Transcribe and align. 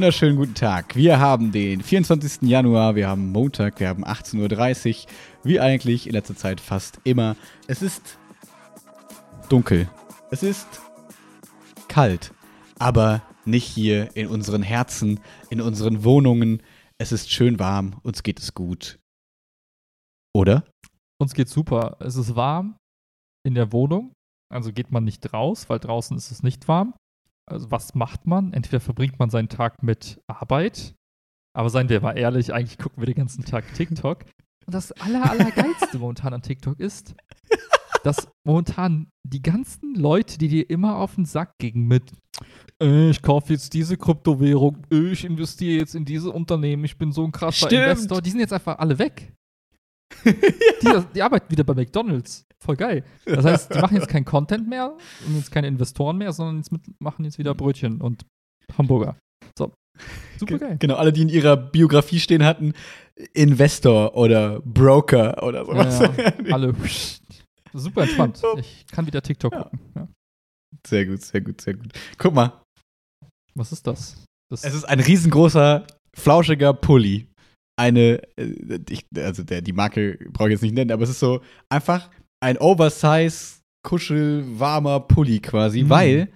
Wunderschönen 0.00 0.36
guten 0.38 0.54
Tag. 0.54 0.96
Wir 0.96 1.20
haben 1.20 1.52
den 1.52 1.82
24. 1.82 2.48
Januar, 2.48 2.94
wir 2.94 3.06
haben 3.06 3.32
Montag, 3.32 3.80
wir 3.80 3.88
haben 3.88 4.02
18.30 4.02 5.04
Uhr, 5.04 5.10
wie 5.42 5.60
eigentlich 5.60 6.06
in 6.06 6.14
letzter 6.14 6.34
Zeit 6.34 6.58
fast 6.58 6.98
immer. 7.04 7.36
Es 7.66 7.82
ist 7.82 8.16
dunkel. 9.50 9.90
Es 10.30 10.42
ist 10.42 10.66
kalt. 11.88 12.32
Aber 12.78 13.20
nicht 13.44 13.66
hier 13.66 14.16
in 14.16 14.28
unseren 14.28 14.62
Herzen, 14.62 15.20
in 15.50 15.60
unseren 15.60 16.02
Wohnungen. 16.02 16.62
Es 16.96 17.12
ist 17.12 17.30
schön 17.30 17.58
warm, 17.58 18.00
uns 18.02 18.22
geht 18.22 18.40
es 18.40 18.54
gut. 18.54 18.98
Oder? 20.32 20.64
Uns 21.20 21.34
geht's 21.34 21.52
super. 21.52 21.98
Es 22.00 22.16
ist 22.16 22.34
warm 22.34 22.78
in 23.46 23.54
der 23.54 23.70
Wohnung. 23.70 24.14
Also 24.50 24.72
geht 24.72 24.92
man 24.92 25.04
nicht 25.04 25.34
raus, 25.34 25.68
weil 25.68 25.78
draußen 25.78 26.16
ist 26.16 26.30
es 26.30 26.42
nicht 26.42 26.68
warm. 26.68 26.94
Also 27.52 27.70
was 27.70 27.94
macht 27.94 28.26
man? 28.26 28.52
Entweder 28.52 28.80
verbringt 28.80 29.18
man 29.18 29.30
seinen 29.30 29.48
Tag 29.48 29.82
mit 29.82 30.20
Arbeit, 30.26 30.94
aber 31.54 31.70
seien 31.70 31.88
wir 31.88 32.00
mal 32.00 32.16
ehrlich, 32.16 32.52
eigentlich 32.52 32.78
gucken 32.78 33.02
wir 33.02 33.06
den 33.06 33.16
ganzen 33.16 33.44
Tag 33.44 33.64
TikTok. 33.74 34.24
Und 34.66 34.74
das 34.74 34.92
aller, 34.92 35.30
allergeilste 35.30 35.98
momentan 35.98 36.34
an 36.34 36.42
TikTok 36.42 36.78
ist, 36.78 37.14
dass 38.04 38.28
momentan 38.44 39.10
die 39.24 39.42
ganzen 39.42 39.94
Leute, 39.94 40.38
die 40.38 40.48
dir 40.48 40.70
immer 40.70 40.96
auf 40.96 41.16
den 41.16 41.24
Sack 41.24 41.58
gingen 41.58 41.86
mit 41.86 42.12
äh, 42.80 43.10
ich 43.10 43.22
kaufe 43.22 43.52
jetzt 43.52 43.74
diese 43.74 43.96
Kryptowährung, 43.96 44.78
äh, 44.90 45.12
ich 45.12 45.24
investiere 45.24 45.78
jetzt 45.78 45.94
in 45.94 46.04
diese 46.04 46.30
Unternehmen, 46.30 46.84
ich 46.84 46.96
bin 46.96 47.12
so 47.12 47.24
ein 47.24 47.32
krasser 47.32 47.66
Stimmt. 47.66 47.82
Investor, 47.82 48.22
die 48.22 48.30
sind 48.30 48.40
jetzt 48.40 48.52
einfach 48.52 48.78
alle 48.78 48.98
weg. 48.98 49.32
Die, 50.24 51.04
die 51.14 51.22
arbeiten 51.22 51.50
wieder 51.50 51.64
bei 51.64 51.74
McDonalds. 51.74 52.44
Voll 52.62 52.76
geil. 52.76 53.04
Das 53.24 53.44
heißt, 53.44 53.74
die 53.74 53.78
machen 53.78 53.96
jetzt 53.96 54.08
keinen 54.08 54.24
Content 54.26 54.68
mehr 54.68 54.96
und 55.26 55.36
jetzt 55.36 55.50
keine 55.50 55.66
Investoren 55.66 56.18
mehr, 56.18 56.32
sondern 56.32 56.58
jetzt 56.58 56.70
mit, 56.72 56.82
machen 57.00 57.24
jetzt 57.24 57.38
wieder 57.38 57.54
Brötchen 57.54 58.00
und 58.02 58.24
Hamburger. 58.76 59.16
So. 59.58 59.72
Super 60.38 60.58
geil. 60.58 60.76
Genau, 60.78 60.96
alle, 60.96 61.12
die 61.12 61.22
in 61.22 61.28
ihrer 61.28 61.56
Biografie 61.56 62.20
stehen 62.20 62.44
hatten, 62.44 62.74
Investor 63.34 64.14
oder 64.16 64.60
Broker 64.60 65.42
oder 65.42 65.64
sowas. 65.64 66.00
Ja, 66.00 66.12
ja. 66.44 66.54
Alle. 66.54 66.74
Super 67.72 68.02
entspannt. 68.02 68.42
Ich 68.58 68.86
kann 68.90 69.06
wieder 69.06 69.22
TikTok 69.22 69.52
Ja. 69.52 69.62
gucken. 69.64 69.80
Ja. 69.94 70.08
Sehr 70.86 71.06
gut, 71.06 71.22
sehr 71.22 71.40
gut, 71.40 71.60
sehr 71.60 71.74
gut. 71.74 71.92
Guck 72.18 72.34
mal, 72.34 72.62
Was 73.54 73.72
ist 73.72 73.86
das? 73.86 74.24
das 74.50 74.64
es 74.64 74.74
ist 74.74 74.84
ein 74.84 75.00
riesengroßer, 75.00 75.86
flauschiger 76.16 76.72
Pulli. 76.74 77.26
Eine, 77.80 78.20
äh, 78.36 78.78
ich, 78.90 79.06
also 79.16 79.42
der, 79.42 79.62
die 79.62 79.72
Marke 79.72 80.18
brauche 80.32 80.48
ich 80.48 80.52
jetzt 80.52 80.62
nicht 80.62 80.74
nennen, 80.74 80.92
aber 80.92 81.04
es 81.04 81.10
ist 81.10 81.20
so 81.20 81.40
einfach 81.70 82.10
ein 82.40 82.58
Oversize, 82.58 83.60
kuschelwarmer 83.82 85.00
Pulli 85.00 85.40
quasi, 85.40 85.84
Mhm. 85.84 85.88
weil 85.88 86.28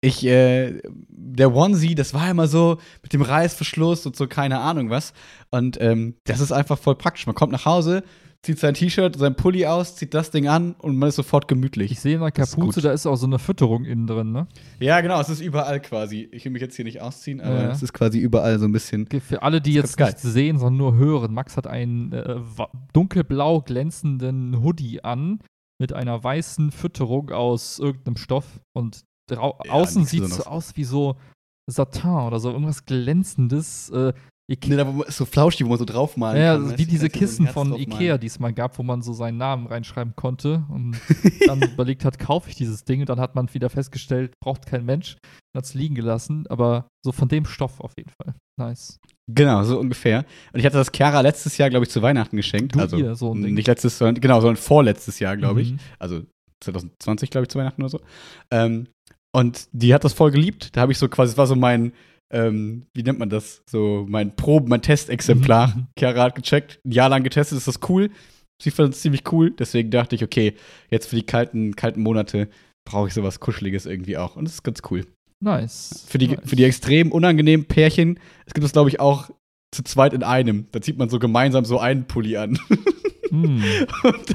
ich, 0.00 0.24
äh, 0.24 0.80
der 1.08 1.54
Onesie, 1.54 1.94
das 1.94 2.12
war 2.14 2.30
immer 2.30 2.46
so 2.46 2.78
mit 3.02 3.12
dem 3.12 3.22
Reißverschluss 3.22 4.06
und 4.06 4.16
so, 4.16 4.26
keine 4.26 4.58
Ahnung 4.60 4.90
was. 4.90 5.12
Und 5.50 5.78
ähm, 5.80 6.14
das 6.24 6.40
ist 6.40 6.52
einfach 6.52 6.78
voll 6.78 6.94
praktisch. 6.96 7.26
Man 7.26 7.34
kommt 7.34 7.52
nach 7.52 7.64
Hause, 7.64 8.02
zieht 8.44 8.58
sein 8.58 8.74
T-Shirt, 8.74 9.16
sein 9.16 9.34
Pulli 9.34 9.66
aus, 9.66 9.96
zieht 9.96 10.14
das 10.14 10.30
Ding 10.30 10.46
an 10.48 10.74
und 10.78 10.96
man 10.96 11.08
ist 11.08 11.16
sofort 11.16 11.48
gemütlich. 11.48 11.90
ich 11.90 12.00
sehe 12.00 12.14
in 12.14 12.20
der 12.20 12.28
ist 12.28 12.34
Kapuze, 12.34 12.76
gut. 12.80 12.84
da 12.84 12.92
ist 12.92 13.06
auch 13.06 13.16
so 13.16 13.26
eine 13.26 13.38
Fütterung 13.38 13.84
innen 13.84 14.06
drin, 14.06 14.32
ne? 14.32 14.46
Ja, 14.80 15.00
genau, 15.00 15.20
es 15.20 15.28
ist 15.30 15.40
überall 15.40 15.80
quasi. 15.80 16.28
Ich 16.30 16.44
will 16.44 16.52
mich 16.52 16.62
jetzt 16.62 16.76
hier 16.76 16.84
nicht 16.84 17.00
ausziehen, 17.00 17.40
aber 17.40 17.54
Ja. 17.62 17.70
es 17.72 17.82
ist 17.82 17.92
quasi 17.92 18.18
überall 18.18 18.58
so 18.58 18.66
ein 18.66 18.72
bisschen. 18.72 19.06
Für 19.20 19.42
alle, 19.42 19.60
die 19.60 19.76
ist 19.78 19.98
jetzt 19.98 20.24
nicht 20.24 20.32
sehen, 20.32 20.58
sondern 20.58 20.76
nur 20.76 20.94
hören, 20.96 21.32
Max 21.34 21.56
hat 21.56 21.66
einen 21.66 22.12
äh, 22.12 22.36
dunkelblau 22.92 23.60
glänzenden 23.62 24.62
Hoodie 24.62 25.02
an 25.02 25.40
mit 25.80 25.92
einer 25.92 26.22
weißen 26.22 26.70
Fütterung 26.70 27.30
aus 27.30 27.78
irgendeinem 27.78 28.16
Stoff 28.16 28.60
und 28.76 29.04
Ja, 29.30 29.38
außen 29.40 30.04
sieht 30.04 30.22
es 30.22 30.36
so 30.36 30.44
aus 30.44 30.76
wie 30.76 30.84
so 30.84 31.16
Satin 31.66 32.10
oder 32.10 32.38
so 32.40 32.50
irgendwas 32.50 32.84
glänzendes. 32.84 33.90
Äh, 33.90 34.12
ihr 34.48 34.56
Nee, 34.66 34.76
da 34.76 34.86
wo 34.86 34.92
man- 34.92 35.10
so 35.10 35.24
flauschig, 35.24 35.64
wo 35.64 35.70
man 35.70 35.78
so 35.78 35.84
draufmalen 35.84 36.40
ja, 36.40 36.54
kann. 36.54 36.66
weißt 36.66 36.78
wie 36.78 36.84
du? 36.84 36.90
diese 36.90 37.06
so 37.06 37.18
Kissen 37.18 37.46
von. 37.46 37.74
Ikea, 37.74 38.18
die 38.18 38.26
es 38.26 38.38
mal 38.38 38.52
gab, 38.52 38.78
wo 38.78 38.82
man 38.82 39.02
so 39.02 39.12
seinen 39.12 39.38
Namen 39.38 39.66
reinschreiben 39.66 40.14
konnte 40.16 40.64
und 40.68 40.96
dann 41.46 41.62
überlegt 41.62 42.04
hat, 42.04 42.18
kaufe 42.18 42.50
ich 42.50 42.56
dieses 42.56 42.84
Ding 42.84 43.00
und 43.00 43.08
dann 43.08 43.20
hat 43.20 43.34
man 43.34 43.52
wieder 43.54 43.70
festgestellt, 43.70 44.32
braucht 44.42 44.66
kein 44.66 44.84
Mensch, 44.84 45.16
hat 45.56 45.64
es 45.64 45.74
liegen 45.74 45.94
gelassen, 45.94 46.46
aber 46.48 46.88
so 47.04 47.12
von 47.12 47.28
dem 47.28 47.44
Stoff 47.46 47.80
auf 47.80 47.92
jeden 47.96 48.10
Fall. 48.10 48.34
Nice. 48.60 48.98
Genau, 49.26 49.64
so 49.64 49.80
ungefähr. 49.80 50.26
Und 50.52 50.60
ich 50.60 50.66
hatte 50.66 50.76
das 50.76 50.90
Chiara 50.94 51.20
letztes 51.22 51.56
Jahr, 51.56 51.70
glaube 51.70 51.86
ich, 51.86 51.90
zu 51.90 52.02
Weihnachten 52.02 52.36
geschenkt. 52.36 52.74
Du 52.74 52.80
also 52.80 52.96
ihr, 52.98 53.14
so 53.14 53.32
ein 53.34 53.42
Ding. 53.42 53.54
nicht 53.54 53.66
letztes, 53.66 53.96
sondern 53.98 54.20
genau, 54.20 54.40
sondern 54.40 54.56
vorletztes 54.58 55.18
Jahr, 55.18 55.36
glaube 55.36 55.62
ich. 55.62 55.72
Mhm. 55.72 55.78
Also 55.98 56.22
2020, 56.62 57.30
glaube 57.30 57.44
ich, 57.44 57.48
zu 57.48 57.58
Weihnachten 57.58 57.82
oder 57.82 57.88
so. 57.88 58.00
Ähm, 58.50 58.88
und 59.34 59.66
die 59.72 59.92
hat 59.94 60.04
das 60.04 60.12
voll 60.12 60.30
geliebt. 60.30 60.76
Da 60.76 60.82
habe 60.82 60.92
ich 60.92 60.98
so 60.98 61.08
quasi, 61.08 61.32
das 61.32 61.38
war 61.38 61.46
so 61.46 61.56
mein, 61.56 61.92
ähm, 62.34 62.86
wie 62.92 63.02
nennt 63.02 63.18
man 63.18 63.30
das? 63.30 63.62
So 63.70 64.04
mein 64.08 64.34
Proben, 64.34 64.68
mein 64.68 64.82
Testexemplar. 64.82 65.68
Mhm. 65.68 65.86
Chiara 65.96 66.24
hat 66.24 66.34
gecheckt, 66.34 66.80
ein 66.84 66.90
Jahr 66.90 67.08
lang 67.08 67.22
getestet, 67.22 67.58
ist 67.58 67.68
das 67.68 67.80
cool. 67.88 68.10
Sie 68.60 68.70
fand 68.70 68.92
es 68.92 69.00
ziemlich 69.00 69.30
cool. 69.32 69.52
Deswegen 69.52 69.90
dachte 69.90 70.16
ich, 70.16 70.24
okay, 70.24 70.54
jetzt 70.90 71.06
für 71.06 71.16
die 71.16 71.24
kalten, 71.24 71.76
kalten 71.76 72.02
Monate 72.02 72.48
brauche 72.84 73.08
ich 73.08 73.14
sowas 73.14 73.40
Kuscheliges 73.40 73.86
irgendwie 73.86 74.16
auch. 74.16 74.36
Und 74.36 74.46
das 74.46 74.54
ist 74.54 74.62
ganz 74.64 74.82
cool. 74.90 75.06
Nice. 75.40 76.04
Für 76.08 76.18
die, 76.18 76.28
nice. 76.28 76.40
für 76.44 76.56
die 76.56 76.64
extrem 76.64 77.12
unangenehmen 77.12 77.66
Pärchen, 77.66 78.18
es 78.46 78.54
gibt 78.54 78.66
es, 78.66 78.72
glaube 78.72 78.90
ich, 78.90 79.00
auch 79.00 79.30
zu 79.72 79.82
zweit 79.84 80.12
in 80.12 80.22
einem. 80.22 80.66
Da 80.72 80.80
zieht 80.80 80.98
man 80.98 81.08
so 81.08 81.18
gemeinsam 81.18 81.64
so 81.64 81.78
einen 81.78 82.06
Pulli 82.06 82.36
an. 82.36 82.58
Hm. 83.30 83.62
Und, 84.04 84.30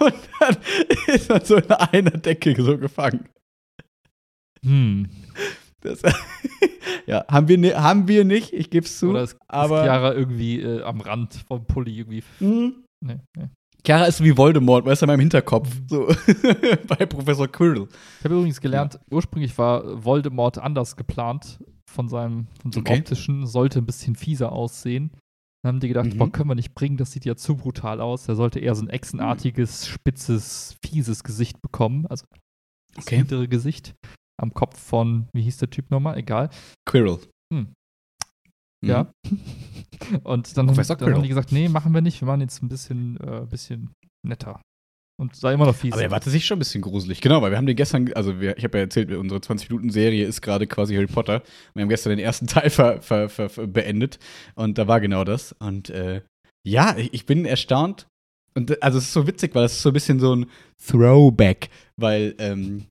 und 0.00 0.14
dann 0.38 0.56
ist 1.06 1.28
man 1.28 1.44
so 1.44 1.56
in 1.56 1.70
einer 1.70 2.10
Decke 2.10 2.54
so 2.62 2.78
gefangen. 2.78 3.24
Hm. 4.62 5.08
Das, 5.86 6.02
ja, 7.06 7.24
haben 7.28 7.48
wir, 7.48 7.58
ne, 7.58 7.74
haben 7.82 8.08
wir 8.08 8.24
nicht, 8.24 8.52
ich 8.52 8.70
gebe 8.70 8.84
es 8.86 8.98
zu. 8.98 9.10
Oder 9.10 9.22
ist, 9.22 9.36
aber- 9.48 9.78
ist 9.80 9.84
Chiara 9.84 10.14
irgendwie 10.14 10.60
äh, 10.60 10.82
am 10.82 11.00
Rand 11.00 11.34
vom 11.48 11.64
Pulli 11.64 11.98
irgendwie. 11.98 12.22
Hm. 12.38 12.84
Nee, 13.04 13.16
nee. 13.36 13.48
Chiara 13.84 14.06
ist 14.06 14.18
so 14.18 14.24
wie 14.24 14.36
Voldemort, 14.36 14.84
weißt 14.84 15.02
du, 15.02 15.06
in 15.06 15.08
meinem 15.08 15.20
Hinterkopf. 15.20 15.68
So 15.88 16.08
bei 16.88 17.06
Professor 17.06 17.46
Quirrell. 17.46 17.86
Ich 18.18 18.24
habe 18.24 18.34
übrigens 18.34 18.60
gelernt, 18.60 18.98
ursprünglich 19.10 19.56
war 19.58 20.04
Voldemort 20.04 20.58
anders 20.58 20.96
geplant 20.96 21.60
von 21.88 22.08
seinem, 22.08 22.48
von 22.60 22.72
seinem 22.72 22.82
Okay. 22.82 22.98
optischen, 22.98 23.46
sollte 23.46 23.78
ein 23.78 23.86
bisschen 23.86 24.16
fieser 24.16 24.50
aussehen. 24.50 25.12
Dann 25.62 25.74
haben 25.74 25.80
die 25.80 25.88
gedacht, 25.88 26.06
Mhm. 26.14 26.18
boah, 26.18 26.30
können 26.32 26.50
wir 26.50 26.54
nicht 26.56 26.74
bringen, 26.74 26.96
das 26.96 27.12
sieht 27.12 27.24
ja 27.24 27.36
zu 27.36 27.56
brutal 27.56 28.00
aus. 28.00 28.26
Er 28.28 28.34
sollte 28.34 28.58
eher 28.58 28.74
so 28.74 28.82
ein 28.84 28.88
echsenartiges, 28.90 29.86
spitzes, 29.86 30.74
fieses 30.84 31.22
Gesicht 31.22 31.62
bekommen. 31.62 32.06
Also 32.08 32.24
das 32.94 33.04
Okay. 33.06 33.16
hintere 33.18 33.46
Gesicht 33.46 33.94
am 34.40 34.52
Kopf 34.54 34.78
von, 34.78 35.28
wie 35.32 35.42
hieß 35.42 35.58
der 35.58 35.70
Typ 35.70 35.90
nochmal? 35.90 36.18
Egal. 36.18 36.50
Quirrell. 36.88 37.18
Hm. 37.52 37.72
Mhm. 38.82 38.88
Ja. 38.90 39.10
Und 40.24 40.56
dann, 40.56 40.66
haben- 40.68 40.74
Professor 40.74 40.96
dann 40.96 41.14
haben 41.14 41.22
die 41.22 41.28
gesagt, 41.28 41.52
nee, 41.52 41.68
machen 41.68 41.92
wir 41.94 42.00
nicht, 42.00 42.20
wir 42.20 42.26
machen 42.26 42.42
jetzt 42.42 42.62
ein 42.62 42.68
bisschen, 42.68 43.16
äh, 43.20 43.46
bisschen 43.48 43.92
netter. 44.26 44.60
Und 45.18 45.34
sah 45.34 45.50
immer 45.50 45.64
noch 45.64 45.74
fies. 45.74 45.94
Aber 45.94 46.02
er 46.02 46.10
warte 46.10 46.28
sich 46.28 46.44
schon 46.44 46.56
ein 46.56 46.58
bisschen 46.58 46.82
gruselig. 46.82 47.22
Genau, 47.22 47.40
weil 47.40 47.50
wir 47.50 47.56
haben 47.56 47.64
den 47.66 47.74
gestern, 47.76 48.12
also 48.12 48.38
wir, 48.38 48.58
ich 48.58 48.64
habe 48.64 48.76
ja 48.76 48.84
erzählt, 48.84 49.10
unsere 49.12 49.40
20-Minuten-Serie 49.40 50.26
ist 50.26 50.42
gerade 50.42 50.66
quasi 50.66 50.94
Harry 50.94 51.06
Potter. 51.06 51.42
Wir 51.72 51.82
haben 51.82 51.88
gestern 51.88 52.10
den 52.10 52.18
ersten 52.18 52.46
Teil 52.48 52.68
ver, 52.68 53.00
ver, 53.00 53.30
ver, 53.30 53.48
beendet 53.66 54.18
und 54.56 54.76
da 54.76 54.86
war 54.88 55.00
genau 55.00 55.24
das. 55.24 55.52
Und 55.58 55.88
äh, 55.88 56.20
ja, 56.66 56.94
ich, 56.98 57.14
ich 57.14 57.24
bin 57.24 57.46
erstaunt. 57.46 58.06
Und 58.54 58.82
also 58.82 58.98
es 58.98 59.04
ist 59.04 59.12
so 59.14 59.26
witzig, 59.26 59.54
weil 59.54 59.64
es 59.64 59.72
ist 59.72 59.82
so 59.82 59.90
ein 59.90 59.94
bisschen 59.94 60.20
so 60.20 60.34
ein 60.36 60.46
Throwback, 60.86 61.70
weil 61.96 62.34
ähm, 62.38 62.86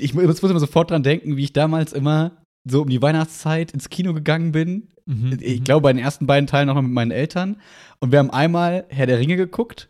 ich 0.00 0.14
mu- 0.14 0.22
muss 0.22 0.42
immer 0.42 0.60
sofort 0.60 0.90
dran 0.90 1.02
denken, 1.02 1.36
wie 1.36 1.44
ich 1.44 1.52
damals 1.52 1.92
immer 1.92 2.42
so 2.68 2.82
um 2.82 2.88
die 2.88 3.02
Weihnachtszeit 3.02 3.72
ins 3.72 3.88
Kino 3.90 4.12
gegangen 4.14 4.52
bin. 4.52 4.88
Mhm, 5.06 5.38
Ich 5.40 5.60
mhm. 5.60 5.64
glaube, 5.64 5.82
bei 5.82 5.92
den 5.92 6.02
ersten 6.02 6.26
beiden 6.26 6.46
Teilen 6.46 6.66
noch 6.66 6.74
mal 6.74 6.82
mit 6.82 6.92
meinen 6.92 7.10
Eltern. 7.12 7.60
Und 8.00 8.12
wir 8.12 8.18
haben 8.18 8.30
einmal 8.30 8.86
Herr 8.88 9.06
der 9.06 9.18
Ringe 9.18 9.36
geguckt 9.36 9.88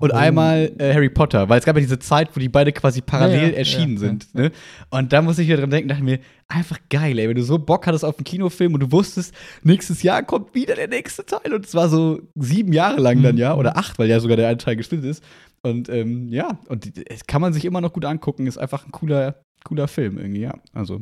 und 0.00 0.12
Oh. 0.12 0.16
einmal 0.16 0.72
äh, 0.78 0.94
Harry 0.94 1.10
Potter, 1.10 1.48
weil 1.48 1.58
es 1.58 1.64
gab 1.64 1.76
ja 1.76 1.80
diese 1.80 1.98
Zeit, 1.98 2.34
wo 2.34 2.40
die 2.40 2.48
beide 2.48 2.72
quasi 2.72 3.00
parallel 3.02 3.42
Ja, 3.42 3.48
ja, 3.48 3.54
erschienen 3.54 3.94
ja, 3.94 3.98
sind. 4.00 4.34
Ne? 4.34 4.50
Und 4.90 5.12
da 5.12 5.22
muss 5.22 5.38
ich 5.38 5.46
wieder 5.46 5.58
dran 5.58 5.70
denken, 5.70 5.88
dachte 5.88 6.02
mir, 6.02 6.18
einfach 6.48 6.78
geil, 6.90 7.18
ey, 7.18 7.28
wenn 7.28 7.36
du 7.36 7.42
so 7.42 7.58
Bock 7.58 7.86
hattest 7.86 8.04
auf 8.04 8.16
einen 8.18 8.24
Kinofilm 8.24 8.74
und 8.74 8.80
du 8.80 8.90
wusstest, 8.92 9.34
nächstes 9.62 10.02
Jahr 10.02 10.22
kommt 10.22 10.54
wieder 10.54 10.74
der 10.74 10.88
nächste 10.88 11.24
Teil 11.24 11.54
und 11.54 11.64
es 11.64 11.74
war 11.74 11.88
so 11.88 12.20
sieben 12.38 12.72
Jahre 12.72 13.00
lang 13.00 13.22
dann 13.22 13.34
Mhm. 13.36 13.40
ja, 13.40 13.54
oder 13.54 13.76
acht, 13.76 13.98
weil 13.98 14.08
ja 14.08 14.18
sogar 14.20 14.36
der 14.36 14.48
eine 14.48 14.58
Teil 14.58 14.76
gesplittet 14.76 15.06
ist. 15.10 15.24
Und 15.64 15.88
ähm, 15.88 16.28
ja, 16.28 16.58
und 16.68 16.90
es 17.08 17.26
kann 17.26 17.40
man 17.40 17.52
sich 17.52 17.64
immer 17.64 17.80
noch 17.80 17.92
gut 17.92 18.04
angucken, 18.04 18.46
ist 18.46 18.58
einfach 18.58 18.84
ein 18.84 18.92
cooler, 18.92 19.40
cooler 19.64 19.86
Film 19.88 20.18
irgendwie, 20.18 20.40
ja. 20.40 20.54
Also 20.72 21.00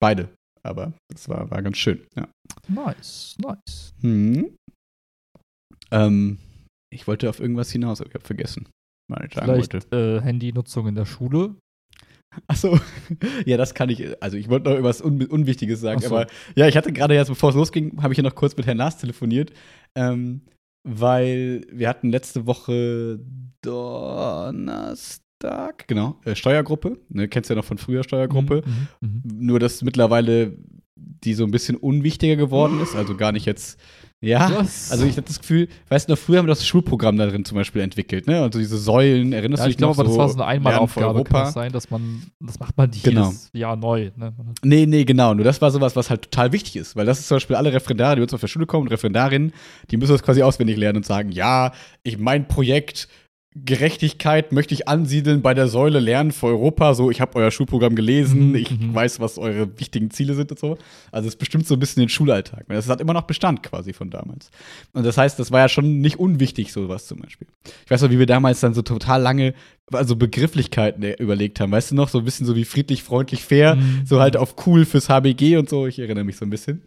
beide, 0.00 0.28
aber 0.64 0.92
das 1.12 1.28
war, 1.28 1.48
war 1.50 1.62
ganz 1.62 1.76
schön, 1.78 2.00
ja. 2.16 2.26
Nice, 2.68 3.36
nice. 3.40 3.92
Hm. 4.00 4.50
Ähm, 5.92 6.38
ich 6.92 7.06
wollte 7.06 7.28
auf 7.28 7.40
irgendwas 7.40 7.70
hinaus, 7.70 8.00
aber 8.00 8.10
ich 8.10 8.14
habe 8.14 8.24
vergessen. 8.24 8.68
Vielleicht 9.44 9.92
äh, 9.92 10.20
Handynutzung 10.20 10.86
in 10.88 10.94
der 10.94 11.06
Schule. 11.06 11.56
Achso, 12.46 12.78
ja, 13.44 13.56
das 13.56 13.74
kann 13.74 13.90
ich. 13.90 14.22
Also, 14.22 14.36
ich 14.36 14.48
wollte 14.48 14.66
noch 14.66 14.72
irgendwas 14.72 15.02
Un 15.02 15.26
Unwichtiges 15.26 15.80
sagen, 15.80 16.00
so. 16.00 16.14
aber 16.14 16.28
ja, 16.54 16.68
ich 16.68 16.76
hatte 16.76 16.92
gerade 16.92 17.14
jetzt, 17.14 17.26
bevor 17.28 17.50
es 17.50 17.56
losging, 17.56 18.00
habe 18.02 18.12
ich 18.12 18.18
ja 18.18 18.22
noch 18.22 18.36
kurz 18.36 18.56
mit 18.56 18.66
Herrn 18.66 18.76
Naas 18.76 18.98
telefoniert, 18.98 19.52
ähm, 19.96 20.42
weil 20.88 21.66
wir 21.72 21.88
hatten 21.88 22.10
letzte 22.10 22.46
Woche 22.46 23.18
Donnerstag, 23.62 25.08
genau, 25.88 26.20
äh, 26.24 26.36
Steuergruppe. 26.36 26.98
Ne, 27.08 27.26
kennst 27.26 27.50
du 27.50 27.54
ja 27.54 27.56
noch 27.56 27.64
von 27.64 27.78
früher 27.78 28.04
Steuergruppe. 28.04 28.62
Mhm, 28.64 28.88
mhm, 29.00 29.22
mhm. 29.24 29.46
Nur, 29.46 29.58
dass 29.58 29.82
mittlerweile 29.82 30.56
die 30.96 31.34
so 31.34 31.44
ein 31.44 31.50
bisschen 31.50 31.76
unwichtiger 31.76 32.36
geworden 32.36 32.80
ist. 32.80 32.94
Also 32.94 33.16
gar 33.16 33.32
nicht 33.32 33.46
jetzt 33.46 33.80
ja, 34.22 34.50
Was? 34.58 34.90
also 34.92 35.06
ich 35.06 35.16
habe 35.16 35.26
das 35.26 35.38
Gefühl, 35.40 35.68
weißt 35.88 36.08
du 36.08 36.12
noch, 36.12 36.18
früher 36.18 36.38
haben 36.38 36.46
wir 36.46 36.50
das 36.50 36.66
Schulprogramm 36.66 37.16
da 37.16 37.26
drin 37.26 37.44
zum 37.44 37.56
Beispiel 37.56 37.80
entwickelt, 37.82 38.26
ne? 38.26 38.42
Also 38.42 38.58
diese 38.58 38.76
Säulen, 38.76 39.32
erinnerst 39.32 39.60
Ja, 39.60 39.64
du 39.64 39.70
ich 39.70 39.76
dich 39.76 39.80
noch 39.82 39.94
glaube, 39.94 40.00
aber 40.00 40.04
das 40.08 40.12
so 40.14 40.18
war 40.18 40.28
so 40.28 40.34
eine 40.36 40.44
Einmalaufgabe. 40.46 41.06
Kann 41.06 41.14
Europa? 41.16 41.40
das 41.44 41.52
sein, 41.54 41.72
dass 41.72 41.90
man, 41.90 42.22
das 42.38 42.58
macht 42.60 42.76
man 42.76 42.90
nicht 42.90 43.02
Genau. 43.02 43.26
jedes 43.28 43.50
Jahr 43.54 43.76
neu. 43.76 44.10
Ne? 44.16 44.34
Nee, 44.62 44.86
nee, 44.86 45.04
genau. 45.04 45.32
Nur 45.34 45.44
das 45.44 45.60
war 45.62 45.70
sowas, 45.70 45.96
was 45.96 46.10
halt 46.10 46.22
total 46.22 46.52
wichtig 46.52 46.76
ist. 46.76 46.96
Weil 46.96 47.06
das 47.06 47.18
ist 47.18 47.28
zum 47.28 47.36
Beispiel 47.36 47.56
alle 47.56 47.72
Referendare, 47.72 48.16
die 48.16 48.22
uns 48.22 48.34
auf 48.34 48.40
der 48.40 48.48
Schule 48.48 48.66
kommen, 48.66 48.88
Referendarinnen, 48.88 49.52
die 49.90 49.96
müssen 49.96 50.12
das 50.12 50.22
quasi 50.22 50.42
auswendig 50.42 50.76
lernen 50.76 50.98
und 50.98 51.06
sagen, 51.06 51.32
ja, 51.32 51.72
ich 52.02 52.18
mein 52.18 52.46
Projekt 52.46 53.08
Gerechtigkeit 53.56 54.52
möchte 54.52 54.74
ich 54.74 54.86
ansiedeln 54.86 55.42
bei 55.42 55.54
der 55.54 55.66
Säule 55.66 55.98
Lernen 55.98 56.30
für 56.30 56.46
Europa. 56.46 56.94
So, 56.94 57.10
ich 57.10 57.20
habe 57.20 57.36
euer 57.36 57.50
Schulprogramm 57.50 57.96
gelesen, 57.96 58.50
Mhm, 58.50 58.54
ich 58.54 58.70
mhm. 58.70 58.94
weiß, 58.94 59.18
was 59.18 59.38
eure 59.38 59.78
wichtigen 59.80 60.10
Ziele 60.12 60.34
sind 60.34 60.52
und 60.52 60.58
so. 60.60 60.78
Also 61.10 61.26
es 61.28 61.34
bestimmt 61.34 61.66
so 61.66 61.74
ein 61.74 61.80
bisschen 61.80 62.00
den 62.00 62.08
Schulalltag. 62.08 62.64
Das 62.68 62.88
hat 62.88 63.00
immer 63.00 63.12
noch 63.12 63.22
Bestand 63.22 63.64
quasi 63.64 63.92
von 63.92 64.08
damals. 64.08 64.50
Und 64.92 65.04
das 65.04 65.18
heißt, 65.18 65.36
das 65.38 65.50
war 65.50 65.60
ja 65.60 65.68
schon 65.68 66.00
nicht 66.00 66.20
unwichtig, 66.20 66.72
sowas 66.72 67.06
zum 67.06 67.18
Beispiel. 67.20 67.48
Ich 67.84 67.90
weiß 67.90 68.02
noch, 68.02 68.10
wie 68.10 68.20
wir 68.20 68.26
damals 68.26 68.60
dann 68.60 68.72
so 68.72 68.82
total 68.82 69.20
lange, 69.20 69.54
also 69.92 70.14
Begrifflichkeiten 70.14 71.02
äh, 71.02 71.14
überlegt 71.14 71.58
haben. 71.58 71.72
Weißt 71.72 71.90
du 71.90 71.96
noch, 71.96 72.08
so 72.08 72.18
ein 72.20 72.24
bisschen 72.24 72.46
so 72.46 72.54
wie 72.54 72.64
friedlich, 72.64 73.02
freundlich, 73.02 73.42
fair, 73.44 73.74
Mhm. 73.74 74.02
so 74.04 74.20
halt 74.20 74.36
auf 74.36 74.54
cool 74.66 74.84
fürs 74.84 75.08
HBG 75.08 75.56
und 75.56 75.68
so. 75.68 75.88
Ich 75.88 75.98
erinnere 75.98 76.24
mich 76.24 76.36
so 76.36 76.44
ein 76.44 76.50
bisschen. 76.50 76.82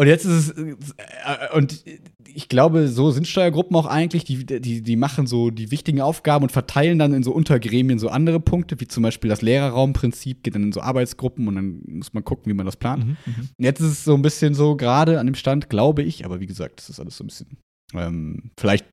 Und 0.00 0.06
jetzt 0.06 0.24
ist 0.24 0.56
es, 0.56 0.94
äh, 0.96 1.54
und 1.54 1.84
ich 2.26 2.48
glaube, 2.48 2.88
so 2.88 3.10
sind 3.10 3.28
Steuergruppen 3.28 3.76
auch 3.76 3.84
eigentlich, 3.84 4.24
die, 4.24 4.46
die, 4.46 4.80
die 4.80 4.96
machen 4.96 5.26
so 5.26 5.50
die 5.50 5.70
wichtigen 5.70 6.00
Aufgaben 6.00 6.42
und 6.42 6.50
verteilen 6.50 6.98
dann 6.98 7.12
in 7.12 7.22
so 7.22 7.32
Untergremien 7.32 7.98
so 7.98 8.08
andere 8.08 8.40
Punkte, 8.40 8.80
wie 8.80 8.88
zum 8.88 9.02
Beispiel 9.02 9.28
das 9.28 9.42
Lehrerraumprinzip, 9.42 10.42
geht 10.42 10.54
dann 10.54 10.62
in 10.62 10.72
so 10.72 10.80
Arbeitsgruppen 10.80 11.46
und 11.48 11.54
dann 11.54 11.82
muss 11.86 12.14
man 12.14 12.24
gucken, 12.24 12.50
wie 12.50 12.54
man 12.54 12.64
das 12.64 12.78
plant. 12.78 13.04
Mhm, 13.04 13.16
mhm. 13.26 13.48
Jetzt 13.58 13.80
ist 13.80 13.92
es 13.92 14.04
so 14.04 14.14
ein 14.14 14.22
bisschen 14.22 14.54
so 14.54 14.74
gerade 14.74 15.20
an 15.20 15.26
dem 15.26 15.34
Stand, 15.34 15.68
glaube 15.68 16.02
ich, 16.02 16.24
aber 16.24 16.40
wie 16.40 16.46
gesagt, 16.46 16.78
das 16.78 16.88
ist 16.88 16.98
alles 16.98 17.18
so 17.18 17.24
ein 17.24 17.26
bisschen, 17.26 17.58
ähm, 17.92 18.52
vielleicht 18.58 18.86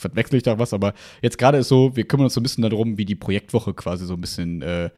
verwechsel 0.00 0.38
ich 0.38 0.42
da 0.42 0.58
was, 0.58 0.72
aber 0.72 0.94
jetzt 1.22 1.38
gerade 1.38 1.58
ist 1.58 1.68
so, 1.68 1.94
wir 1.94 2.08
kümmern 2.08 2.24
uns 2.24 2.34
so 2.34 2.40
ein 2.40 2.42
bisschen 2.42 2.62
darum, 2.62 2.98
wie 2.98 3.04
die 3.04 3.14
Projektwoche 3.14 3.72
quasi 3.72 4.04
so 4.04 4.14
ein 4.14 4.20
bisschen 4.20 4.62
äh, 4.62 4.90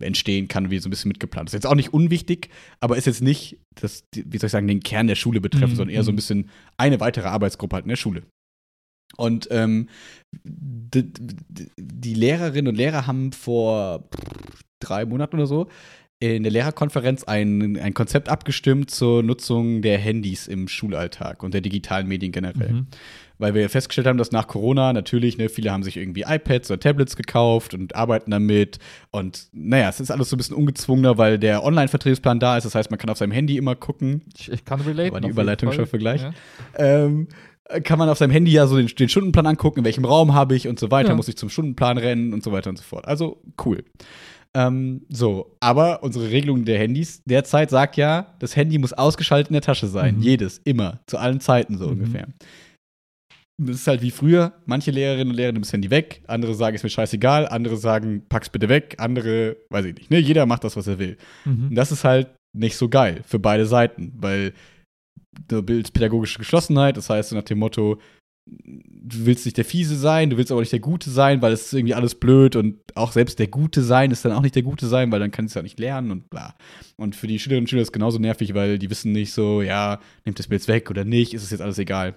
entstehen 0.00 0.48
kann, 0.48 0.70
wie 0.70 0.78
so 0.78 0.88
ein 0.88 0.90
bisschen 0.90 1.08
mitgeplant 1.08 1.48
ist. 1.48 1.52
Jetzt 1.54 1.66
auch 1.66 1.74
nicht 1.74 1.92
unwichtig, 1.94 2.50
aber 2.80 2.96
ist 2.96 3.06
jetzt 3.06 3.22
nicht, 3.22 3.58
das, 3.74 4.04
wie 4.14 4.38
soll 4.38 4.46
ich 4.48 4.52
sagen, 4.52 4.68
den 4.68 4.80
Kern 4.80 5.06
der 5.06 5.14
Schule 5.16 5.40
betreffen, 5.40 5.72
Mhm, 5.72 5.76
sondern 5.76 5.94
eher 5.94 6.02
so 6.02 6.10
ein 6.10 6.14
mhm. 6.14 6.16
bisschen 6.16 6.50
eine 6.76 7.00
weitere 7.00 7.28
Arbeitsgruppe 7.28 7.76
halt 7.76 7.84
in 7.84 7.90
der 7.90 7.96
Schule. 7.96 8.22
Und 9.16 9.48
ähm, 9.50 9.88
d- 10.44 11.02
d- 11.02 11.70
die 11.78 12.14
Lehrerinnen 12.14 12.68
und 12.68 12.74
Lehrer 12.76 13.06
haben 13.06 13.32
vor 13.32 14.08
drei 14.80 15.04
Monaten 15.06 15.36
oder 15.36 15.46
so 15.46 15.68
in 16.20 16.42
der 16.42 16.50
Lehrerkonferenz 16.50 17.24
ein, 17.24 17.78
ein 17.78 17.94
Konzept 17.94 18.28
abgestimmt 18.28 18.90
zur 18.90 19.22
Nutzung 19.22 19.82
der 19.82 19.98
Handys 19.98 20.48
im 20.48 20.66
Schulalltag 20.66 21.42
und 21.44 21.54
der 21.54 21.60
digitalen 21.60 22.08
Medien 22.08 22.32
generell 22.32 22.72
Mhm. 22.72 22.86
weil 23.38 23.54
wir 23.54 23.68
festgestellt 23.70 24.08
haben, 24.08 24.18
dass 24.18 24.32
nach 24.32 24.48
Corona 24.48 24.92
natürlich, 24.92 25.38
ne, 25.38 25.48
viele 25.48 25.70
haben 25.70 25.84
sich 25.84 25.96
irgendwie 25.96 26.24
iPads 26.26 26.72
oder 26.72 26.80
Tablets 26.80 27.14
gekauft 27.14 27.72
und 27.72 27.94
arbeiten 27.94 28.32
damit. 28.32 28.80
Und 29.12 29.46
naja, 29.52 29.88
es 29.90 30.00
ist 30.00 30.10
alles 30.10 30.28
so 30.30 30.34
ein 30.34 30.38
bisschen 30.38 30.56
ungezwungener, 30.56 31.18
weil 31.18 31.38
der 31.38 31.62
Online-Vertriebsplan 31.62 32.40
da 32.40 32.56
ist. 32.56 32.64
Das 32.64 32.74
heißt, 32.74 32.90
man 32.90 32.98
kann 32.98 33.10
auf 33.10 33.18
seinem 33.18 33.30
Handy 33.30 33.56
immer 33.56 33.76
gucken. 33.76 34.22
Ich, 34.36 34.50
ich 34.50 34.64
kann 34.64 34.80
relate. 34.80 35.12
War 35.12 35.20
die 35.20 35.28
Überleitung 35.28 35.70
schon 35.70 35.86
für 35.86 35.98
gleich? 35.98 36.22
Ja. 36.22 36.32
Ähm, 36.74 37.28
kann 37.84 37.98
man 37.98 38.08
auf 38.08 38.18
seinem 38.18 38.30
Handy 38.32 38.50
ja 38.50 38.66
so 38.66 38.76
den, 38.76 38.88
den 38.88 39.08
Stundenplan 39.08 39.46
angucken, 39.46 39.80
in 39.80 39.84
welchem 39.84 40.04
Raum 40.04 40.34
habe 40.34 40.56
ich 40.56 40.66
und 40.66 40.80
so 40.80 40.90
weiter, 40.90 41.10
Ja. 41.10 41.14
muss 41.14 41.28
ich 41.28 41.36
zum 41.36 41.48
Stundenplan 41.48 41.96
rennen 41.98 42.32
und 42.32 42.42
so 42.42 42.50
weiter 42.50 42.70
und 42.70 42.76
so 42.78 42.82
fort. 42.82 43.06
Also 43.06 43.40
cool. 43.64 43.84
Ähm, 44.58 45.02
so, 45.08 45.54
aber 45.60 46.02
unsere 46.02 46.30
Regelung 46.30 46.64
der 46.64 46.78
Handys 46.80 47.22
derzeit 47.24 47.70
sagt 47.70 47.96
ja, 47.96 48.34
das 48.40 48.56
Handy 48.56 48.76
muss 48.78 48.92
ausgeschaltet 48.92 49.50
in 49.50 49.54
der 49.54 49.62
Tasche 49.62 49.86
sein. 49.86 50.16
Mhm. 50.16 50.22
Jedes, 50.22 50.58
immer, 50.64 51.00
zu 51.06 51.16
allen 51.18 51.40
Zeiten 51.40 51.78
so 51.78 51.84
Mhm. 51.86 51.92
ungefähr. 51.92 52.26
Das 53.60 53.76
ist 53.76 53.86
halt 53.86 54.02
wie 54.02 54.10
früher. 54.12 54.52
Manche 54.66 54.90
Lehrerinnen 54.90 55.30
und 55.30 55.36
Lehrer 55.36 55.52
nehmen 55.52 55.62
das 55.62 55.72
Handy 55.72 55.90
weg, 55.90 56.22
andere 56.26 56.54
sagen, 56.54 56.74
ist 56.76 56.82
mir 56.84 56.90
scheißegal, 56.90 57.46
andere 57.48 57.76
sagen, 57.76 58.22
pack's 58.28 58.48
bitte 58.50 58.68
weg, 58.68 58.94
andere, 58.98 59.56
weiß 59.70 59.84
ich 59.86 59.94
nicht. 59.96 60.10
Ne? 60.10 60.18
Jeder 60.18 60.46
macht 60.46 60.64
das, 60.64 60.76
was 60.76 60.86
er 60.86 60.98
will. 60.98 61.16
Und 61.44 61.70
Mhm. 61.70 61.74
das 61.74 61.90
ist 61.92 62.04
halt 62.04 62.28
nicht 62.56 62.76
so 62.76 62.88
geil 62.88 63.22
für 63.26 63.38
beide 63.38 63.66
Seiten, 63.66 64.12
weil 64.16 64.52
du 65.48 65.62
bildest 65.62 65.92
pädagogische 65.92 66.38
Geschlossenheit, 66.38 66.96
das 66.96 67.10
heißt 67.10 67.32
nach 67.32 67.42
dem 67.42 67.58
Motto, 67.58 67.98
du 68.50 69.26
willst 69.26 69.44
nicht 69.44 69.56
der 69.56 69.64
Fiese 69.64 69.96
sein, 69.96 70.30
du 70.30 70.36
willst 70.36 70.52
aber 70.52 70.60
nicht 70.60 70.72
der 70.72 70.80
Gute 70.80 71.10
sein, 71.10 71.40
weil 71.42 71.52
es 71.52 71.66
ist 71.66 71.72
irgendwie 71.72 71.94
alles 71.94 72.14
blöd 72.14 72.56
und 72.56 72.78
auch 72.94 73.12
selbst 73.12 73.38
der 73.38 73.48
Gute 73.48 73.82
sein 73.82 74.10
ist 74.10 74.24
dann 74.24 74.32
auch 74.32 74.42
nicht 74.42 74.54
der 74.54 74.62
Gute 74.62 74.86
sein, 74.86 75.10
weil 75.12 75.20
dann 75.20 75.30
kannst 75.30 75.54
du 75.54 75.58
ja 75.58 75.62
nicht 75.62 75.78
lernen 75.78 76.10
und 76.10 76.30
bla. 76.30 76.54
Und 76.96 77.16
für 77.16 77.26
die 77.26 77.38
Schülerinnen 77.38 77.64
und 77.64 77.70
Schüler 77.70 77.82
ist 77.82 77.88
es 77.88 77.92
genauso 77.92 78.18
nervig, 78.18 78.54
weil 78.54 78.78
die 78.78 78.90
wissen 78.90 79.12
nicht 79.12 79.32
so, 79.32 79.62
ja, 79.62 80.00
nimmt 80.24 80.38
das 80.38 80.48
mir 80.48 80.56
jetzt 80.56 80.68
weg 80.68 80.90
oder 80.90 81.04
nicht, 81.04 81.34
ist 81.34 81.42
es 81.42 81.50
jetzt 81.50 81.60
alles 81.60 81.78
egal. 81.78 82.14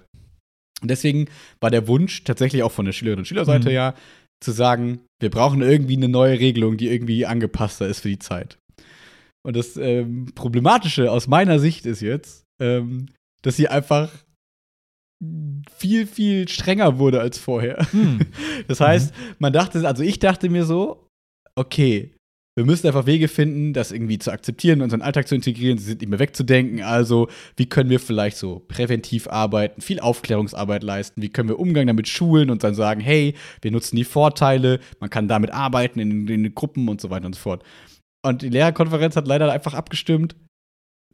Und 0.81 0.89
deswegen 0.89 1.27
war 1.59 1.69
der 1.69 1.87
Wunsch 1.87 2.23
tatsächlich 2.23 2.63
auch 2.63 2.71
von 2.71 2.85
der 2.85 2.93
Schülerinnen 2.93 3.19
und 3.21 3.27
Schülerseite 3.27 3.69
Mhm. 3.69 3.75
ja, 3.75 3.93
zu 4.43 4.51
sagen, 4.51 5.01
wir 5.21 5.29
brauchen 5.29 5.61
irgendwie 5.61 5.95
eine 5.95 6.09
neue 6.09 6.39
Regelung, 6.39 6.77
die 6.77 6.89
irgendwie 6.89 7.25
angepasster 7.25 7.87
ist 7.87 7.99
für 7.99 8.09
die 8.09 8.19
Zeit. 8.19 8.57
Und 9.45 9.55
das 9.55 9.77
ähm, 9.77 10.27
Problematische 10.35 11.11
aus 11.11 11.27
meiner 11.27 11.59
Sicht 11.59 11.85
ist 11.85 12.01
jetzt, 12.01 12.43
ähm, 12.61 13.07
dass 13.43 13.55
sie 13.55 13.67
einfach 13.67 14.11
viel, 15.75 16.07
viel 16.07 16.47
strenger 16.47 16.97
wurde 16.97 17.21
als 17.21 17.37
vorher. 17.37 17.85
Hm. 17.91 18.19
Das 18.67 18.79
heißt, 18.79 19.13
man 19.39 19.53
dachte, 19.53 19.85
also 19.87 20.03
ich 20.03 20.19
dachte 20.19 20.49
mir 20.49 20.65
so, 20.65 21.07
okay, 21.55 22.13
wir 22.55 22.65
müssen 22.65 22.85
einfach 22.87 23.05
Wege 23.05 23.27
finden, 23.27 23.73
das 23.73 23.91
irgendwie 23.91 24.19
zu 24.19 24.31
akzeptieren, 24.31 24.79
in 24.79 24.83
unseren 24.83 25.01
Alltag 25.01 25.27
zu 25.27 25.35
integrieren, 25.35 25.77
sie 25.77 25.85
sind 25.85 26.01
nicht 26.01 26.09
mehr 26.09 26.19
wegzudenken. 26.19 26.81
Also, 26.83 27.29
wie 27.55 27.65
können 27.65 27.89
wir 27.89 27.99
vielleicht 27.99 28.37
so 28.37 28.59
präventiv 28.67 29.27
arbeiten, 29.27 29.81
viel 29.81 29.99
Aufklärungsarbeit 29.99 30.83
leisten, 30.83 31.21
wie 31.21 31.29
können 31.29 31.49
wir 31.49 31.59
Umgang 31.59 31.87
damit 31.87 32.07
schulen 32.07 32.49
und 32.49 32.63
dann 32.63 32.75
sagen, 32.75 32.99
hey, 32.99 33.35
wir 33.61 33.71
nutzen 33.71 33.95
die 33.95 34.03
Vorteile, 34.03 34.79
man 34.99 35.09
kann 35.09 35.29
damit 35.29 35.51
arbeiten 35.51 35.99
in, 35.99 36.27
in 36.27 36.43
den 36.43 36.55
Gruppen 36.55 36.89
und 36.89 36.99
so 36.99 37.09
weiter 37.09 37.25
und 37.25 37.35
so 37.35 37.41
fort. 37.41 37.63
Und 38.21 38.41
die 38.41 38.49
Lehrerkonferenz 38.49 39.15
hat 39.15 39.27
leider 39.27 39.51
einfach 39.51 39.73
abgestimmt, 39.73 40.35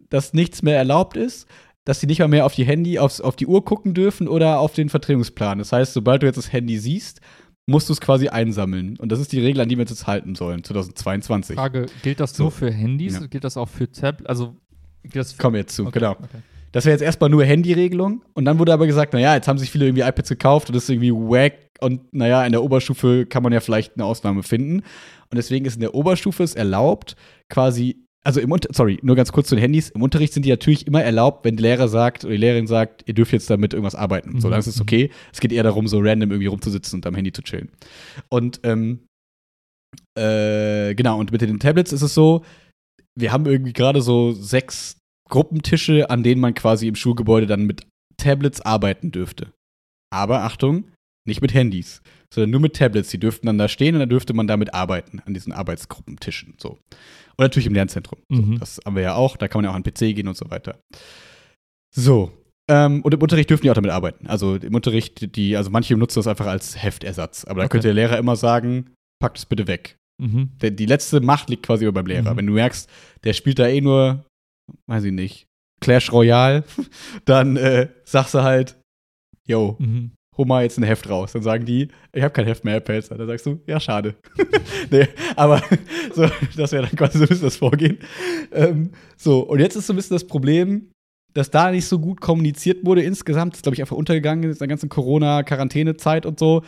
dass 0.10 0.34
nichts 0.34 0.63
mehr 0.63 0.77
erlaubt 0.77 1.17
ist, 1.17 1.48
dass 1.88 2.01
sie 2.01 2.08
nicht 2.08 2.20
mal 2.20 2.27
mehr 2.27 2.46
auf 2.46 2.53
die 2.53 2.65
Handy, 2.65 3.00
aufs, 3.00 3.22
auf 3.22 3.38
die 3.38 3.48
Uhr 3.48 3.63
gucken 3.63 3.94
dürfen 3.94 4.27
oder 4.27 4.60
auf 4.60 4.74
den 4.74 4.89
Vertretungsplan. 4.89 5.58
Das 5.60 5.72
heißt, 5.72 5.94
sobald 5.94 6.22
du 6.22 6.25
jetzt 6.25 6.36
das 6.36 6.51
Handy 6.51 6.77
siehst, 6.77 7.22
musst 7.65 7.88
du 7.88 7.94
es 7.94 8.01
quasi 8.01 8.27
einsammeln. 8.27 8.98
Und 8.98 9.10
das 9.10 9.22
ist 9.22 9.32
die 9.32 9.39
Regel, 9.39 9.62
an 9.62 9.70
die 9.70 9.77
wir 9.77 9.84
uns 9.84 9.91
jetzt 9.91 10.06
halten 10.06 10.36
sollen, 10.36 10.65
2022. 10.65 11.56
Frage, 11.56 11.86
gilt 12.03 12.20
das 12.20 12.36
So. 12.36 12.44
nur 12.44 12.51
für 12.51 12.70
Handys? 12.70 13.13
Ja. 13.13 13.27
Gilt 13.27 13.46
das 13.46 13.56
auch 13.56 13.70
für 13.70 13.89
Tablet? 13.89 14.27
Also, 14.29 14.56
das 15.13 15.38
wir 15.39 15.51
jetzt 15.60 15.75
zu, 15.75 15.84
Okay, 15.84 16.00
genau. 16.00 16.12
okay. 16.12 16.39
Das 16.74 16.84
wäre 16.84 16.94
jetzt 16.94 17.01
erstmal 17.01 17.29
nur 17.29 17.46
Handyregelung. 17.46 18.22
Und 18.34 18.44
dann 18.44 18.60
wurde 18.60 18.74
aber 18.74 18.86
gesagt, 18.86 19.13
naja, 19.13 19.34
jetzt 19.36 19.48
haben 19.48 19.58
sich 19.58 19.72
viele 19.72 19.86
irgendwie 19.86 20.03
iPads 20.03 20.27
gekauft 20.29 20.67
und 20.67 20.75
das 20.75 20.84
ist 20.84 20.89
irgendwie 20.89 21.13
wack. 21.13 21.53
Und 21.79 22.13
naja, 22.13 22.46
in 22.46 22.51
der 22.51 22.62
Oberstufe 22.63 23.25
kann 23.25 23.44
man 23.44 23.53
ja 23.53 23.62
vielleicht 23.62 23.96
eine 23.96 24.03
Ausnahme 24.03 24.44
finden. 24.44 24.79
Und 25.29 25.36
deswegen 25.36 25.65
ist 25.65 25.75
in 25.75 25.82
der 25.82 25.96
Oberstufe 25.96 26.44
es 26.44 26.53
erlaubt, 26.56 27.15
quasi, 27.50 28.06
also 28.27 28.41
im 28.41 28.51
Unter 28.51 28.67
sorry, 28.74 29.00
nur 29.03 29.15
ganz 29.15 29.31
kurz 29.31 29.48
zu 29.48 29.55
den 29.55 29.62
Handys. 29.62 29.89
Im 29.89 30.01
Unterricht 30.01 30.34
sind 30.34 30.43
die 30.43 30.50
natürlich 30.50 30.86
immer 30.86 31.01
erlaubt, 31.01 31.46
wenn 31.46 31.55
der 31.55 31.62
Lehrer 31.62 31.88
sagt 31.88 32.25
oder 32.25 32.34
die 32.34 32.39
Lehrerin 32.39 32.67
sagt, 32.67 33.05
ihr 33.07 33.13
dürft 33.13 33.31
jetzt 33.31 33.50
damit 33.50 33.74
irgendwas 33.74 33.96
arbeiten. 33.96 34.41
So, 34.41 34.50
Mhm, 34.50 34.51
dann 34.51 34.60
ist 34.60 34.67
es 34.67 34.81
okay. 34.81 35.12
Es 35.31 35.39
geht 35.39 35.53
eher 35.53 35.63
darum, 35.63 35.88
so 35.88 36.00
random 36.01 36.31
irgendwie 36.31 36.48
rumzusitzen 36.48 37.00
und 37.00 37.07
am 37.07 37.15
Handy 37.15 37.31
zu 37.31 37.41
chillen. 37.41 37.69
Und 38.27 38.60
ähm, 38.63 39.07
äh, 40.19 40.93
genau, 40.93 41.17
und 41.17 41.31
mit 41.31 41.39
den 41.39 41.57
Tablets 41.57 41.93
ist 41.93 42.01
es 42.01 42.13
so, 42.13 42.43
wir 43.17 43.31
haben 43.31 43.46
irgendwie 43.46 43.72
gerade 43.72 44.01
so 44.01 44.34
sechs 44.34 44.98
Gruppentische, 45.29 46.10
an 46.10 46.22
denen 46.22 46.41
man 46.41 46.53
quasi 46.53 46.89
im 46.89 46.96
Schulgebäude 46.96 47.48
dann 47.48 47.63
mit 47.63 47.88
Tablets 48.17 48.60
arbeiten 48.60 49.12
dürfte. 49.12 49.53
Aber 50.13 50.41
Achtung, 50.41 50.91
nicht 51.27 51.41
mit 51.41 51.53
Handys, 51.53 52.01
sondern 52.34 52.50
nur 52.51 52.60
mit 52.60 52.75
Tablets. 52.75 53.10
Die 53.10 53.19
dürften 53.19 53.46
dann 53.48 53.57
da 53.57 53.67
stehen 53.67 53.96
und 53.96 54.00
dann 54.00 54.10
dürfte 54.10 54.34
man 54.34 54.48
damit 54.48 54.74
arbeiten, 54.74 55.22
an 55.25 55.34
diesen 55.34 55.53
Arbeitsgruppentischen. 55.53 56.55
So. 56.57 56.69
Und 56.72 57.39
natürlich 57.39 57.67
im 57.67 57.74
Lernzentrum. 57.74 58.19
Mhm. 58.29 58.60
Das 58.60 58.79
haben 58.86 58.96
wir 58.96 59.03
ja 59.03 59.15
auch, 59.15 59.38
da 59.38 59.48
kann 59.48 59.60
man 59.60 59.65
ja 59.65 59.72
auch 59.72 59.75
an 59.75 59.84
den 59.84 59.93
PC 59.93 60.15
gehen 60.15 60.27
und 60.27 60.38
so 60.38 60.50
weiter. 60.50 60.79
So. 61.96 62.31
Ähm, 62.69 63.01
und 63.03 63.13
im 63.13 63.22
Unterricht 63.22 63.50
dürfen 63.50 63.63
die 63.63 63.69
auch 63.72 63.75
damit 63.75 63.91
arbeiten. 63.91 64.27
Also 64.27 64.55
im 64.55 64.75
Unterricht, 64.75 65.36
die, 65.36 65.55
also 65.55 65.69
manche 65.69 65.96
nutzen 65.96 66.19
das 66.19 66.27
einfach 66.27 66.48
als 66.48 66.81
Heftersatz. 66.81 67.46
Aber 67.46 67.62
da 67.62 67.65
Okay. 67.65 67.74
könnte 67.74 67.88
der 67.88 67.93
Lehrer 67.93 68.17
immer 68.17 68.36
sagen, 68.36 68.91
packt 69.22 69.38
es 69.38 69.46
bitte 69.46 69.67
weg. 69.67 69.96
Mhm. 70.22 70.50
Der, 70.62 70.72
die 70.72 70.86
letzte 70.86 71.22
Macht 71.22 71.50
liegt 71.50 71.63
quasi 71.65 71.86
über 71.86 71.93
beim 71.93 72.07
Lehrer. 72.07 72.34
Mhm. 72.34 72.38
Wenn 72.38 72.48
du 72.48 72.53
merkst, 72.53 72.89
der 73.24 73.34
spielt 73.34 73.60
da 73.60 73.67
eh 73.67 73.79
nur, 73.81 74.25
weiß 74.88 75.05
ich 75.05 75.13
nicht, 75.13 75.46
Clash 75.79 76.12
Royale, 76.12 76.63
dann 77.25 77.55
äh, 77.55 77.88
sagst 78.03 78.34
du 78.34 78.41
halt, 78.41 78.77
yo, 79.48 79.77
Mhm. 79.79 80.12
Hol 80.38 80.46
mal 80.46 80.63
jetzt 80.63 80.77
ein 80.77 80.84
Heft 80.84 81.10
raus. 81.10 81.34
Dann 81.34 81.41
sagen 81.41 81.65
die, 81.65 81.88
ich 82.13 82.24
habe 82.24 82.34
kein 82.34 82.46
Heft 82.46 82.63
mehr, 82.63 82.75
Herr 82.75 82.82
Pelzer. 82.82 83.17
Dann 83.17 83.27
sagst 83.27 83.46
du, 83.46 83.60
ja, 83.65 83.79
schade. 83.79 84.15
nee, 84.91 85.08
aber 85.36 85.62
so, 86.13 86.29
das 86.56 86.72
wäre 86.72 86.84
dann 86.86 86.96
quasi 86.96 87.17
so 87.17 87.24
ein 87.24 87.27
bisschen 87.27 87.46
das 87.46 87.58
Vorgehen. 87.58 88.00
Ähm, 88.51 88.91
so, 89.15 89.39
und 89.39 89.60
jetzt 89.60 89.75
ist 89.75 89.88
so 89.88 89.94
ein 89.94 89.96
bisschen 89.96 90.15
das 90.15 90.27
Problem, 90.27 90.91
dass 91.34 91.51
da 91.51 91.72
nicht 91.72 91.86
so 91.86 92.00
gut 92.00 92.22
kommuniziert 92.22 92.86
wurde 92.86 93.03
insgesamt. 93.03 93.53
Das 93.53 93.60
ist, 93.60 93.63
glaube 93.63 93.75
ich, 93.75 93.82
einfach 93.82 93.96
untergegangen 93.96 94.51
in 94.51 94.58
der 94.58 94.67
ganzen 94.67 94.89
Corona-Quarantänezeit 94.89 96.25
und 96.25 96.39
so. 96.39 96.63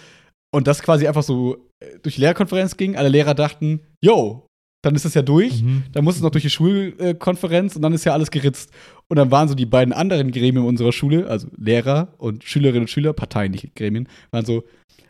Und 0.52 0.68
das 0.68 0.82
quasi 0.82 1.08
einfach 1.08 1.24
so 1.24 1.56
äh, 1.80 2.00
durch 2.02 2.16
die 2.16 2.22
Lehrerkonferenz 2.22 2.78
ging. 2.78 2.96
Alle 2.96 3.10
Lehrer 3.10 3.36
dachten, 3.36 3.82
yo, 4.02 4.48
dann 4.82 4.96
ist 4.96 5.06
es 5.06 5.14
ja 5.14 5.22
durch. 5.22 5.62
Mhm. 5.62 5.84
Dann 5.92 6.04
muss 6.04 6.16
es 6.16 6.22
noch 6.22 6.32
durch 6.32 6.44
die 6.44 6.50
Schulkonferenz 6.50 7.76
und 7.76 7.82
dann 7.82 7.94
ist 7.94 8.06
ja 8.06 8.14
alles 8.14 8.32
geritzt. 8.32 8.72
Und 9.10 9.18
dann 9.18 9.32
waren 9.32 9.48
so 9.48 9.56
die 9.56 9.66
beiden 9.66 9.92
anderen 9.92 10.32
Gremien 10.32 10.66
unserer 10.66 10.92
Schule, 10.92 11.28
also 11.28 11.48
Lehrer 11.58 12.14
und 12.20 12.44
Schülerinnen 12.44 12.82
und 12.82 12.90
Schüler, 12.90 13.14
Parteien, 13.14 13.52
nicht 13.52 13.76
Gremien, 13.76 14.08
waren 14.30 14.46
so, 14.46 14.64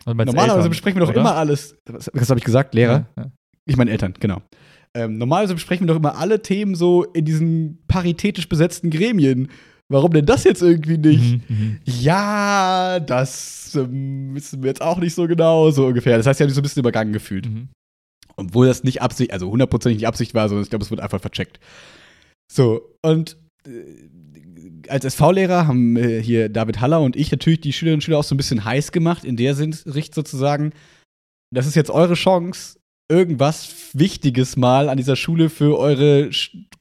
meinst 0.06 0.28
normalerweise 0.28 0.56
Eltern, 0.56 0.70
besprechen 0.70 1.00
wir 1.00 1.06
doch 1.06 1.12
oder? 1.12 1.22
immer 1.22 1.36
alles. 1.36 1.76
Was, 1.86 2.10
was 2.14 2.30
habe 2.30 2.40
ich 2.40 2.46
gesagt? 2.46 2.74
Lehrer? 2.74 3.08
Ja, 3.18 3.24
ja. 3.24 3.32
Ich 3.66 3.76
meine 3.76 3.92
Eltern, 3.92 4.14
genau. 4.20 4.42
Ähm, 4.96 5.18
normalerweise 5.18 5.54
besprechen 5.54 5.86
wir 5.86 5.94
doch 5.94 6.00
immer 6.00 6.18
alle 6.18 6.42
Themen 6.42 6.76
so 6.76 7.04
in 7.04 7.26
diesen 7.26 7.84
paritätisch 7.88 8.48
besetzten 8.48 8.90
Gremien. 8.90 9.50
Warum 9.92 10.12
denn 10.12 10.26
das 10.26 10.44
jetzt 10.44 10.62
irgendwie 10.62 10.98
nicht? 10.98 11.50
Mhm, 11.50 11.56
mhm. 11.56 11.80
Ja, 11.86 13.00
das 13.00 13.76
ähm, 13.76 14.34
wissen 14.36 14.64
wir 14.64 14.70
jetzt 14.70 14.82
auch 14.82 14.98
nicht 14.98 15.16
so 15.16 15.28
genau, 15.28 15.72
so 15.72 15.88
ungefähr. 15.88 16.16
Das 16.18 16.26
heißt, 16.26 16.40
ja, 16.40 16.48
so 16.50 16.62
ein 16.62 16.64
bisschen 16.64 16.80
übergangen 16.80 17.12
gefühlt. 17.12 17.48
Mhm. 17.48 17.70
Obwohl 18.38 18.68
das 18.68 18.84
nicht 18.84 19.02
Absicht, 19.02 19.34
also 19.34 19.50
hundertprozentig 19.52 19.98
nicht 19.98 20.08
Absicht 20.08 20.34
war, 20.34 20.48
sondern 20.48 20.64
ich 20.64 20.70
glaube, 20.70 20.86
es 20.86 20.92
wird 20.92 21.02
einfach 21.02 21.20
vercheckt. 21.20 21.60
So, 22.52 22.96
und 23.04 23.38
als 24.88 25.06
SV-Lehrer 25.06 25.68
haben 25.68 25.98
äh, 25.98 26.22
hier 26.22 26.50
David 26.50 26.82
Haller 26.82 27.02
und 27.02 27.16
ich 27.16 27.32
natürlich 27.32 27.62
die 27.62 27.74
Schülerinnen 27.74 27.98
und 27.98 28.02
Schüler 28.02 28.20
auch 28.20 28.24
so 28.24 28.36
ein 28.36 28.38
bisschen 28.38 28.66
heiß 28.66 28.92
gemacht, 28.92 29.24
in 29.24 29.36
der 29.36 29.56
Sicht 29.56 30.14
sozusagen, 30.14 30.72
das 31.54 31.68
ist 31.68 31.76
jetzt 31.76 31.92
eure 31.92 32.14
Chance, 32.14 32.80
irgendwas 33.12 33.90
Wichtiges 33.94 34.56
mal 34.56 34.90
an 34.90 34.98
dieser 34.98 35.16
Schule 35.16 35.50
für 35.50 35.78
eure 35.78 36.30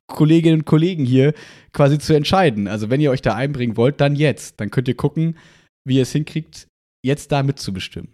Kolleginnen 0.07 0.61
und 0.61 0.67
Kollegen 0.67 1.05
hier 1.05 1.35
quasi 1.73 1.99
zu 1.99 2.15
entscheiden. 2.15 2.69
Also 2.69 2.91
wenn 2.91 3.01
ihr 3.01 3.11
euch 3.11 3.23
da 3.23 3.35
einbringen 3.35 3.77
wollt, 3.77 4.01
dann 4.01 4.15
jetzt. 4.15 4.61
Dann 4.61 4.71
könnt 4.71 4.89
ihr 4.89 4.97
gucken, 4.97 5.39
wie 5.87 5.97
ihr 5.97 6.03
es 6.03 6.13
hinkriegt, 6.13 6.69
jetzt 7.05 7.33
da 7.33 7.43
mitzubestimmen. 7.43 8.13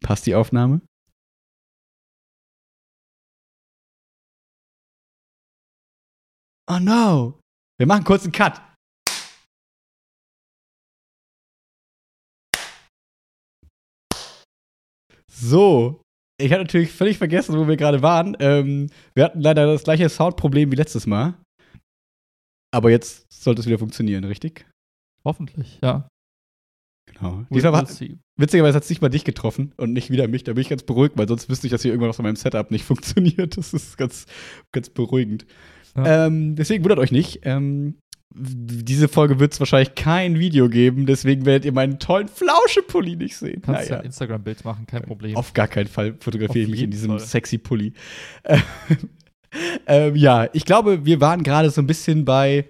Passt 0.00 0.26
die 0.26 0.34
Aufnahme? 0.34 0.80
Oh 6.68 6.78
no! 6.80 7.38
Wir 7.78 7.86
machen 7.86 8.04
kurz 8.04 8.24
einen 8.24 8.32
Cut. 8.32 8.60
So, 15.30 16.00
ich 16.40 16.50
hatte 16.50 16.62
natürlich 16.62 16.90
völlig 16.90 17.18
vergessen, 17.18 17.56
wo 17.56 17.68
wir 17.68 17.76
gerade 17.76 18.02
waren. 18.02 18.36
Ähm, 18.40 18.88
wir 19.14 19.24
hatten 19.24 19.40
leider 19.40 19.66
das 19.66 19.84
gleiche 19.84 20.08
Soundproblem 20.08 20.72
wie 20.72 20.76
letztes 20.76 21.06
Mal. 21.06 21.34
Aber 22.74 22.90
jetzt 22.90 23.26
sollte 23.32 23.60
es 23.60 23.66
wieder 23.66 23.78
funktionieren, 23.78 24.24
richtig? 24.24 24.66
Hoffentlich, 25.24 25.78
ja. 25.82 26.08
Genau. 27.06 27.44
Diesmal 27.50 27.72
war, 27.72 27.88
witzigerweise 28.36 28.76
hat 28.76 28.82
es 28.82 28.90
nicht 28.90 29.00
mal 29.00 29.08
dich 29.08 29.24
getroffen 29.24 29.72
und 29.76 29.92
nicht 29.92 30.10
wieder 30.10 30.26
mich. 30.26 30.42
Da 30.42 30.54
bin 30.54 30.62
ich 30.62 30.68
ganz 30.68 30.82
beruhigt, 30.82 31.16
weil 31.16 31.28
sonst 31.28 31.48
wüsste 31.48 31.66
ich, 31.66 31.70
dass 31.70 31.82
hier 31.82 31.92
irgendwas 31.92 32.18
an 32.18 32.24
meinem 32.24 32.36
Setup 32.36 32.70
nicht 32.70 32.84
funktioniert. 32.86 33.56
Das 33.56 33.72
ist 33.72 33.96
ganz, 33.96 34.26
ganz 34.72 34.90
beruhigend. 34.90 35.46
Ja. 35.96 36.26
Ähm, 36.26 36.56
deswegen 36.56 36.84
wundert 36.84 36.98
euch 36.98 37.12
nicht. 37.12 37.40
Ähm, 37.44 37.96
diese 38.38 39.08
Folge 39.08 39.40
wird 39.40 39.54
es 39.54 39.60
wahrscheinlich 39.60 39.94
kein 39.94 40.38
Video 40.38 40.68
geben, 40.68 41.06
deswegen 41.06 41.46
werdet 41.46 41.64
ihr 41.64 41.72
meinen 41.72 41.98
tollen 41.98 42.28
Flauschepulli 42.28 43.16
nicht 43.16 43.36
sehen. 43.36 43.62
Kannst 43.62 43.84
ja 43.84 43.88
Naja. 43.88 44.00
ein 44.00 44.06
Instagram-Bild 44.06 44.64
machen, 44.64 44.86
kein 44.86 45.02
Problem. 45.02 45.36
Auf 45.36 45.54
gar 45.54 45.68
keinen 45.68 45.86
Fall 45.86 46.16
fotografiere 46.20 46.64
ich 46.64 46.70
mich 46.70 46.82
in 46.82 46.90
diesem 46.90 47.10
Fall. 47.10 47.20
sexy 47.20 47.56
Pulli. 47.58 47.94
Ähm, 48.44 48.62
ähm, 49.86 50.16
ja, 50.16 50.48
ich 50.52 50.64
glaube, 50.64 51.06
wir 51.06 51.20
waren 51.20 51.42
gerade 51.42 51.70
so 51.70 51.80
ein 51.80 51.86
bisschen 51.86 52.26
bei, 52.26 52.66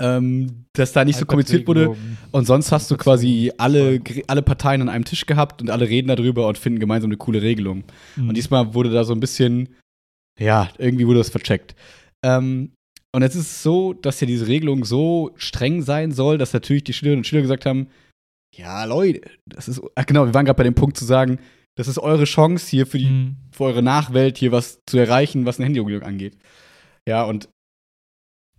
ähm, 0.00 0.64
dass 0.74 0.92
da 0.92 1.04
nicht 1.04 1.18
so 1.18 1.24
kommuniziert 1.24 1.66
wurde. 1.66 1.96
Und 2.30 2.46
sonst 2.46 2.70
hast 2.70 2.90
du 2.90 2.96
quasi 2.98 3.50
alle, 3.56 4.00
alle 4.26 4.42
Parteien 4.42 4.82
an 4.82 4.90
einem 4.90 5.04
Tisch 5.04 5.24
gehabt 5.24 5.62
und 5.62 5.70
alle 5.70 5.88
reden 5.88 6.08
darüber 6.08 6.46
und 6.46 6.58
finden 6.58 6.78
gemeinsam 6.78 7.08
eine 7.10 7.16
coole 7.16 7.40
Regelung. 7.40 7.84
Mhm. 8.16 8.28
Und 8.28 8.36
diesmal 8.36 8.74
wurde 8.74 8.90
da 8.90 9.04
so 9.04 9.14
ein 9.14 9.20
bisschen, 9.20 9.70
ja, 10.38 10.68
irgendwie 10.76 11.06
wurde 11.06 11.18
das 11.20 11.30
vercheckt. 11.30 11.74
Ähm, 12.24 12.72
und 13.14 13.22
jetzt 13.22 13.34
ist 13.36 13.50
es 13.50 13.62
so, 13.62 13.94
dass 13.94 14.20
ja 14.20 14.26
diese 14.26 14.46
Regelung 14.48 14.84
so 14.84 15.32
streng 15.36 15.82
sein 15.82 16.12
soll, 16.12 16.38
dass 16.38 16.52
natürlich 16.52 16.84
die 16.84 16.92
Schülerinnen 16.92 17.20
und 17.20 17.24
Schüler 17.26 17.42
gesagt 17.42 17.66
haben, 17.66 17.88
ja, 18.54 18.84
Leute, 18.84 19.22
das 19.46 19.68
ist, 19.68 19.80
ach 19.94 20.06
genau, 20.06 20.26
wir 20.26 20.34
waren 20.34 20.44
gerade 20.44 20.56
bei 20.56 20.64
dem 20.64 20.74
Punkt 20.74 20.96
zu 20.96 21.04
sagen, 21.04 21.38
das 21.76 21.86
ist 21.88 21.98
eure 21.98 22.24
Chance 22.24 22.68
hier 22.68 22.86
für 22.86 22.98
die, 22.98 23.06
Mhm. 23.06 23.36
für 23.52 23.64
eure 23.64 23.82
Nachwelt 23.82 24.36
hier 24.38 24.52
was 24.52 24.80
zu 24.86 24.98
erreichen, 24.98 25.46
was 25.46 25.58
eine 25.58 25.66
Handyregelung 25.66 26.02
angeht. 26.02 26.36
Ja, 27.08 27.24
und 27.24 27.48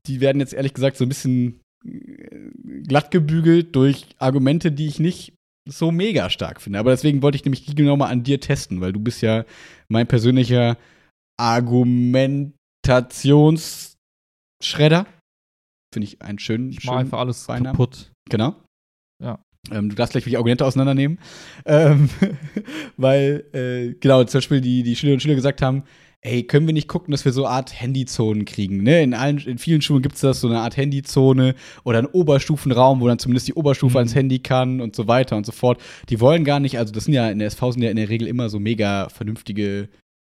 die 0.08 0.22
werden 0.22 0.40
jetzt 0.40 0.54
ehrlich 0.54 0.74
gesagt 0.74 0.98
so 0.98 1.06
ein 1.06 1.10
bisschen 1.10 1.60
äh, 1.86 2.50
glatt 2.88 3.12
gebügelt 3.12 3.76
durch 3.76 4.06
Argumente, 4.18 4.72
die 4.72 4.88
ich 4.88 5.00
nicht 5.00 5.34
so 5.68 5.92
mega 5.92 6.30
stark 6.30 6.62
finde. 6.62 6.80
Aber 6.80 6.92
deswegen 6.92 7.22
wollte 7.22 7.36
ich 7.36 7.46
nämlich 7.46 7.66
die 7.66 7.76
genau 7.76 7.98
mal 7.98 8.08
an 8.10 8.24
dir 8.24 8.40
testen, 8.40 8.82
weil 8.82 8.94
du 8.94 9.00
bist 9.00 9.22
ja 9.22 9.46
mein 9.90 10.08
persönlicher 10.08 10.78
Argumentationsschredder. 12.90 15.06
Finde 15.94 16.08
ich 16.08 16.22
einen 16.22 16.40
schönen, 16.40 16.70
Ich 16.70 16.78
mache 16.78 16.86
schönen 16.88 16.98
einfach 17.00 17.20
alles 17.20 17.46
Beinamen. 17.48 17.72
kaputt. 17.76 18.12
Genau. 18.30 18.56
Ja. 19.24 19.40
Ähm, 19.72 19.90
du 19.90 19.96
darfst 19.96 20.14
gleich 20.14 20.24
die 20.24 20.38
Argumente 20.38 20.66
auseinandernehmen. 20.66 21.20
Ähm, 21.66 22.10
weil, 22.98 23.46
äh, 23.54 23.94
genau, 24.00 24.24
zum 24.24 24.38
Beispiel 24.40 24.62
die, 24.62 24.84
die 24.84 24.96
Schülerinnen 24.96 25.18
und 25.18 25.22
Schüler 25.22 25.36
gesagt 25.36 25.62
haben, 25.62 25.84
ey, 26.22 26.44
können 26.44 26.68
wir 26.68 26.74
nicht 26.74 26.88
gucken, 26.90 27.12
dass 27.12 27.24
wir 27.26 27.32
so 27.32 27.46
eine 27.46 27.56
Art 27.56 27.80
Handyzonen 27.82 28.44
kriegen, 28.46 28.84
ne? 28.84 29.02
In, 29.02 29.14
allen, 29.14 29.38
in 29.40 29.58
vielen 29.58 29.82
Schulen 29.82 30.02
gibt 30.02 30.16
es 30.16 30.22
das, 30.22 30.42
so 30.42 30.50
eine 30.50 30.60
Art 30.60 30.76
Handyzone 30.76 31.56
oder 31.86 32.00
einen 32.00 32.08
Oberstufenraum, 32.08 33.00
wo 33.00 33.08
dann 33.08 33.20
zumindest 33.20 33.48
die 33.48 33.54
Oberstufe 33.54 33.94
Mhm. 33.94 33.98
ans 34.00 34.16
Handy 34.16 34.40
kann 34.40 34.82
und 34.82 34.96
so 34.96 35.08
weiter 35.08 35.38
und 35.38 35.46
so 35.46 35.54
fort. 35.54 35.82
Die 36.10 36.20
wollen 36.20 36.44
gar 36.44 36.60
nicht, 36.60 36.78
also 36.78 36.92
das 36.94 37.06
sind 37.06 37.14
ja 37.14 37.30
in 37.32 37.40
der 37.40 37.48
SV 37.48 37.72
sind 37.72 37.84
ja 37.84 37.90
in 37.90 37.96
der 37.96 38.10
Regel 38.10 38.28
immer 38.28 38.50
so 38.50 38.60
mega 38.60 39.08
vernünftige, 39.10 39.88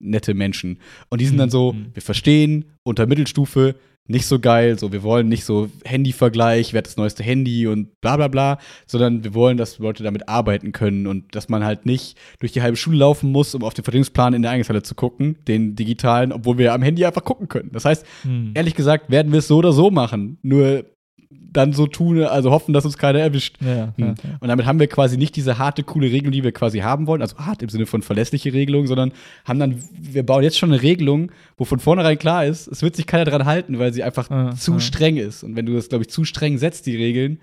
nette 0.00 0.34
Menschen. 0.34 0.78
Und 1.10 1.20
die 1.20 1.26
sind 1.26 1.38
dann 1.38 1.50
so, 1.50 1.72
Mhm. 1.72 1.86
wir 1.94 2.02
verstehen, 2.02 2.64
unter 2.82 3.06
Mittelstufe, 3.06 3.74
nicht 4.08 4.26
so 4.26 4.40
geil, 4.40 4.76
so 4.76 4.90
wir 4.92 5.04
wollen 5.04 5.28
nicht 5.28 5.44
so 5.44 5.68
Handyvergleich, 5.84 6.72
wer 6.72 6.78
hat 6.78 6.86
das 6.86 6.96
neueste 6.96 7.22
Handy 7.22 7.66
und 7.68 8.00
bla 8.00 8.16
bla 8.16 8.26
bla, 8.28 8.58
sondern 8.86 9.22
wir 9.22 9.34
wollen, 9.34 9.56
dass 9.56 9.78
Leute 9.78 10.02
damit 10.02 10.28
arbeiten 10.28 10.72
können 10.72 11.06
und 11.06 11.34
dass 11.36 11.48
man 11.48 11.64
halt 11.64 11.86
nicht 11.86 12.16
durch 12.40 12.50
die 12.50 12.60
halbe 12.62 12.76
Schule 12.76 12.96
laufen 12.98 13.30
muss, 13.30 13.54
um 13.54 13.62
auf 13.62 13.74
den 13.74 13.84
Vertretungsplan 13.84 14.34
in 14.34 14.42
der 14.42 14.50
Eingangshalle 14.50 14.82
zu 14.82 14.96
gucken, 14.96 15.36
den 15.46 15.76
digitalen, 15.76 16.32
obwohl 16.32 16.58
wir 16.58 16.72
am 16.72 16.82
Handy 16.82 17.04
einfach 17.04 17.22
gucken 17.24 17.46
können. 17.48 17.70
Das 17.72 17.84
heißt, 17.84 18.04
Mhm. 18.24 18.52
ehrlich 18.54 18.74
gesagt, 18.74 19.10
werden 19.10 19.30
wir 19.30 19.38
es 19.38 19.46
so 19.48 19.58
oder 19.58 19.72
so 19.72 19.90
machen, 19.92 20.38
nur 20.42 20.84
dann 21.32 21.72
so 21.72 21.86
tun, 21.86 22.22
also 22.24 22.50
hoffen, 22.50 22.72
dass 22.72 22.84
uns 22.84 22.98
keiner 22.98 23.20
erwischt. 23.20 23.56
Ja, 23.60 23.74
ja, 23.74 23.92
Hm. 23.96 24.14
ja. 24.22 24.36
Und 24.40 24.48
damit 24.48 24.66
haben 24.66 24.80
wir 24.80 24.86
quasi 24.88 25.16
nicht 25.16 25.36
diese 25.36 25.58
harte, 25.58 25.82
coole 25.84 26.10
Regelung, 26.10 26.32
die 26.32 26.42
wir 26.44 26.52
quasi 26.52 26.78
haben 26.80 27.06
wollen, 27.06 27.22
also 27.22 27.36
hart 27.38 27.62
im 27.62 27.68
Sinne 27.68 27.86
von 27.86 28.02
verlässliche 28.02 28.52
Regelung, 28.52 28.86
sondern 28.86 29.12
haben 29.44 29.58
dann, 29.58 29.82
wir 29.98 30.24
bauen 30.24 30.42
jetzt 30.42 30.58
schon 30.58 30.72
eine 30.72 30.82
Regelung, 30.82 31.30
wo 31.56 31.64
von 31.64 31.78
vornherein 31.78 32.18
klar 32.18 32.44
ist, 32.46 32.66
es 32.66 32.82
wird 32.82 32.96
sich 32.96 33.06
keiner 33.06 33.24
dran 33.24 33.44
halten, 33.44 33.78
weil 33.78 33.92
sie 33.92 34.02
einfach 34.02 34.28
zu 34.56 34.72
streng 34.80 35.16
ist. 35.16 35.42
Und 35.42 35.56
wenn 35.56 35.66
du 35.66 35.72
das, 35.74 35.88
glaube 35.88 36.02
ich, 36.04 36.10
zu 36.10 36.24
streng 36.24 36.58
setzt, 36.58 36.86
die 36.86 36.96
Regeln, 36.96 37.40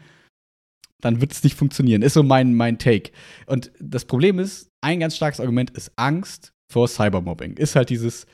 dann 1.00 1.22
wird 1.22 1.32
es 1.32 1.44
nicht 1.44 1.56
funktionieren. 1.56 2.02
Ist 2.02 2.14
so 2.14 2.24
mein, 2.24 2.56
mein 2.56 2.80
Take. 2.80 3.12
Und 3.46 3.72
das 3.80 4.06
Problem 4.06 4.40
ist, 4.40 4.72
ein 4.82 5.00
ganz 5.00 5.16
starkes 5.16 5.40
Argument 5.40 5.70
ist 5.72 5.92
Angst 5.96 6.54
vor 6.70 6.88
Cybermobbing. 6.88 7.54
Ist 7.58 7.76
halt 7.76 7.90
dieses, 7.90 8.26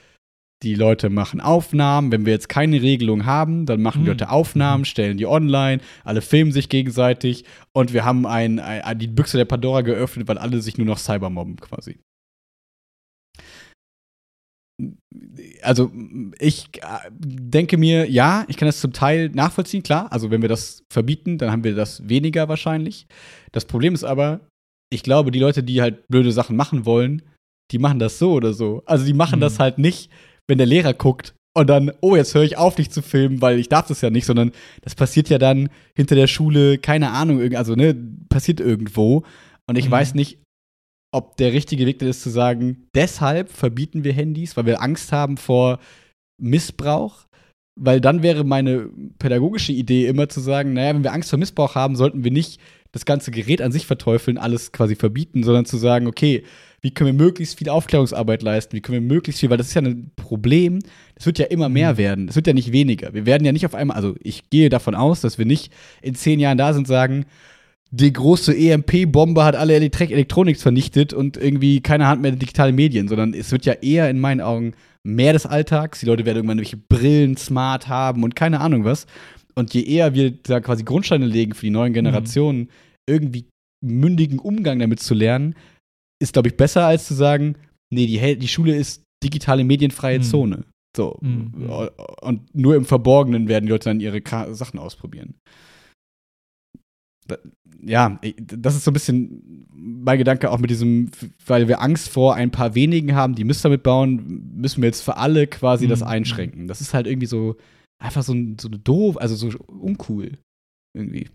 die 0.64 0.76
Leute 0.76 1.10
machen 1.10 1.42
Aufnahmen. 1.42 2.12
Wenn 2.12 2.26
wir 2.26 2.34
jetzt 2.34 2.50
keine 2.50 2.82
Regelung 2.82 3.26
haben, 3.26 3.66
dann 3.66 3.82
machen 3.82 4.00
die 4.00 4.04
Mhm. 4.04 4.08
Leute 4.14 4.30
Aufnahmen, 4.30 4.86
stellen 4.86 5.18
die 5.18 5.28
online, 5.28 5.82
alle 6.04 6.22
filmen 6.22 6.52
sich 6.52 6.70
gegenseitig 6.70 7.44
und 7.74 7.94
wir 7.94 8.06
haben 8.06 8.26
ein, 8.26 8.60
ein, 8.60 8.98
die 8.98 9.08
Büchse 9.08 9.38
der 9.38 9.46
Pandora 9.46 9.82
geöffnet, 9.82 10.28
weil 10.28 10.38
alle 10.38 10.62
sich 10.62 10.78
nur 10.78 10.88
noch 10.88 10.98
cybermobben 10.98 11.58
quasi. 11.58 12.00
Also 15.62 15.92
ich 16.40 16.70
äh, 16.82 17.10
denke 17.12 17.78
mir, 17.78 18.10
ja, 18.10 18.44
ich 18.48 18.58
kann 18.58 18.66
das 18.68 18.82
zum 18.82 18.92
Teil 18.92 19.30
nachvollziehen, 19.30 19.84
klar. 19.84 20.12
Also 20.12 20.32
wenn 20.32 20.42
wir 20.42 20.50
das 20.50 20.84
verbieten, 20.92 21.38
dann 21.38 21.52
haben 21.52 21.64
wir 21.64 21.76
das 21.76 22.08
weniger 22.10 22.50
wahrscheinlich. 22.50 23.06
Das 23.52 23.66
Problem 23.66 23.94
ist 23.94 24.04
aber, 24.04 24.42
ich 24.92 25.04
glaube, 25.04 25.32
die 25.32 25.40
Leute, 25.40 25.64
die 25.64 25.82
halt 25.82 26.08
blöde 26.08 26.32
Sachen 26.32 26.56
machen 26.56 26.86
wollen, 26.86 27.22
die 27.72 27.80
machen 27.80 28.00
das 28.00 28.20
so 28.20 28.34
oder 28.34 28.54
so. 28.54 28.82
Also 28.86 29.06
die 29.06 29.14
machen 29.14 29.38
Mhm. 29.40 29.42
das 29.42 29.60
halt 29.60 29.78
nicht, 29.78 30.10
wenn 30.48 30.58
der 30.58 30.68
Lehrer 30.68 30.94
guckt 30.94 31.34
und 31.56 31.70
dann, 31.70 31.92
oh, 32.02 32.16
jetzt 32.16 32.34
höre 32.34 32.44
ich 32.44 32.58
auf, 32.58 32.76
dich 32.76 32.90
zu 32.90 33.02
filmen, 33.02 33.42
weil 33.42 33.60
ich 33.60 33.70
darf 33.70 33.88
das 33.88 34.02
ja 34.02 34.10
nicht, 34.10 34.26
sondern 34.26 34.52
das 34.82 34.96
passiert 34.96 35.30
ja 35.30 35.38
dann 35.38 35.70
hinter 35.96 36.16
der 36.16 36.28
Schule, 36.28 36.78
keine 36.80 37.12
Ahnung, 37.12 37.56
also 37.56 37.76
ne, 37.76 37.96
passiert 38.30 38.60
irgendwo. 38.60 39.24
Und 39.68 39.78
ich 39.78 39.86
Mhm. 39.88 39.92
weiß 39.92 40.14
nicht, 40.16 40.40
ob 41.14 41.38
der 41.38 41.54
richtige 41.54 41.86
Weg 41.86 42.02
ist 42.02 42.24
zu 42.24 42.32
sagen, 42.32 42.88
deshalb 42.96 43.52
verbieten 43.52 44.04
wir 44.04 44.14
Handys, 44.14 44.58
weil 44.58 44.66
wir 44.66 44.82
Angst 44.82 45.12
haben 45.12 45.38
vor 45.38 45.80
Missbrauch. 46.42 47.26
Weil 47.80 48.02
dann 48.02 48.22
wäre 48.22 48.44
meine 48.44 48.90
pädagogische 49.18 49.72
Idee 49.72 50.06
immer 50.06 50.30
zu 50.30 50.40
sagen, 50.42 50.74
naja, 50.74 50.94
wenn 50.94 51.04
wir 51.04 51.14
Angst 51.14 51.32
vor 51.32 51.40
Missbrauch 51.40 51.74
haben, 51.74 51.96
sollten 51.96 52.24
wir 52.24 52.30
nicht 52.32 52.60
das 52.92 53.06
ganze 53.06 53.32
Gerät 53.32 53.62
an 53.64 53.72
sich 53.72 53.88
verteufeln, 53.88 54.38
alles 54.38 54.72
quasi 54.72 54.96
verbieten, 54.96 55.44
sondern 55.44 55.66
zu 55.66 55.78
sagen, 55.78 56.06
okay, 56.06 56.44
wie 56.84 56.92
können 56.92 57.18
wir 57.18 57.26
möglichst 57.26 57.58
viel 57.58 57.70
Aufklärungsarbeit 57.70 58.44
leisten, 58.44 58.76
wie 58.76 58.82
können 58.82 59.02
wir 59.02 59.16
möglichst 59.16 59.40
viel, 59.40 59.50
weil 59.50 59.58
das 59.58 59.70
ist 59.70 59.74
ja 59.74 59.82
ein 59.82 60.12
Problem, 60.18 60.80
das 61.16 61.26
wird 61.26 61.40
ja 61.40 61.46
immer 61.46 61.70
mehr 61.70 61.94
Mhm. 61.94 61.98
werden, 61.98 62.28
es 62.28 62.36
wird 62.36 62.46
ja 62.46 62.54
nicht 62.54 62.74
weniger. 62.74 63.14
Wir 63.14 63.26
werden 63.26 63.46
ja 63.46 63.54
nicht 63.54 63.66
auf 63.66 63.74
einmal, 63.74 63.96
also 63.96 64.16
ich 64.22 64.50
gehe 64.50 64.70
davon 64.70 64.94
aus, 64.94 65.22
dass 65.22 65.38
wir 65.38 65.46
nicht 65.46 65.72
in 66.02 66.14
zehn 66.14 66.40
Jahren 66.40 66.58
da 66.58 66.74
sind 66.74 66.82
und 66.82 66.88
sagen, 66.88 67.26
die 67.90 68.12
große 68.12 68.56
EMP-Bombe 68.56 69.44
hat 69.44 69.56
alle 69.56 69.76
Elektrik 69.76 70.12
Elektronik 70.12 70.60
vernichtet 70.60 71.14
und 71.14 71.38
irgendwie 71.38 71.80
keine 71.80 72.08
Hand 72.08 72.22
mehr 72.22 72.32
digitale 72.32 72.74
Medien, 72.74 73.08
sondern 73.08 73.34
es 73.34 73.52
wird 73.52 73.66
ja 73.66 73.74
eher 73.74 74.10
in 74.10 74.20
meinen 74.20 74.42
Augen 74.42 74.74
mehr 75.04 75.32
des 75.32 75.46
Alltags. 75.46 76.00
Die 76.00 76.08
Leute 76.08 76.26
werden 76.26 76.38
irgendwann 76.38 76.58
welche 76.58 76.78
Brillen 76.78 77.38
smart 77.38 77.88
haben 77.88 78.24
und 78.24 78.36
keine 78.36 78.62
Ahnung 78.62 78.84
was. 78.84 79.06
Und 79.54 79.76
je 79.76 79.84
eher 79.84 80.16
wir 80.16 80.32
da 80.32 80.60
quasi 80.60 80.84
Grundsteine 80.84 81.28
legen 81.28 81.54
für 81.54 81.68
die 81.68 81.70
neuen 81.70 81.94
Generationen, 81.94 82.62
mhm. 82.62 82.68
irgendwie 83.06 83.46
mündigen 83.82 84.40
Umgang 84.40 84.80
damit 84.80 85.00
zu 85.00 85.14
lernen, 85.14 85.56
ist, 86.24 86.34
glaube 86.34 86.48
ich, 86.48 86.58
besser 86.58 86.86
als 86.86 87.06
zu 87.06 87.14
sagen, 87.14 87.56
nee, 87.94 88.08
die, 88.08 88.38
die 88.38 88.48
Schule 88.48 88.76
ist 88.76 89.04
digitale 89.24 89.64
medienfreie 89.64 90.20
mhm. 90.20 90.24
Zone. 90.24 90.66
So. 90.96 91.18
Mhm. 91.22 91.70
Und 92.22 92.56
nur 92.56 92.76
im 92.76 92.86
Verborgenen 92.86 93.48
werden 93.48 93.66
die 93.66 93.72
Leute 93.72 93.90
dann 93.90 94.00
ihre 94.00 94.22
Sachen 94.54 94.80
ausprobieren. 94.80 95.36
Ja, 97.82 98.20
das 98.38 98.76
ist 98.76 98.84
so 98.84 98.92
ein 98.92 98.94
bisschen 98.94 99.68
mein 99.72 100.18
Gedanke 100.18 100.52
auch 100.52 100.60
mit 100.60 100.70
diesem, 100.70 101.10
weil 101.46 101.68
wir 101.68 101.82
Angst 101.82 102.10
vor 102.10 102.36
ein 102.36 102.52
paar 102.52 102.76
wenigen 102.76 103.16
haben, 103.16 103.36
die 103.36 103.44
Mist 103.44 103.66
damit 103.66 103.84
bauen, 103.84 104.52
müssen 104.56 104.82
wir 104.82 104.88
jetzt 104.88 105.02
für 105.02 105.18
alle 105.18 105.48
quasi 105.48 105.86
mhm. 105.86 105.90
das 105.90 106.04
einschränken. 106.04 106.68
Das 106.68 106.82
ist 106.82 106.94
halt 106.94 107.08
irgendwie 107.08 107.28
so 107.28 107.56
einfach 108.02 108.24
so, 108.24 108.36
so 108.60 108.70
doof, 108.70 109.18
also 109.18 109.36
so 109.36 109.58
uncool 109.68 110.38
irgendwie. 110.96 111.30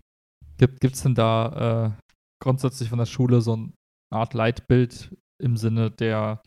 Gibt 0.57 0.95
es 0.95 1.03
denn 1.03 1.15
da 1.15 1.95
äh, 1.97 2.01
grundsätzlich 2.41 2.89
von 2.89 2.99
der 2.99 3.05
Schule 3.05 3.41
so 3.41 3.53
eine 3.53 3.71
Art 4.11 4.33
Leitbild 4.33 5.15
im 5.41 5.57
Sinne 5.57 5.91
der 5.91 6.41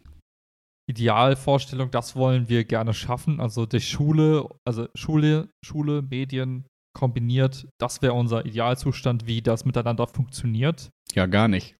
Idealvorstellung, 0.89 1.91
das 1.91 2.17
wollen 2.17 2.49
wir 2.49 2.65
gerne 2.65 2.93
schaffen. 2.93 3.41
Also 3.41 3.67
die 3.67 3.81
Schule, 3.81 4.49
also 4.67 4.89
Schule, 4.95 5.49
Schule, 5.65 6.03
Medien 6.03 6.67
kombiniert, 6.95 7.69
das 7.81 8.03
wäre 8.03 8.13
unser 8.13 8.45
Idealzustand, 8.45 9.27
wie 9.27 9.41
das 9.41 9.65
miteinander 9.65 10.07
funktioniert. 10.07 10.91
Ja, 11.15 11.27
gar 11.27 11.49
nicht. 11.49 11.77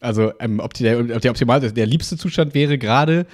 Also 0.00 0.32
ähm, 0.40 0.60
ob 0.60 0.74
der, 0.74 1.02
der 1.02 1.30
optimal, 1.30 1.60
der 1.60 1.86
liebste 1.86 2.16
Zustand 2.16 2.54
wäre 2.54 2.78
gerade, 2.78 3.26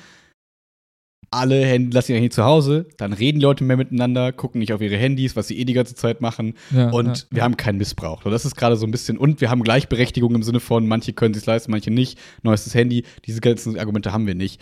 alle 1.32 1.64
Handy 1.64 1.94
lassen 1.94 2.14
sich 2.14 2.32
zu 2.32 2.44
Hause, 2.44 2.86
dann 2.98 3.12
reden 3.12 3.38
die 3.38 3.44
Leute 3.44 3.64
mehr 3.64 3.76
miteinander, 3.76 4.32
gucken 4.32 4.58
nicht 4.58 4.72
auf 4.72 4.80
ihre 4.80 4.96
Handys, 4.96 5.34
was 5.34 5.48
sie 5.48 5.58
eh 5.58 5.64
die 5.64 5.72
ganze 5.72 5.94
Zeit 5.94 6.20
machen 6.20 6.54
ja, 6.70 6.90
und 6.90 7.06
ja, 7.06 7.24
wir 7.30 7.38
ja. 7.38 7.44
haben 7.44 7.56
keinen 7.56 7.78
Missbrauch. 7.78 8.22
das 8.22 8.44
ist 8.44 8.54
gerade 8.54 8.76
so 8.76 8.86
ein 8.86 8.90
bisschen, 8.90 9.16
und 9.16 9.40
wir 9.40 9.50
haben 9.50 9.62
Gleichberechtigung 9.62 10.34
im 10.34 10.42
Sinne 10.42 10.60
von, 10.60 10.86
manche 10.86 11.12
können 11.14 11.34
sich 11.34 11.46
leisten, 11.46 11.70
manche 11.70 11.90
nicht, 11.90 12.18
neuestes 12.42 12.74
Handy, 12.74 13.04
diese 13.24 13.40
ganzen 13.40 13.78
Argumente 13.78 14.12
haben 14.12 14.26
wir 14.26 14.34
nicht. 14.34 14.60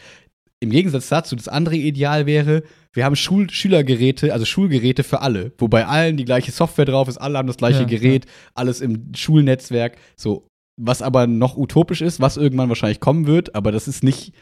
Im 0.61 0.71
Gegensatz 0.71 1.09
dazu, 1.09 1.35
das 1.37 1.49
andere 1.49 1.77
Ideal 1.77 2.27
wäre, 2.27 2.63
wir 2.93 3.05
haben 3.05 3.17
Schul 3.17 3.51
Schülergeräte, 3.51 4.33
also 4.33 4.45
Schulgeräte 4.45 5.03
für 5.03 5.23
alle, 5.23 5.53
wo 5.59 5.69
bei 5.69 5.87
allen 5.87 6.17
die 6.17 6.25
gleiche 6.25 6.53
Software 6.53 6.85
drauf 6.85 7.09
ist, 7.09 7.19
alle 7.19 7.39
haben 7.39 7.49
das 7.49 7.57
gleiche 7.57 7.87
Gerät, 7.87 8.27
alles 8.55 8.81
im 8.81 9.13
Schulnetzwerk, 9.15 9.97
so. 10.17 10.47
Was 10.83 11.03
aber 11.03 11.27
noch 11.27 11.59
utopisch 11.59 12.01
ist, 12.01 12.21
was 12.21 12.39
irgendwann 12.39 12.71
wahrscheinlich 12.71 13.01
kommen 13.01 13.27
wird, 13.27 13.55
aber 13.55 13.71
das 13.71 13.87
ist 13.87 14.03
nicht 14.03 14.33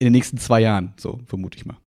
in 0.00 0.06
den 0.06 0.12
nächsten 0.12 0.38
zwei 0.38 0.60
Jahren, 0.60 0.94
so 0.96 1.20
vermute 1.26 1.58
ich 1.58 1.66
mal. 1.66 1.78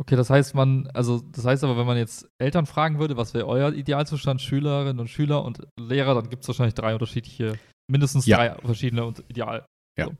Okay, 0.00 0.16
das 0.16 0.28
heißt, 0.28 0.54
man, 0.54 0.88
also 0.88 1.20
das 1.20 1.44
heißt 1.44 1.62
aber, 1.62 1.76
wenn 1.76 1.86
man 1.86 1.96
jetzt 1.96 2.28
Eltern 2.38 2.66
fragen 2.66 2.98
würde, 2.98 3.16
was 3.16 3.32
wäre 3.32 3.46
euer 3.46 3.72
Idealzustand, 3.72 4.42
Schülerinnen 4.42 4.98
und 4.98 5.08
Schüler 5.08 5.44
und 5.44 5.66
Lehrer, 5.78 6.14
dann 6.14 6.28
gibt 6.28 6.42
es 6.42 6.48
wahrscheinlich 6.48 6.74
drei 6.74 6.94
unterschiedliche, 6.94 7.58
mindestens 7.88 8.26
ja. 8.26 8.36
drei 8.36 8.66
verschiedene 8.66 9.04
und 9.04 9.22
Ideal. 9.28 9.64
Ja. 9.96 10.06
So. 10.06 10.14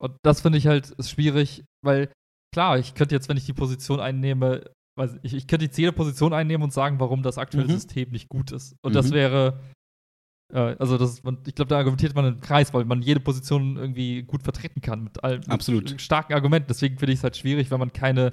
Und 0.00 0.16
das 0.22 0.40
finde 0.40 0.58
ich 0.58 0.66
halt 0.66 0.94
schwierig, 1.04 1.64
weil 1.84 2.10
klar, 2.54 2.78
ich 2.78 2.94
könnte 2.94 3.14
jetzt, 3.14 3.28
wenn 3.28 3.36
ich 3.36 3.46
die 3.46 3.52
Position 3.52 4.00
einnehme, 4.00 4.70
ich, 5.22 5.34
ich 5.34 5.46
könnte 5.46 5.66
jetzt 5.66 5.76
jede 5.76 5.92
Position 5.92 6.32
einnehmen 6.32 6.64
und 6.64 6.72
sagen, 6.72 6.98
warum 7.00 7.22
das 7.22 7.38
aktuelle 7.38 7.68
mhm. 7.68 7.72
System 7.72 8.10
nicht 8.10 8.28
gut 8.28 8.50
ist. 8.50 8.74
Und 8.82 8.92
mhm. 8.92 8.94
das 8.94 9.10
wäre 9.10 9.60
also 10.52 10.96
das, 10.96 11.18
ich 11.46 11.54
glaube, 11.54 11.68
da 11.68 11.76
argumentiert 11.76 12.14
man 12.14 12.24
im 12.24 12.40
Kreis, 12.40 12.72
weil 12.72 12.86
man 12.86 13.02
jede 13.02 13.20
Position 13.20 13.76
irgendwie 13.76 14.22
gut 14.22 14.42
vertreten 14.42 14.80
kann 14.80 15.04
mit, 15.04 15.22
all, 15.22 15.40
mit 15.46 16.00
starken 16.00 16.32
Argumenten. 16.32 16.68
Deswegen 16.68 16.98
finde 16.98 17.12
ich 17.12 17.18
es 17.18 17.24
halt 17.24 17.36
schwierig, 17.36 17.70
wenn 17.70 17.78
man 17.78 17.92
keine, 17.92 18.32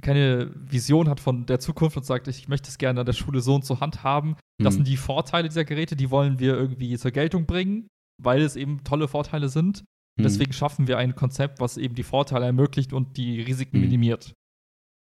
keine 0.00 0.52
Vision 0.54 1.08
hat 1.08 1.18
von 1.18 1.46
der 1.46 1.58
Zukunft 1.58 1.96
und 1.96 2.04
sagt, 2.04 2.28
ich 2.28 2.46
möchte 2.46 2.68
es 2.68 2.78
gerne 2.78 3.00
an 3.00 3.06
der 3.06 3.14
Schule 3.14 3.40
so 3.40 3.56
und 3.56 3.64
so 3.64 3.80
handhaben. 3.80 4.36
Das 4.58 4.74
mhm. 4.74 4.78
sind 4.78 4.88
die 4.88 4.96
Vorteile 4.96 5.48
dieser 5.48 5.64
Geräte, 5.64 5.96
die 5.96 6.10
wollen 6.10 6.38
wir 6.38 6.54
irgendwie 6.54 6.96
zur 6.98 7.10
Geltung 7.10 7.46
bringen, 7.46 7.88
weil 8.22 8.40
es 8.40 8.54
eben 8.54 8.84
tolle 8.84 9.08
Vorteile 9.08 9.48
sind. 9.48 9.82
Mhm. 10.18 10.22
Deswegen 10.22 10.52
schaffen 10.52 10.86
wir 10.86 10.98
ein 10.98 11.16
Konzept, 11.16 11.58
was 11.58 11.78
eben 11.78 11.96
die 11.96 12.04
Vorteile 12.04 12.46
ermöglicht 12.46 12.92
und 12.92 13.16
die 13.16 13.40
Risiken 13.40 13.78
mhm. 13.78 13.84
minimiert. 13.84 14.34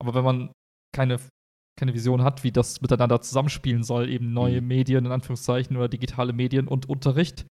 Aber 0.01 0.13
wenn 0.13 0.25
man 0.25 0.51
keine 0.93 1.19
keine 1.75 1.93
Vision 1.93 2.23
hat, 2.23 2.43
wie 2.43 2.51
das 2.51 2.81
miteinander 2.81 3.21
zusammenspielen 3.21 3.83
soll, 3.83 4.09
eben 4.09 4.33
neue 4.33 4.61
mhm. 4.61 4.67
Medien 4.67 5.05
in 5.05 5.11
Anführungszeichen 5.11 5.75
oder 5.75 5.87
digitale 5.87 6.33
Medien 6.33 6.67
und 6.67 6.87
Unterricht, 6.87 7.45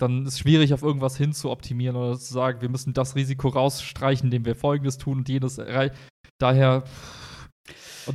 dann 0.00 0.22
ist 0.26 0.34
es 0.34 0.38
schwierig, 0.40 0.72
auf 0.72 0.82
irgendwas 0.82 1.16
hin 1.16 1.32
zu 1.32 1.50
optimieren 1.50 1.96
oder 1.96 2.18
zu 2.18 2.32
sagen, 2.32 2.62
wir 2.62 2.68
müssen 2.68 2.94
das 2.94 3.14
Risiko 3.14 3.48
rausstreichen, 3.48 4.26
indem 4.26 4.44
wir 4.44 4.56
Folgendes 4.56 4.98
tun 4.98 5.18
und 5.18 5.28
jenes 5.28 5.58
erreichen. 5.58 5.94
Daher. 6.38 6.84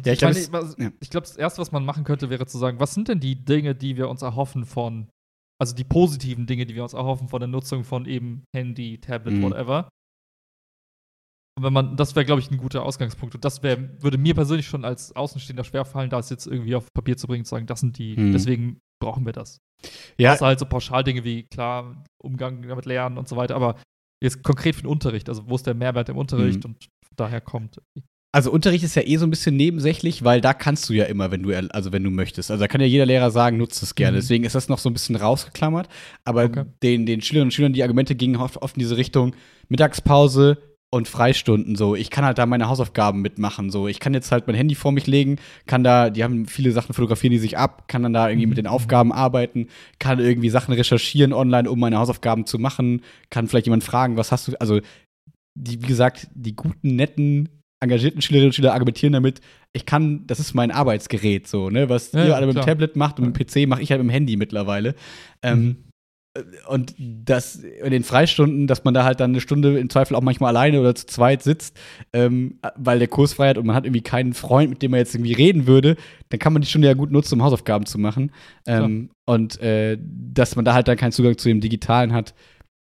ja, 0.04 0.14
ich, 0.14 0.14
ich 0.14 0.50
glaube, 0.50 0.76
ja. 0.78 0.92
glaub, 1.10 1.24
das 1.24 1.38
Erste, 1.38 1.62
was 1.62 1.72
man 1.72 1.86
machen 1.86 2.04
könnte, 2.04 2.30
wäre 2.30 2.48
zu 2.48 2.58
sagen, 2.58 2.80
was 2.80 2.94
sind 2.94 3.08
denn 3.08 3.20
die 3.20 3.46
Dinge, 3.46 3.76
die 3.76 3.98
wir 3.98 4.10
uns 4.10 4.24
erhoffen 4.24 4.66
von, 4.66 5.10
also 5.62 5.76
die 5.76 5.84
positiven 5.84 6.48
Dinge, 6.48 6.66
die 6.66 6.76
wir 6.76 6.84
uns 6.84 6.94
erhoffen 6.94 7.28
von 7.28 7.40
der 7.40 7.48
Nutzung 7.48 7.84
von 7.84 8.06
eben 8.06 8.44
Handy, 8.54 9.00
Tablet, 9.00 9.36
mhm. 9.36 9.44
whatever. 9.44 9.90
Und 11.58 11.64
wenn 11.64 11.74
man, 11.74 11.96
das 11.96 12.16
wäre, 12.16 12.26
glaube 12.26 12.42
ich, 12.42 12.52
ein 12.52 12.58
guter 12.58 12.84
Ausgangspunkt. 12.84 13.34
Und 13.36 13.46
das 13.46 13.64
wär, 13.64 14.02
würde 14.02 14.18
mir 14.18 14.34
persönlich 14.34 14.68
schon 14.68 14.84
als 14.84 15.16
Außenstehender 15.16 15.64
schwerfallen, 15.64 16.10
das 16.10 16.30
jetzt 16.30 16.48
irgendwie 16.48 16.76
auf 16.76 16.94
Papier 16.94 17.16
zu 17.16 17.28
bringen, 17.28 17.46
zu 17.46 17.52
sagen, 17.52 17.66
das 17.66 17.80
sind 17.80 17.98
die, 17.98 18.16
hm. 18.16 18.34
deswegen 18.34 18.80
brauchen 19.02 19.26
wir 19.26 19.34
das. 19.34 19.60
Ja. 20.18 20.34
Außer 20.34 20.46
halt 20.46 20.60
so 20.60 20.66
Pauschaldinge 20.66 21.24
wie, 21.24 21.44
klar, 21.44 22.04
Umgang 22.22 22.62
damit 22.68 22.86
lernen 22.86 23.18
und 23.18 23.30
so 23.30 23.38
weiter, 23.38 23.56
aber 23.56 23.78
jetzt 24.22 24.44
konkret 24.44 24.76
für 24.76 24.82
den 24.82 24.90
Unterricht, 24.90 25.30
also 25.30 25.48
wo 25.48 25.56
ist 25.56 25.66
der 25.66 25.76
Mehrwert 25.76 26.10
im 26.10 26.18
Unterricht 26.18 26.64
hm. 26.64 26.72
und 26.72 26.90
daher 27.16 27.40
kommt. 27.40 27.80
Also 28.34 28.52
Unterricht 28.52 28.84
ist 28.84 28.96
ja 28.96 29.04
eh 29.04 29.16
so 29.16 29.26
ein 29.26 29.30
bisschen 29.30 29.56
nebensächlich, 29.56 30.26
weil 30.26 30.42
da 30.42 30.54
kannst 30.54 30.90
du 30.90 30.94
ja 30.94 31.06
immer, 31.06 31.32
wenn 31.32 31.44
du 31.44 31.58
also 31.74 31.94
wenn 31.94 32.04
du 32.04 32.10
möchtest. 32.10 32.52
Also 32.52 32.62
da 32.62 32.68
kann 32.68 32.82
ja 32.82 32.88
jeder 32.88 33.06
Lehrer 33.06 33.32
sagen, 33.32 33.56
nutzt 33.56 33.82
es 33.82 33.96
gerne. 33.96 34.18
Mhm. 34.18 34.20
Deswegen 34.20 34.44
ist 34.44 34.56
das 34.56 34.68
noch 34.68 34.78
so 34.78 34.90
ein 34.90 34.94
bisschen 34.94 35.16
rausgeklammert. 35.16 35.88
Aber 36.26 36.44
okay. 36.44 36.66
den, 36.84 37.06
den 37.06 37.22
Schülerinnen 37.22 37.48
und 37.48 37.54
Schülern 37.54 37.72
die 37.72 37.82
Argumente 37.82 38.14
gingen 38.14 38.36
oft, 38.36 38.58
oft 38.58 38.76
in 38.76 38.82
diese 38.82 38.98
Richtung 38.98 39.38
Mittagspause, 39.70 40.58
und 40.96 41.10
Freistunden 41.10 41.76
so. 41.76 41.94
Ich 41.94 42.10
kann 42.10 42.24
halt 42.24 42.38
da 42.38 42.46
meine 42.46 42.70
Hausaufgaben 42.70 43.22
mitmachen 43.22 43.70
so. 43.70 43.90
Ich 43.90 44.00
kann 44.00 44.14
jetzt 44.14 44.32
halt 44.32 44.48
mein 44.48 44.56
Handy 44.56 44.76
vor 44.76 44.94
mich 44.94 45.08
legen, 45.08 45.38
kann 45.66 45.84
da, 45.84 46.10
die 46.10 46.24
haben 46.24 46.46
viele 46.46 46.72
Sachen 46.72 46.94
fotografieren 46.94 47.32
die 47.32 47.38
sich 47.38 47.58
ab, 47.58 47.90
kann 47.90 48.02
dann 48.02 48.14
da 48.14 48.30
irgendwie 48.30 48.48
mit 48.48 48.58
den 48.58 48.66
mhm. 48.66 48.72
Aufgaben 48.72 49.12
arbeiten, 49.12 49.68
kann 50.00 50.20
irgendwie 50.20 50.50
Sachen 50.50 50.74
recherchieren 50.74 51.34
online, 51.34 51.70
um 51.70 51.80
meine 51.82 51.98
Hausaufgaben 51.98 52.46
zu 52.46 52.60
machen, 52.60 53.02
kann 53.30 53.48
vielleicht 53.48 53.68
jemand 53.68 53.84
fragen, 53.84 54.16
was 54.16 54.32
hast 54.32 54.48
du, 54.48 54.54
also 54.62 54.80
die, 55.54 55.82
wie 55.82 55.88
gesagt, 55.88 56.28
die 56.34 56.56
guten, 56.56 56.96
netten, 56.96 57.50
engagierten 57.82 58.22
Schülerinnen 58.22 58.50
und 58.50 58.56
Schüler 58.56 58.74
argumentieren 58.74 59.12
damit, 59.12 59.42
ich 59.74 59.86
kann, 59.86 60.26
das 60.28 60.40
ist 60.40 60.54
mein 60.54 60.72
Arbeitsgerät 60.72 61.46
so, 61.46 61.70
ne, 61.70 61.90
was 61.90 62.14
ja, 62.14 62.26
ihr 62.26 62.36
alle 62.38 62.48
mit 62.48 62.56
dem 62.56 62.64
Tablet 62.64 62.96
macht 62.96 63.20
und 63.20 63.28
mit 63.28 63.38
dem 63.38 63.66
PC 63.66 63.68
mache 63.68 63.82
ich 63.82 63.92
halt 63.92 64.00
mit 64.02 64.10
dem 64.10 64.14
Handy 64.14 64.38
mittlerweile. 64.38 64.96
Ähm, 65.44 65.62
mhm. 65.62 65.85
Und 66.68 66.96
das 66.98 67.56
in 67.56 67.92
den 67.92 68.04
Freistunden, 68.04 68.68
dass 68.68 68.84
man 68.84 68.94
da 68.94 69.06
halt 69.06 69.20
dann 69.20 69.32
eine 69.32 69.40
Stunde 69.40 69.80
im 69.80 69.90
Zweifel 69.90 70.16
auch 70.16 70.22
manchmal 70.22 70.50
alleine 70.50 70.82
oder 70.82 70.94
zu 70.94 71.06
zweit 71.06 71.42
sitzt, 71.44 71.78
ähm, 72.12 72.60
weil 72.76 73.00
der 73.00 73.08
Kurs 73.08 73.34
frei 73.34 73.50
hat 73.50 73.58
und 73.58 73.66
man 73.66 73.76
hat 73.76 73.86
irgendwie 73.86 74.02
keinen 74.02 74.34
Freund, 74.34 74.70
mit 74.70 74.82
dem 74.82 74.92
man 74.92 75.00
jetzt 75.00 75.16
irgendwie 75.16 75.34
reden 75.34 75.66
würde, 75.66 75.96
dann 76.30 76.40
kann 76.40 76.52
man 76.52 76.62
die 76.62 76.68
Stunde 76.68 76.90
ja 76.90 76.94
gut 76.94 77.12
nutzen, 77.12 77.36
um 77.36 77.44
Hausaufgaben 77.44 77.86
zu 77.86 77.98
machen. 77.98 78.32
Ähm, 78.68 79.12
und 79.26 79.62
äh, 79.62 79.98
dass 80.02 80.56
man 80.56 80.66
da 80.66 80.74
halt 80.74 80.88
dann 80.88 80.98
keinen 80.98 81.14
Zugang 81.14 81.38
zu 81.38 81.48
dem 81.48 81.62
Digitalen 81.62 82.12
hat, 82.12 82.34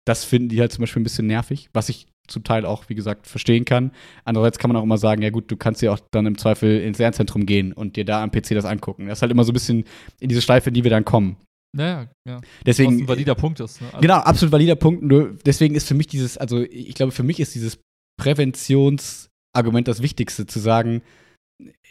das 0.05 0.25
finden 0.25 0.49
die 0.51 0.61
halt 0.61 0.73
zum 0.73 0.83
Beispiel 0.83 1.01
ein 1.01 1.05
bisschen 1.05 1.27
nervig, 1.27 1.71
was 1.73 1.89
ich 1.89 2.07
zum 2.29 2.45
Teil 2.45 2.67
auch, 2.67 2.85
wie 2.89 2.95
gesagt, 2.95 3.27
verstehen 3.27 3.65
kann. 3.65 3.91
Andererseits 4.25 4.59
kann 4.59 4.69
man 4.69 4.77
auch 4.77 4.83
immer 4.83 4.99
sagen, 4.99 5.23
ja 5.23 5.31
gut, 5.31 5.51
du 5.51 5.57
kannst 5.57 5.83
ja 5.83 5.93
auch 5.93 5.99
dann 6.11 6.27
im 6.27 6.39
Zweifel 6.39 6.81
ins 6.81 6.99
Lernzentrum 6.99 7.47
gehen 7.47 7.73
und 7.73 7.97
dir 7.97 8.05
da 8.05 8.23
am 8.23 8.31
PC 8.31 8.51
das 8.51 8.65
angucken. 8.65 9.07
Das 9.07 9.19
ist 9.19 9.23
halt 9.23 9.33
immer 9.33 9.45
so 9.45 9.53
ein 9.53 9.55
bisschen 9.55 9.85
in 10.21 10.29
diese 10.29 10.43
Schleife, 10.43 10.69
in 10.69 10.75
die 10.75 10.85
wir 10.85 10.91
dann 10.91 11.05
kommen. 11.05 11.37
Naja, 11.77 12.11
ja. 12.27 12.41
Deswegen, 12.65 12.95
Was 12.95 13.03
ein 13.03 13.09
valider 13.09 13.35
Punkt 13.35 13.61
ist. 13.61 13.81
Ne? 13.81 13.89
Also 13.89 14.01
genau, 14.01 14.17
absolut 14.17 14.53
valider 14.53 14.77
Punkt. 14.77 15.03
Nur 15.03 15.37
deswegen 15.45 15.75
ist 15.75 15.87
für 15.87 15.95
mich 15.95 16.07
dieses, 16.07 16.39
also 16.39 16.63
ich 16.63 16.95
glaube, 16.95 17.13
für 17.13 17.23
mich 17.23 17.41
ist 17.41 17.55
dieses 17.55 17.79
Präventionsargument 18.19 19.87
das 19.87 20.03
Wichtigste, 20.03 20.47
zu 20.47 20.59
sagen, 20.59 21.03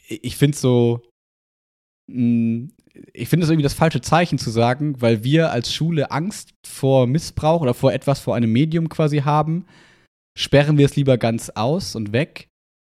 ich 0.08 0.36
finde 0.36 0.58
so, 0.58 1.02
hm, 2.10 2.72
ich 3.14 3.30
finde 3.30 3.44
es 3.44 3.50
irgendwie 3.50 3.64
das 3.64 3.74
falsche 3.74 4.02
Zeichen 4.02 4.40
zu 4.40 4.50
sagen, 4.50 5.00
weil 5.02 5.24
wir 5.24 5.52
als 5.52 5.72
Schule 5.72 6.10
Angst 6.12 6.54
vor 6.66 7.06
Missbrauch 7.06 7.62
oder 7.62 7.74
vor 7.74 7.94
etwas, 7.94 8.20
vor 8.20 8.36
einem 8.36 8.52
Medium 8.52 8.90
quasi 8.90 9.20
haben, 9.20 9.66
sperren 10.38 10.78
wir 10.78 10.86
es 10.86 10.96
lieber 10.96 11.18
ganz 11.18 11.50
aus 11.50 11.96
und 11.96 12.12
weg 12.14 12.50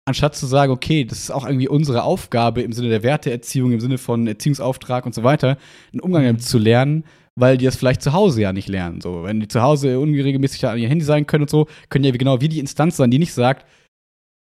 anstatt 0.06 0.36
zu 0.36 0.48
sagen, 0.48 0.72
okay, 0.72 1.06
das 1.06 1.20
ist 1.20 1.32
auch 1.32 1.46
irgendwie 1.46 1.68
unsere 1.68 2.04
Aufgabe 2.04 2.62
im 2.62 2.74
Sinne 2.74 2.90
der 2.90 3.04
Werteerziehung, 3.04 3.72
im 3.72 3.80
Sinne 3.80 3.98
von 3.98 4.28
Erziehungsauftrag 4.28 5.06
und 5.06 5.14
so 5.14 5.24
weiter, 5.24 5.58
einen 5.92 6.02
Umgang 6.02 6.24
damit 6.24 6.44
zu 6.44 6.58
lernen, 6.58 7.04
weil 7.36 7.58
die 7.58 7.66
das 7.66 7.76
vielleicht 7.76 8.02
zu 8.02 8.14
Hause 8.14 8.42
ja 8.42 8.54
nicht 8.54 8.68
lernen. 8.68 9.02
So, 9.02 9.24
wenn 9.24 9.40
die 9.40 9.48
zu 9.48 9.62
Hause 9.62 10.00
unregelmäßig 10.00 10.66
an 10.66 10.80
ihr 10.80 10.90
Handy 10.90 11.06
sein 11.06 11.28
können 11.28 11.44
und 11.44 11.50
so, 11.50 11.68
können 11.90 12.06
ja 12.06 12.12
genau 12.12 12.42
wie 12.42 12.50
die 12.50 12.60
Instanz 12.60 12.98
sein, 12.98 13.12
die 13.12 13.20
nicht 13.20 13.34
sagt, 13.34 13.66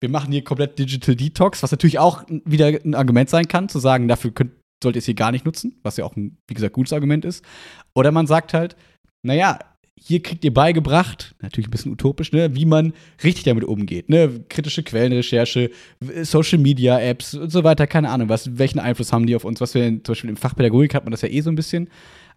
wir 0.01 0.09
machen 0.09 0.33
hier 0.33 0.45
komplett 0.45 0.79
Digital 0.79 1.17
Detox, 1.17 1.63
was 1.63 1.71
natürlich 1.71 1.99
auch 1.99 2.25
wieder 2.29 2.69
ein 2.69 2.95
Argument 2.95 3.29
sein 3.29 3.49
kann, 3.49 3.69
zu 3.69 3.79
sagen, 3.79 4.09
dafür 4.09 4.31
könnt, 4.31 4.53
sollt 4.83 4.97
ihr 4.97 5.01
es 5.01 5.07
hier 5.07 5.15
gar 5.15 5.33
nicht 5.33 5.45
nutzen, 5.45 5.79
was 5.83 5.97
ja 5.97 6.05
auch 6.05 6.17
ein, 6.17 6.39
wie 6.47 6.55
gesagt, 6.55 6.73
gutes 6.73 6.93
Argument 6.93 7.25
ist. 7.25 7.45
Oder 7.95 8.13
man 8.13 8.27
sagt 8.27 8.55
halt, 8.55 8.77
naja, 9.23 9.59
hier 10.01 10.23
kriegt 10.23 10.45
ihr 10.45 10.53
beigebracht, 10.53 11.35
natürlich 11.41 11.69
ein 11.69 11.71
bisschen 11.71 11.93
utopisch, 11.93 12.33
ne, 12.33 12.55
wie 12.55 12.65
man 12.65 12.93
richtig 13.23 13.45
damit 13.45 13.65
umgeht. 13.65 14.09
Ne? 14.09 14.45
Kritische 14.49 14.83
Quellenrecherche, 14.83 15.71
Social 16.23 16.59
Media 16.59 16.99
Apps 17.01 17.35
und 17.35 17.51
so 17.51 17.65
weiter, 17.65 17.87
keine 17.87 18.11
Ahnung, 18.11 18.29
was, 18.29 18.59
welchen 18.59 18.79
Einfluss 18.79 19.13
haben 19.13 19.27
die 19.27 19.37
auf 19.37 19.45
uns, 19.45 19.61
was 19.61 19.75
wir 19.75 19.83
zum 19.83 20.03
Beispiel 20.03 20.31
im 20.31 20.37
Fach 20.37 20.55
Pädagogik 20.55 20.95
hat 20.95 21.05
man 21.05 21.11
das 21.11 21.23
ja 21.23 21.29
eh 21.29 21.41
so 21.41 21.51
ein 21.51 21.57
bisschen. 21.57 21.89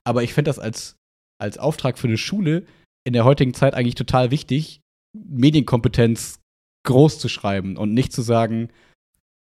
Aber 0.04 0.24
ich 0.24 0.34
fände 0.34 0.50
das 0.50 0.60
als, 0.60 0.96
als 1.40 1.58
Auftrag 1.58 1.98
für 1.98 2.08
eine 2.08 2.18
Schule 2.18 2.66
in 3.04 3.14
der 3.14 3.26
heutigen 3.26 3.54
Zeit 3.54 3.74
eigentlich 3.74 3.96
total 3.96 4.32
wichtig, 4.32 4.82
Medienkompetenz 5.14 6.40
groß 6.86 7.20
zu 7.20 7.30
schreiben 7.30 7.78
und 7.78 7.94
nicht 7.94 8.14
zu 8.14 8.22
sagen, 8.22 8.70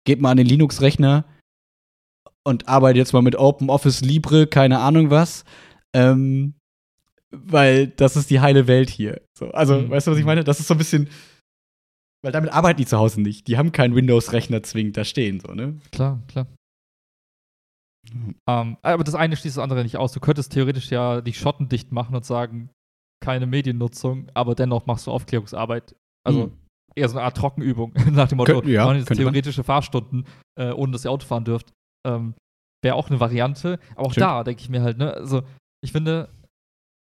geht 0.06 0.22
mal 0.22 0.32
an 0.32 0.38
den 0.38 0.48
Linux-Rechner 0.48 1.26
und 2.44 2.68
arbeitet 2.68 2.98
jetzt 2.98 3.14
mal 3.14 3.22
mit 3.22 3.36
Open 3.36 3.70
Office 3.70 4.02
Libre, 4.02 4.48
keine 4.48 4.80
Ahnung 4.80 5.10
was. 5.10 5.44
Ähm, 5.94 6.56
weil 7.32 7.88
das 7.88 8.16
ist 8.16 8.30
die 8.30 8.40
heile 8.40 8.68
Welt 8.68 8.90
hier. 8.90 9.22
So, 9.38 9.52
also, 9.52 9.80
mhm. 9.80 9.90
weißt 9.90 10.08
du, 10.08 10.12
was 10.12 10.18
ich 10.18 10.26
meine? 10.26 10.44
Das 10.44 10.60
ist 10.60 10.68
so 10.68 10.74
ein 10.74 10.78
bisschen. 10.78 11.10
Weil 12.22 12.34
damit 12.34 12.52
arbeiten 12.52 12.78
die 12.78 12.86
zu 12.86 12.98
Hause 12.98 13.22
nicht. 13.22 13.48
Die 13.48 13.58
haben 13.58 13.72
keinen 13.72 13.96
Windows-Rechner 13.96 14.62
zwingend 14.64 14.98
da 14.98 15.06
stehen, 15.06 15.40
so, 15.40 15.54
ne? 15.54 15.80
Klar, 15.92 16.22
klar. 16.28 16.48
Mhm. 18.12 18.36
Ähm, 18.48 18.78
aber 18.82 19.04
das 19.04 19.16
eine 19.16 19.38
schließt 19.38 19.58
das 19.58 19.64
andere 19.64 19.84
nicht 19.84 19.98
aus. 19.98 20.12
Du 20.12 20.20
könntest 20.20 20.52
theoretisch 20.52 20.90
ja 20.92 21.22
die 21.22 21.34
Schotten 21.34 21.70
dicht 21.70 21.92
machen 21.92 22.16
und 22.16 22.26
sagen, 22.26 22.70
keine 23.24 23.46
Mediennutzung, 23.46 24.28
aber 24.34 24.56
dennoch 24.56 24.86
machst 24.86 25.08
du 25.08 25.12
Aufklärungsarbeit. 25.12 25.96
Also 26.26 26.48
mhm. 26.48 26.52
eher 26.96 27.10
so 27.10 27.18
eine 27.18 27.26
Art 27.26 27.38
Trockenübung 27.38 27.94
nach 28.12 28.28
dem 28.28 28.38
Motto, 28.38 28.62
Kön 28.62 28.70
ja, 28.70 28.86
machen 28.86 28.98
jetzt 28.98 29.14
theoretische 29.14 29.62
man. 29.62 29.66
Fahrstunden, 29.66 30.26
äh, 30.58 30.72
ohne 30.72 30.92
dass 30.92 31.06
ihr 31.06 31.12
Auto 31.12 31.26
fahren 31.26 31.46
dürft. 31.46 31.72
Ähm, 32.08 32.34
Wäre 32.82 32.96
auch 32.96 33.10
eine 33.10 33.20
Variante. 33.20 33.80
Aber 33.96 34.08
auch 34.08 34.12
Stimmt. 34.12 34.26
da 34.26 34.44
denke 34.44 34.62
ich 34.62 34.70
mir 34.70 34.82
halt, 34.82 34.98
ne, 34.98 35.14
also 35.14 35.44
ich 35.84 35.92
finde, 35.92 36.30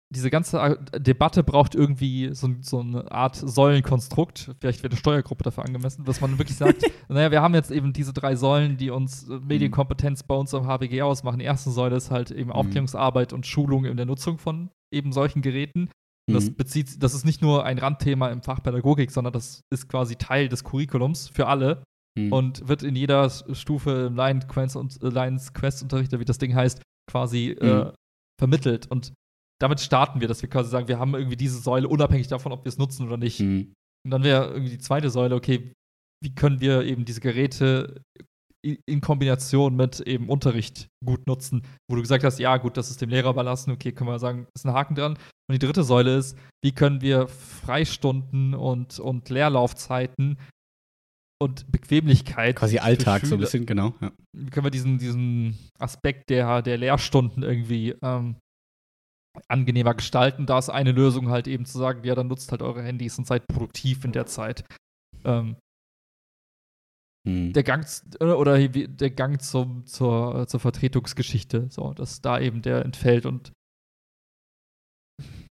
diese 0.09 0.29
ganze 0.29 0.79
Debatte 0.97 1.43
braucht 1.43 1.75
irgendwie 1.75 2.33
so, 2.33 2.49
so, 2.61 2.79
eine 2.79 3.11
Art 3.11 3.35
Säulenkonstrukt. 3.35 4.55
Vielleicht 4.59 4.81
wird 4.81 4.93
eine 4.93 4.99
Steuergruppe 4.99 5.43
dafür 5.43 5.65
angemessen, 5.65 6.05
dass 6.05 6.21
man 6.21 6.37
wirklich 6.37 6.57
sagt, 6.57 6.83
naja, 7.09 7.29
wir 7.31 7.41
haben 7.41 7.53
jetzt 7.53 7.71
eben 7.71 7.91
diese 7.91 8.13
drei 8.13 8.35
Säulen, 8.35 8.77
die 8.77 8.89
uns 8.89 9.27
äh, 9.27 9.39
Medienkompetenz 9.39 10.23
bei 10.23 10.35
uns 10.35 10.53
am 10.53 10.65
HBG 10.65 11.01
ausmachen. 11.01 11.39
Die 11.39 11.45
erste 11.45 11.71
Säule 11.71 11.97
ist 11.97 12.09
halt 12.09 12.31
eben 12.31 12.49
mhm. 12.49 12.55
Aufklärungsarbeit 12.55 13.33
und 13.33 13.45
Schulung 13.45 13.83
in 13.83 13.97
der 13.97 14.05
Nutzung 14.05 14.37
von 14.37 14.69
eben 14.91 15.11
solchen 15.11 15.41
Geräten. 15.41 15.89
Und 16.27 16.33
das 16.33 16.49
mhm. 16.49 16.55
bezieht, 16.55 17.03
das 17.03 17.13
ist 17.13 17.25
nicht 17.25 17.41
nur 17.41 17.65
ein 17.65 17.77
Randthema 17.77 18.29
im 18.29 18.41
Fach 18.41 18.63
Pädagogik, 18.63 19.11
sondern 19.11 19.33
das 19.33 19.61
ist 19.69 19.89
quasi 19.89 20.15
Teil 20.15 20.47
des 20.47 20.63
Curriculums 20.63 21.27
für 21.27 21.47
alle 21.47 21.83
mhm. 22.17 22.31
und 22.31 22.67
wird 22.67 22.83
in 22.83 22.95
jeder 22.95 23.29
Stufe 23.29 24.07
im 24.07 24.15
Lions 24.15 24.47
Quest, 24.47 24.77
und, 24.77 25.01
äh, 25.03 25.09
Lions 25.09 25.53
Quest 25.53 25.83
unterrichtet, 25.83 26.19
wie 26.19 26.25
das 26.25 26.37
Ding 26.37 26.55
heißt, 26.55 26.81
quasi 27.09 27.51
äh, 27.51 27.85
mhm. 27.85 27.91
vermittelt. 28.39 28.87
Und 28.87 29.13
damit 29.59 29.79
starten 29.79 30.21
wir, 30.21 30.27
dass 30.27 30.41
wir 30.41 30.49
quasi 30.49 30.69
sagen, 30.69 30.87
wir 30.87 30.99
haben 30.99 31.15
irgendwie 31.15 31.37
diese 31.37 31.59
Säule, 31.59 31.87
unabhängig 31.87 32.27
davon, 32.27 32.51
ob 32.51 32.65
wir 32.65 32.69
es 32.69 32.77
nutzen 32.77 33.07
oder 33.07 33.17
nicht. 33.17 33.39
Mhm. 33.39 33.73
Und 34.05 34.11
dann 34.11 34.23
wäre 34.23 34.51
irgendwie 34.51 34.71
die 34.71 34.79
zweite 34.79 35.09
Säule, 35.09 35.35
okay, 35.35 35.73
wie 36.23 36.33
können 36.33 36.61
wir 36.61 36.83
eben 36.83 37.05
diese 37.05 37.21
Geräte 37.21 38.01
in 38.63 39.01
Kombination 39.01 39.75
mit 39.75 39.99
eben 40.01 40.29
Unterricht 40.29 40.87
gut 41.05 41.25
nutzen, 41.27 41.61
wo 41.89 41.95
du 41.95 42.01
gesagt 42.01 42.23
hast, 42.23 42.39
ja, 42.39 42.57
gut, 42.57 42.75
das 42.75 42.89
ist 42.89 43.01
dem 43.01 43.09
Lehrer 43.09 43.29
überlassen, 43.29 43.71
okay, 43.71 43.91
können 43.91 44.09
wir 44.09 44.19
sagen, 44.19 44.47
ist 44.55 44.65
ein 44.65 44.73
Haken 44.73 44.95
dran. 44.95 45.13
Und 45.13 45.53
die 45.53 45.65
dritte 45.65 45.83
Säule 45.83 46.17
ist, 46.17 46.37
wie 46.63 46.73
können 46.73 47.01
wir 47.01 47.27
Freistunden 47.27 48.53
und, 48.53 48.99
und 48.99 49.29
Leerlaufzeiten 49.29 50.37
und 51.41 51.71
Bequemlichkeit. 51.71 52.55
Quasi 52.55 52.79
Alltag, 52.79 53.21
Schüler, 53.21 53.29
so 53.29 53.35
ein 53.35 53.41
bisschen, 53.41 53.65
genau. 53.65 53.93
Ja. 54.01 54.11
Wie 54.35 54.49
können 54.49 54.65
wir 54.65 54.71
diesen, 54.71 54.97
diesen 54.97 55.57
Aspekt 55.79 56.29
der, 56.29 56.61
der 56.61 56.77
Lehrstunden 56.77 57.43
irgendwie 57.43 57.95
ähm, 58.01 58.35
angenehmer 59.47 59.93
gestalten. 59.93 60.45
Da 60.45 60.59
ist 60.59 60.69
eine 60.69 60.91
Lösung 60.91 61.29
halt 61.29 61.47
eben 61.47 61.65
zu 61.65 61.77
sagen, 61.77 62.03
ja, 62.03 62.15
dann 62.15 62.27
nutzt 62.27 62.51
halt 62.51 62.61
eure 62.61 62.83
Handys 62.83 63.17
und 63.17 63.27
seid 63.27 63.47
produktiv 63.47 64.03
in 64.05 64.11
der 64.11 64.25
Zeit. 64.25 64.63
Ähm, 65.23 65.57
hm. 67.27 67.53
Der 67.53 67.63
Gang 67.63 67.85
oder 68.21 68.67
der 68.67 69.11
Gang 69.11 69.41
zum, 69.41 69.85
zur, 69.85 70.47
zur 70.47 70.59
Vertretungsgeschichte, 70.59 71.67
so, 71.69 71.93
dass 71.93 72.21
da 72.21 72.39
eben 72.39 72.61
der 72.61 72.85
entfällt 72.85 73.25
und 73.25 73.51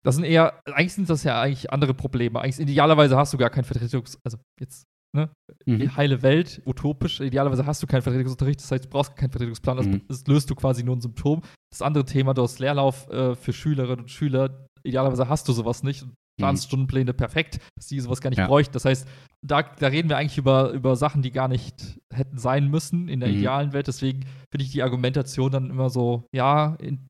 das 0.03 0.15
sind 0.15 0.23
eher, 0.23 0.59
eigentlich 0.65 0.93
sind 0.93 1.09
das 1.09 1.23
ja 1.23 1.39
eigentlich 1.39 1.71
andere 1.71 1.93
Probleme. 1.93 2.41
Eigentlich 2.41 2.59
idealerweise 2.59 3.15
hast 3.17 3.33
du 3.33 3.37
gar 3.37 3.51
kein 3.51 3.63
Vertretungs, 3.63 4.17
also 4.23 4.39
jetzt 4.59 4.87
ne? 5.13 5.29
Mhm. 5.65 5.95
Heile 5.95 6.21
Welt, 6.21 6.61
utopisch. 6.65 7.19
Idealerweise 7.19 7.65
hast 7.65 7.81
du 7.83 7.87
keinen 7.87 8.01
Vertretungsunterricht, 8.01 8.59
das 8.59 8.71
heißt, 8.71 8.85
du 8.85 8.89
brauchst 8.89 9.15
keinen 9.15 9.31
Vertretungsplan. 9.31 9.77
Das, 9.77 9.85
mhm. 9.85 10.01
das 10.07 10.25
löst 10.27 10.49
du 10.49 10.55
quasi 10.55 10.83
nur 10.83 10.95
ein 10.95 11.01
Symptom. 11.01 11.41
Das 11.69 11.81
andere 11.81 12.05
Thema, 12.05 12.33
du 12.33 12.43
hast 12.43 12.59
Leerlauf 12.59 13.09
äh, 13.09 13.35
für 13.35 13.53
Schülerinnen 13.53 14.01
und 14.01 14.11
Schüler. 14.11 14.67
Idealerweise 14.83 15.29
hast 15.29 15.47
du 15.47 15.53
sowas 15.53 15.83
nicht. 15.83 16.03
Und 16.03 16.13
planst 16.37 16.65
mhm. 16.65 16.67
Stundenpläne 16.67 17.13
perfekt, 17.13 17.59
dass 17.75 17.87
die 17.87 17.99
sowas 17.99 18.21
gar 18.21 18.29
nicht 18.29 18.39
ja. 18.39 18.47
bräuchten. 18.47 18.73
Das 18.73 18.85
heißt, 18.85 19.07
da, 19.45 19.61
da 19.63 19.87
reden 19.87 20.09
wir 20.09 20.17
eigentlich 20.17 20.37
über, 20.37 20.71
über 20.71 20.95
Sachen, 20.95 21.21
die 21.21 21.31
gar 21.31 21.47
nicht 21.47 21.99
hätten 22.11 22.37
sein 22.37 22.69
müssen 22.69 23.07
in 23.07 23.19
der 23.19 23.29
mhm. 23.29 23.37
idealen 23.37 23.73
Welt. 23.73 23.87
Deswegen 23.87 24.21
finde 24.49 24.65
ich 24.65 24.71
die 24.71 24.83
Argumentation 24.83 25.51
dann 25.51 25.69
immer 25.69 25.89
so, 25.89 26.27
ja, 26.33 26.75
in, 26.79 27.07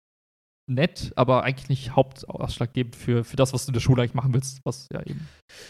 nett, 0.74 1.12
aber 1.16 1.44
eigentlich 1.44 1.70
nicht 1.70 1.96
hauptausschlaggebend 1.96 2.96
für, 2.96 3.24
für 3.24 3.36
das, 3.36 3.54
was 3.54 3.66
du 3.66 3.70
in 3.70 3.74
der 3.74 3.82
Schule 3.82 4.02
eigentlich 4.02 4.14
machen 4.14 4.34
willst, 4.34 4.62
was 4.64 4.88
ja 4.92 5.02
eben 5.02 5.28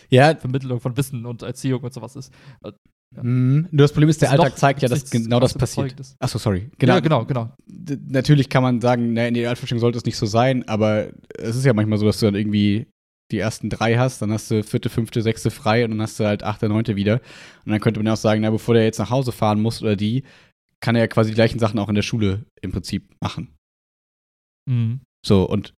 ja. 0.10 0.36
Vermittlung 0.36 0.80
von 0.80 0.96
Wissen 0.98 1.26
und 1.26 1.42
Erziehung 1.42 1.82
und 1.82 1.94
sowas 1.94 2.16
ist. 2.16 2.34
Äh, 2.64 2.72
ja. 3.16 3.24
Mm, 3.24 3.68
nur 3.72 3.84
das 3.84 3.92
Problem 3.92 4.10
ist, 4.10 4.22
der 4.22 4.32
das 4.32 4.40
Alltag 4.40 4.58
zeigt 4.58 4.82
ja, 4.82 4.88
dass 4.88 5.10
genau 5.10 5.40
das 5.40 5.54
passiert. 5.54 5.96
Achso, 6.20 6.38
sorry. 6.38 6.70
Genau. 6.78 6.94
Ja, 6.94 7.00
genau, 7.00 7.26
genau. 7.26 7.52
Natürlich 8.08 8.50
kann 8.50 8.64
man 8.64 8.80
sagen, 8.80 9.14
na, 9.14 9.28
in 9.28 9.34
der 9.34 9.50
Altforschung 9.50 9.80
sollte 9.80 9.98
es 9.98 10.06
nicht 10.06 10.18
so 10.18 10.26
sein, 10.26 10.68
aber 10.68 11.08
es 11.38 11.56
ist 11.56 11.66
ja 11.66 11.74
manchmal 11.74 12.00
so, 12.00 12.06
dass 12.06 12.20
du 12.20 12.26
dann 12.26 12.36
irgendwie 12.36 12.88
die 13.32 13.40
ersten 13.40 13.70
drei 13.70 13.98
hast, 13.98 14.22
dann 14.22 14.32
hast 14.32 14.52
du 14.52 14.64
vierte, 14.64 14.90
fünfte, 14.90 15.22
sechste 15.22 15.52
frei 15.52 15.86
und 15.86 15.92
dann 15.92 16.02
hast 16.02 16.20
du 16.20 16.26
halt 16.26 16.44
achte, 16.44 16.70
neunte 16.70 16.96
wieder. 16.96 17.22
Und 17.66 17.72
dann 17.72 17.80
könnte 17.80 18.00
man 18.00 18.08
ja 18.08 18.14
auch 18.14 18.18
sagen, 18.18 18.42
na, 18.42 18.50
bevor 18.50 18.76
der 18.76 18.84
jetzt 18.84 19.00
nach 19.00 19.10
Hause 19.10 19.32
fahren 19.32 19.62
muss 19.62 19.82
oder 19.82 19.96
die, 19.96 20.24
kann 20.82 20.96
er 20.96 21.02
ja 21.02 21.08
quasi 21.08 21.32
die 21.32 21.36
gleichen 21.36 21.60
Sachen 21.60 21.80
auch 21.80 21.90
in 21.90 21.96
der 21.96 22.02
Schule 22.02 22.46
im 22.62 22.72
Prinzip 22.72 23.14
machen. 23.22 23.54
Mhm. 24.70 25.02
So, 25.26 25.48
und 25.48 25.74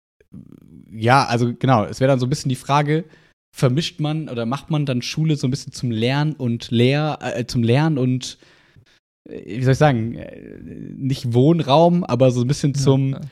ja, 0.90 1.24
also 1.24 1.52
genau, 1.54 1.84
es 1.84 2.00
wäre 2.00 2.10
dann 2.10 2.20
so 2.20 2.26
ein 2.26 2.30
bisschen 2.30 2.48
die 2.48 2.56
Frage, 2.56 3.04
vermischt 3.54 4.00
man 4.00 4.28
oder 4.28 4.46
macht 4.46 4.70
man 4.70 4.86
dann 4.86 5.02
Schule 5.02 5.36
so 5.36 5.46
ein 5.46 5.50
bisschen 5.50 5.72
zum 5.72 5.90
Lernen 5.90 6.32
und 6.32 6.70
Lehr, 6.70 7.18
äh, 7.20 7.46
zum 7.46 7.62
Lernen 7.62 7.98
und 7.98 8.38
äh, 9.28 9.58
wie 9.58 9.62
soll 9.62 9.72
ich 9.72 9.78
sagen, 9.78 10.14
äh, 10.14 10.58
nicht 10.96 11.34
Wohnraum, 11.34 12.04
aber 12.04 12.30
so 12.30 12.40
ein 12.40 12.48
bisschen 12.48 12.74
zum 12.74 13.10
ja, 13.10 13.20
ja. 13.20 13.26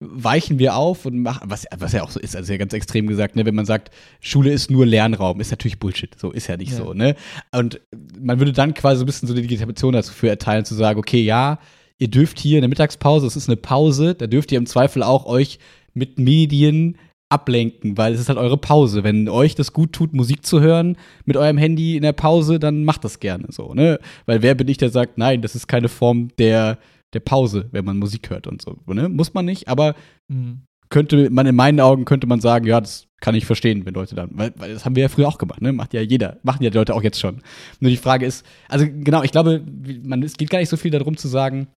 weichen 0.00 0.58
wir 0.58 0.74
auf 0.74 1.06
und 1.06 1.20
machen, 1.22 1.48
was, 1.48 1.66
was 1.76 1.92
ja 1.92 2.02
auch 2.02 2.10
so 2.10 2.18
ist, 2.18 2.34
also 2.34 2.52
ja 2.52 2.58
ganz 2.58 2.72
extrem 2.72 3.06
gesagt, 3.06 3.36
ne, 3.36 3.46
wenn 3.46 3.54
man 3.54 3.66
sagt, 3.66 3.90
Schule 4.20 4.52
ist 4.52 4.70
nur 4.70 4.86
Lernraum, 4.86 5.40
ist 5.40 5.52
natürlich 5.52 5.78
Bullshit, 5.78 6.18
so 6.18 6.32
ist 6.32 6.48
ja 6.48 6.56
nicht 6.56 6.72
ja. 6.72 6.78
so, 6.78 6.92
ne? 6.92 7.14
Und 7.52 7.80
man 8.18 8.40
würde 8.40 8.52
dann 8.52 8.74
quasi 8.74 8.98
so 8.98 9.04
ein 9.04 9.06
bisschen 9.06 9.28
so 9.28 9.34
eine 9.34 9.42
Legitimation 9.42 9.92
dafür 9.92 10.30
erteilen, 10.30 10.64
zu 10.64 10.74
sagen, 10.74 10.98
okay, 10.98 11.22
ja, 11.22 11.60
ihr 12.00 12.08
dürft 12.08 12.40
hier 12.40 12.56
in 12.56 12.62
der 12.62 12.68
Mittagspause, 12.68 13.26
es 13.26 13.36
ist 13.36 13.48
eine 13.48 13.56
Pause, 13.56 14.14
da 14.14 14.26
dürft 14.26 14.50
ihr 14.50 14.58
im 14.58 14.66
Zweifel 14.66 15.02
auch 15.02 15.26
euch 15.26 15.58
mit 15.94 16.18
Medien 16.18 16.96
ablenken, 17.28 17.96
weil 17.96 18.12
es 18.12 18.20
ist 18.20 18.28
halt 18.28 18.38
eure 18.38 18.56
Pause. 18.56 19.04
Wenn 19.04 19.28
euch 19.28 19.54
das 19.54 19.72
gut 19.72 19.92
tut, 19.92 20.14
Musik 20.14 20.44
zu 20.44 20.60
hören 20.60 20.96
mit 21.26 21.36
eurem 21.36 21.58
Handy 21.58 21.96
in 21.96 22.02
der 22.02 22.12
Pause, 22.12 22.58
dann 22.58 22.84
macht 22.84 23.04
das 23.04 23.20
gerne 23.20 23.46
so, 23.50 23.74
ne? 23.74 24.00
Weil 24.26 24.42
wer 24.42 24.54
bin 24.56 24.66
ich, 24.66 24.78
der 24.78 24.90
sagt, 24.90 25.18
nein, 25.18 25.42
das 25.42 25.54
ist 25.54 25.68
keine 25.68 25.88
Form 25.88 26.30
der, 26.38 26.78
der 27.12 27.20
Pause, 27.20 27.68
wenn 27.70 27.84
man 27.84 27.98
Musik 27.98 28.30
hört 28.30 28.46
und 28.46 28.62
so, 28.62 28.78
ne? 28.86 29.08
Muss 29.08 29.34
man 29.34 29.44
nicht, 29.44 29.68
aber 29.68 29.94
mhm. 30.26 30.62
könnte 30.88 31.30
man 31.30 31.46
in 31.46 31.54
meinen 31.54 31.80
Augen 31.80 32.04
könnte 32.04 32.26
man 32.26 32.40
sagen, 32.40 32.66
ja, 32.66 32.80
das 32.80 33.06
kann 33.20 33.34
ich 33.34 33.44
verstehen, 33.44 33.84
wenn 33.84 33.94
Leute 33.94 34.14
dann, 34.14 34.30
weil, 34.32 34.52
weil 34.56 34.72
das 34.72 34.84
haben 34.84 34.96
wir 34.96 35.02
ja 35.02 35.08
früher 35.08 35.28
auch 35.28 35.38
gemacht, 35.38 35.60
ne? 35.60 35.72
Macht 35.72 35.92
ja 35.92 36.00
jeder, 36.00 36.38
machen 36.42 36.64
ja 36.64 36.70
die 36.70 36.78
Leute 36.78 36.94
auch 36.94 37.02
jetzt 37.02 37.20
schon. 37.20 37.42
Nur 37.78 37.90
die 37.90 37.96
Frage 37.96 38.26
ist, 38.26 38.44
also 38.68 38.86
genau, 38.88 39.22
ich 39.22 39.30
glaube, 39.30 39.62
man, 40.02 40.22
es 40.24 40.36
geht 40.36 40.50
gar 40.50 40.58
nicht 40.58 40.70
so 40.70 40.76
viel 40.76 40.90
darum 40.90 41.16
zu 41.16 41.28
sagen, 41.28 41.68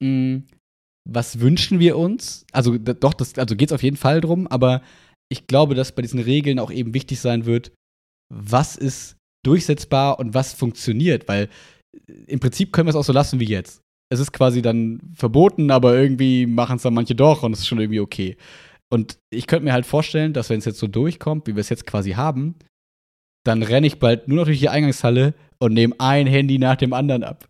mh, 0.00 0.06
hm, 0.06 0.46
was 1.08 1.40
wünschen 1.40 1.80
wir 1.80 1.96
uns? 1.96 2.44
Also 2.52 2.76
doch, 2.78 3.14
das, 3.14 3.36
also 3.38 3.56
geht 3.56 3.70
es 3.70 3.74
auf 3.74 3.82
jeden 3.82 3.96
Fall 3.96 4.20
drum, 4.20 4.46
aber 4.46 4.82
ich 5.30 5.46
glaube, 5.46 5.74
dass 5.74 5.92
bei 5.92 6.02
diesen 6.02 6.20
Regeln 6.20 6.58
auch 6.58 6.70
eben 6.70 6.94
wichtig 6.94 7.20
sein 7.20 7.46
wird, 7.46 7.72
was 8.32 8.76
ist 8.76 9.16
durchsetzbar 9.44 10.18
und 10.18 10.34
was 10.34 10.52
funktioniert, 10.52 11.26
weil 11.28 11.48
äh, 12.06 12.12
im 12.26 12.40
Prinzip 12.40 12.72
können 12.72 12.86
wir 12.86 12.90
es 12.90 12.96
auch 12.96 13.04
so 13.04 13.12
lassen 13.12 13.40
wie 13.40 13.46
jetzt. 13.46 13.80
Es 14.12 14.20
ist 14.20 14.32
quasi 14.32 14.60
dann 14.60 15.00
verboten, 15.14 15.70
aber 15.70 15.96
irgendwie 15.96 16.46
machen 16.46 16.76
es 16.76 16.82
dann 16.82 16.94
manche 16.94 17.14
doch 17.14 17.42
und 17.42 17.52
es 17.52 17.60
ist 17.60 17.68
schon 17.68 17.80
irgendwie 17.80 18.00
okay. 18.00 18.36
Und 18.92 19.18
ich 19.32 19.46
könnte 19.46 19.64
mir 19.64 19.72
halt 19.72 19.86
vorstellen, 19.86 20.32
dass 20.32 20.50
wenn 20.50 20.58
es 20.58 20.64
jetzt 20.64 20.80
so 20.80 20.88
durchkommt, 20.88 21.46
wie 21.46 21.54
wir 21.54 21.60
es 21.60 21.68
jetzt 21.68 21.86
quasi 21.86 22.12
haben, 22.12 22.56
dann 23.44 23.62
renne 23.62 23.86
ich 23.86 24.00
bald 24.00 24.26
nur 24.26 24.38
noch 24.38 24.44
durch 24.44 24.58
die 24.58 24.68
Eingangshalle 24.68 25.34
und 25.60 25.74
nehme 25.74 25.94
ein 25.98 26.26
Handy 26.26 26.58
nach 26.58 26.76
dem 26.76 26.92
anderen 26.92 27.22
ab. 27.22 27.48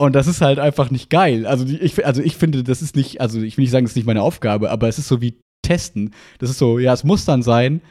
Und 0.00 0.14
das 0.14 0.26
ist 0.26 0.40
halt 0.40 0.58
einfach 0.58 0.90
nicht 0.90 1.10
geil. 1.10 1.44
Also 1.44 1.66
ich, 1.66 2.06
also 2.06 2.22
ich 2.22 2.34
finde, 2.36 2.62
das 2.64 2.80
ist 2.80 2.96
nicht, 2.96 3.20
also 3.20 3.40
ich 3.42 3.58
will 3.58 3.64
nicht 3.64 3.70
sagen, 3.70 3.84
das 3.84 3.92
ist 3.92 3.96
nicht 3.96 4.06
meine 4.06 4.22
Aufgabe, 4.22 4.70
aber 4.70 4.88
es 4.88 4.98
ist 4.98 5.08
so 5.08 5.20
wie 5.20 5.34
testen. 5.62 6.14
Das 6.38 6.48
ist 6.48 6.56
so, 6.58 6.78
ja, 6.78 6.94
es 6.94 7.04
muss 7.04 7.26
dann 7.26 7.42
sein, 7.42 7.82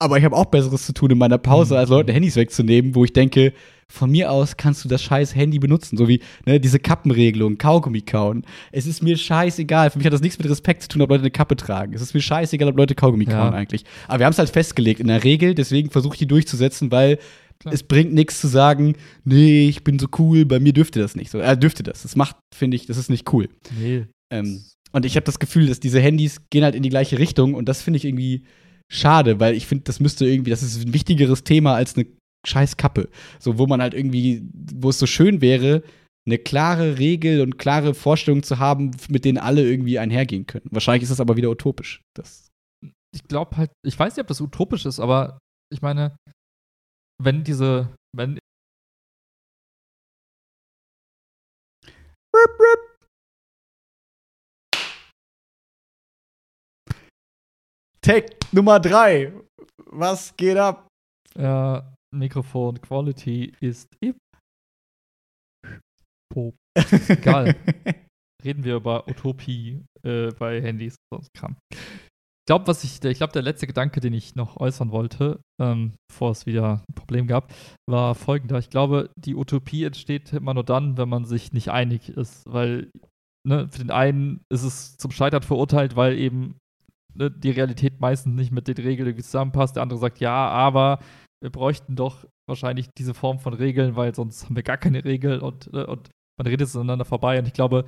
Aber 0.00 0.18
ich 0.18 0.24
habe 0.24 0.34
auch 0.34 0.46
Besseres 0.46 0.84
zu 0.84 0.92
tun 0.92 1.12
in 1.12 1.18
meiner 1.18 1.38
Pause, 1.38 1.74
Mhm. 1.74 1.78
als 1.78 1.90
Leuten 1.90 2.10
Handys 2.10 2.34
wegzunehmen, 2.34 2.96
wo 2.96 3.04
ich 3.04 3.12
denke, 3.12 3.52
von 3.88 4.10
mir 4.10 4.32
aus 4.32 4.56
kannst 4.56 4.84
du 4.84 4.88
das 4.88 5.00
scheiß 5.00 5.36
Handy 5.36 5.60
benutzen, 5.60 5.96
so 5.96 6.08
wie 6.08 6.20
ne, 6.44 6.58
diese 6.58 6.80
Kappenregelung, 6.80 7.56
Kaugummi 7.56 8.00
kauen. 8.00 8.44
Es 8.72 8.86
ist 8.88 9.00
mir 9.00 9.16
scheißegal. 9.16 9.90
Für 9.90 9.98
mich 9.98 10.06
hat 10.06 10.12
das 10.12 10.20
nichts 10.22 10.38
mit 10.40 10.50
Respekt 10.50 10.82
zu 10.82 10.88
tun, 10.88 11.02
ob 11.02 11.10
Leute 11.10 11.22
eine 11.22 11.30
Kappe 11.30 11.54
tragen. 11.54 11.94
Es 11.94 12.02
ist 12.02 12.14
mir 12.14 12.20
scheißegal, 12.20 12.68
ob 12.70 12.76
Leute 12.76 12.96
Kaugummi 12.96 13.26
Ja. 13.26 13.38
kauen 13.44 13.54
eigentlich. 13.54 13.84
Aber 14.08 14.18
wir 14.18 14.26
haben 14.26 14.32
es 14.32 14.38
halt 14.40 14.50
festgelegt 14.50 14.98
in 14.98 15.06
der 15.06 15.22
Regel, 15.22 15.54
deswegen 15.54 15.88
versuche 15.90 16.14
ich 16.14 16.18
die 16.18 16.26
durchzusetzen, 16.26 16.90
weil 16.90 17.18
Klar. 17.62 17.72
es 17.72 17.84
bringt 17.84 18.12
nichts 18.12 18.40
zu 18.40 18.48
sagen, 18.48 18.96
nee, 19.24 19.68
ich 19.68 19.84
bin 19.84 19.98
so 19.98 20.08
cool, 20.18 20.44
bei 20.44 20.58
mir 20.58 20.72
dürfte 20.72 20.98
das 21.00 21.14
nicht. 21.14 21.30
So, 21.30 21.38
äh, 21.38 21.56
dürfte 21.56 21.84
das. 21.84 22.02
Das 22.02 22.16
macht, 22.16 22.36
finde 22.54 22.76
ich, 22.76 22.86
das 22.86 22.96
ist 22.96 23.08
nicht 23.08 23.32
cool. 23.32 23.48
Nee. 23.78 24.06
Ähm, 24.32 24.64
und 24.92 25.06
ich 25.06 25.14
habe 25.16 25.24
das 25.24 25.38
Gefühl, 25.38 25.68
dass 25.68 25.78
diese 25.78 26.00
Handys 26.00 26.40
gehen 26.50 26.64
halt 26.64 26.74
in 26.74 26.82
die 26.82 26.88
gleiche 26.88 27.18
Richtung 27.18 27.54
und 27.54 27.68
das 27.68 27.80
finde 27.80 27.98
ich 27.98 28.04
irgendwie 28.04 28.44
schade, 28.90 29.38
weil 29.40 29.54
ich 29.54 29.66
finde, 29.66 29.84
das 29.84 30.00
müsste 30.00 30.26
irgendwie, 30.26 30.50
das 30.50 30.62
ist 30.62 30.84
ein 30.84 30.92
wichtigeres 30.92 31.44
Thema 31.44 31.74
als 31.74 31.96
eine 31.96 32.06
scheiß 32.46 32.76
Kappe. 32.76 33.08
So, 33.38 33.58
wo 33.58 33.66
man 33.66 33.80
halt 33.80 33.94
irgendwie, 33.94 34.42
wo 34.52 34.90
es 34.90 34.98
so 34.98 35.06
schön 35.06 35.40
wäre, 35.40 35.82
eine 36.26 36.38
klare 36.38 36.98
Regel 36.98 37.40
und 37.40 37.58
klare 37.58 37.94
Vorstellung 37.94 38.42
zu 38.42 38.58
haben, 38.58 38.90
mit 39.08 39.24
denen 39.24 39.38
alle 39.38 39.68
irgendwie 39.68 39.98
einhergehen 39.98 40.46
können. 40.46 40.66
Wahrscheinlich 40.70 41.04
ist 41.04 41.10
das 41.10 41.20
aber 41.20 41.36
wieder 41.36 41.50
utopisch. 41.50 42.02
Das, 42.16 42.48
ich 43.14 43.24
glaube 43.24 43.56
halt, 43.56 43.70
ich 43.84 43.98
weiß 43.98 44.16
nicht, 44.16 44.22
ob 44.22 44.28
das 44.28 44.40
utopisch 44.40 44.84
ist, 44.84 45.00
aber 45.00 45.38
ich 45.72 45.82
meine, 45.82 46.16
wenn 47.24 47.44
diese, 47.44 47.94
wenn 48.16 48.38
Take 58.04 58.36
Nummer 58.50 58.80
drei. 58.80 59.32
Was 59.86 60.36
geht 60.36 60.56
ab? 60.56 60.88
äh, 61.36 61.80
Mikrofon 62.14 62.80
Quality 62.80 63.52
ist 63.60 63.88
im 64.00 64.16
Po. 66.32 66.54
Egal. 67.08 67.54
Reden 68.44 68.64
wir 68.64 68.76
über 68.76 69.06
Utopie 69.06 69.84
äh, 70.02 70.30
bei 70.32 70.60
Handys 70.60 70.96
und 71.10 71.18
sonst 71.18 71.34
Kram. 71.34 71.56
Ich 72.52 72.54
glaube, 72.54 72.66
was 72.66 72.84
ich, 72.84 73.02
ich 73.02 73.16
glaube, 73.16 73.32
der 73.32 73.40
letzte 73.40 73.66
Gedanke, 73.66 74.00
den 74.00 74.12
ich 74.12 74.34
noch 74.34 74.58
äußern 74.58 74.90
wollte, 74.90 75.40
ähm, 75.58 75.94
bevor 76.06 76.32
es 76.32 76.44
wieder 76.44 76.84
ein 76.86 76.94
Problem 76.94 77.26
gab, 77.26 77.50
war 77.88 78.14
folgender. 78.14 78.58
Ich 78.58 78.68
glaube, 78.68 79.08
die 79.16 79.34
Utopie 79.34 79.84
entsteht 79.84 80.34
immer 80.34 80.52
nur 80.52 80.62
dann, 80.62 80.98
wenn 80.98 81.08
man 81.08 81.24
sich 81.24 81.54
nicht 81.54 81.70
einig 81.70 82.10
ist, 82.10 82.44
weil 82.44 82.90
ne, 83.48 83.68
für 83.70 83.78
den 83.78 83.90
einen 83.90 84.42
ist 84.52 84.64
es 84.64 84.98
zum 84.98 85.12
Scheitern 85.12 85.42
verurteilt, 85.42 85.96
weil 85.96 86.18
eben 86.18 86.58
ne, 87.14 87.30
die 87.30 87.52
Realität 87.52 88.00
meistens 88.00 88.34
nicht 88.34 88.52
mit 88.52 88.68
den 88.68 88.76
Regeln 88.76 89.18
zusammenpasst. 89.18 89.76
Der 89.76 89.82
andere 89.82 89.98
sagt, 89.98 90.20
ja, 90.20 90.46
aber 90.48 90.98
wir 91.42 91.50
bräuchten 91.50 91.96
doch 91.96 92.26
wahrscheinlich 92.46 92.90
diese 92.98 93.14
Form 93.14 93.38
von 93.38 93.54
Regeln, 93.54 93.96
weil 93.96 94.14
sonst 94.14 94.44
haben 94.44 94.56
wir 94.56 94.62
gar 94.62 94.76
keine 94.76 95.06
Regeln 95.06 95.40
und, 95.40 95.72
ne, 95.72 95.86
und 95.86 96.10
man 96.38 96.46
redet 96.46 96.68
es 96.68 96.76
aneinander 96.76 97.06
vorbei. 97.06 97.38
Und 97.38 97.46
ich 97.46 97.54
glaube, 97.54 97.86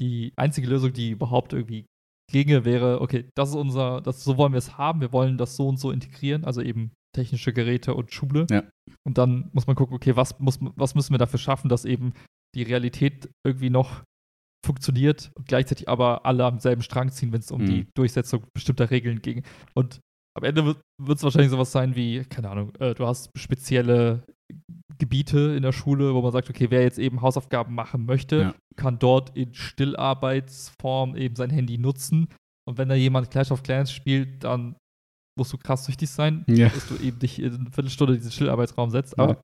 die 0.00 0.32
einzige 0.34 0.66
Lösung, 0.66 0.92
die 0.92 1.10
überhaupt 1.10 1.52
irgendwie 1.52 1.86
ginge, 2.30 2.64
wäre, 2.64 3.00
okay, 3.00 3.28
das 3.34 3.50
ist 3.50 3.54
unser, 3.54 4.00
das, 4.00 4.24
so 4.24 4.36
wollen 4.36 4.52
wir 4.52 4.58
es 4.58 4.78
haben, 4.78 5.00
wir 5.00 5.12
wollen 5.12 5.38
das 5.38 5.56
so 5.56 5.68
und 5.68 5.78
so 5.78 5.90
integrieren, 5.90 6.44
also 6.44 6.62
eben 6.62 6.92
technische 7.14 7.52
Geräte 7.52 7.94
und 7.94 8.12
Schule. 8.12 8.46
Ja. 8.50 8.62
Und 9.04 9.18
dann 9.18 9.50
muss 9.52 9.66
man 9.66 9.76
gucken, 9.76 9.96
okay, 9.96 10.16
was, 10.16 10.38
muss, 10.38 10.58
was 10.60 10.94
müssen 10.94 11.12
wir 11.12 11.18
dafür 11.18 11.38
schaffen, 11.38 11.68
dass 11.68 11.84
eben 11.84 12.12
die 12.54 12.62
Realität 12.62 13.30
irgendwie 13.44 13.70
noch 13.70 14.02
funktioniert 14.64 15.30
und 15.34 15.46
gleichzeitig 15.48 15.88
aber 15.88 16.26
alle 16.26 16.44
am 16.44 16.58
selben 16.58 16.82
Strang 16.82 17.10
ziehen, 17.10 17.32
wenn 17.32 17.40
es 17.40 17.50
um 17.50 17.62
Mhm. 17.62 17.66
die 17.66 17.86
Durchsetzung 17.94 18.44
bestimmter 18.52 18.90
Regeln 18.90 19.22
ging. 19.22 19.42
Und 19.74 20.00
am 20.36 20.44
Ende 20.44 20.64
wird 20.98 21.18
es 21.18 21.22
wahrscheinlich 21.22 21.50
sowas 21.50 21.72
sein 21.72 21.96
wie, 21.96 22.24
keine 22.24 22.50
Ahnung, 22.50 22.72
äh, 22.76 22.94
du 22.94 23.06
hast 23.06 23.30
spezielle 23.36 24.22
Gebiete 24.98 25.54
in 25.56 25.62
der 25.62 25.72
Schule, 25.72 26.14
wo 26.14 26.20
man 26.22 26.32
sagt, 26.32 26.50
okay, 26.50 26.66
wer 26.70 26.82
jetzt 26.82 26.98
eben 26.98 27.22
Hausaufgaben 27.22 27.74
machen 27.74 28.04
möchte, 28.04 28.36
Ja. 28.40 28.54
kann 28.76 28.98
dort 28.98 29.36
in 29.36 29.54
Stillarbeitsform 29.54 31.16
eben 31.16 31.36
sein 31.36 31.50
Handy 31.50 31.78
nutzen. 31.78 32.28
Und 32.68 32.78
wenn 32.78 32.88
da 32.88 32.94
jemand 32.94 33.30
Clash 33.30 33.50
of 33.50 33.62
Clans 33.62 33.92
spielt, 33.92 34.44
dann 34.44 34.76
musst 35.38 35.52
du 35.52 35.58
krass 35.58 35.84
süchtig 35.86 36.10
sein, 36.10 36.44
Ja. 36.48 36.68
dass 36.68 36.88
du 36.88 36.96
eben 36.96 37.18
dich 37.18 37.38
in 37.40 37.54
eine 37.54 37.70
Viertelstunde 37.70 38.14
in 38.14 38.18
diesen 38.20 38.32
Stillarbeitsraum 38.32 38.90
setzt. 38.90 39.16
Ja. 39.16 39.24
Aber 39.24 39.40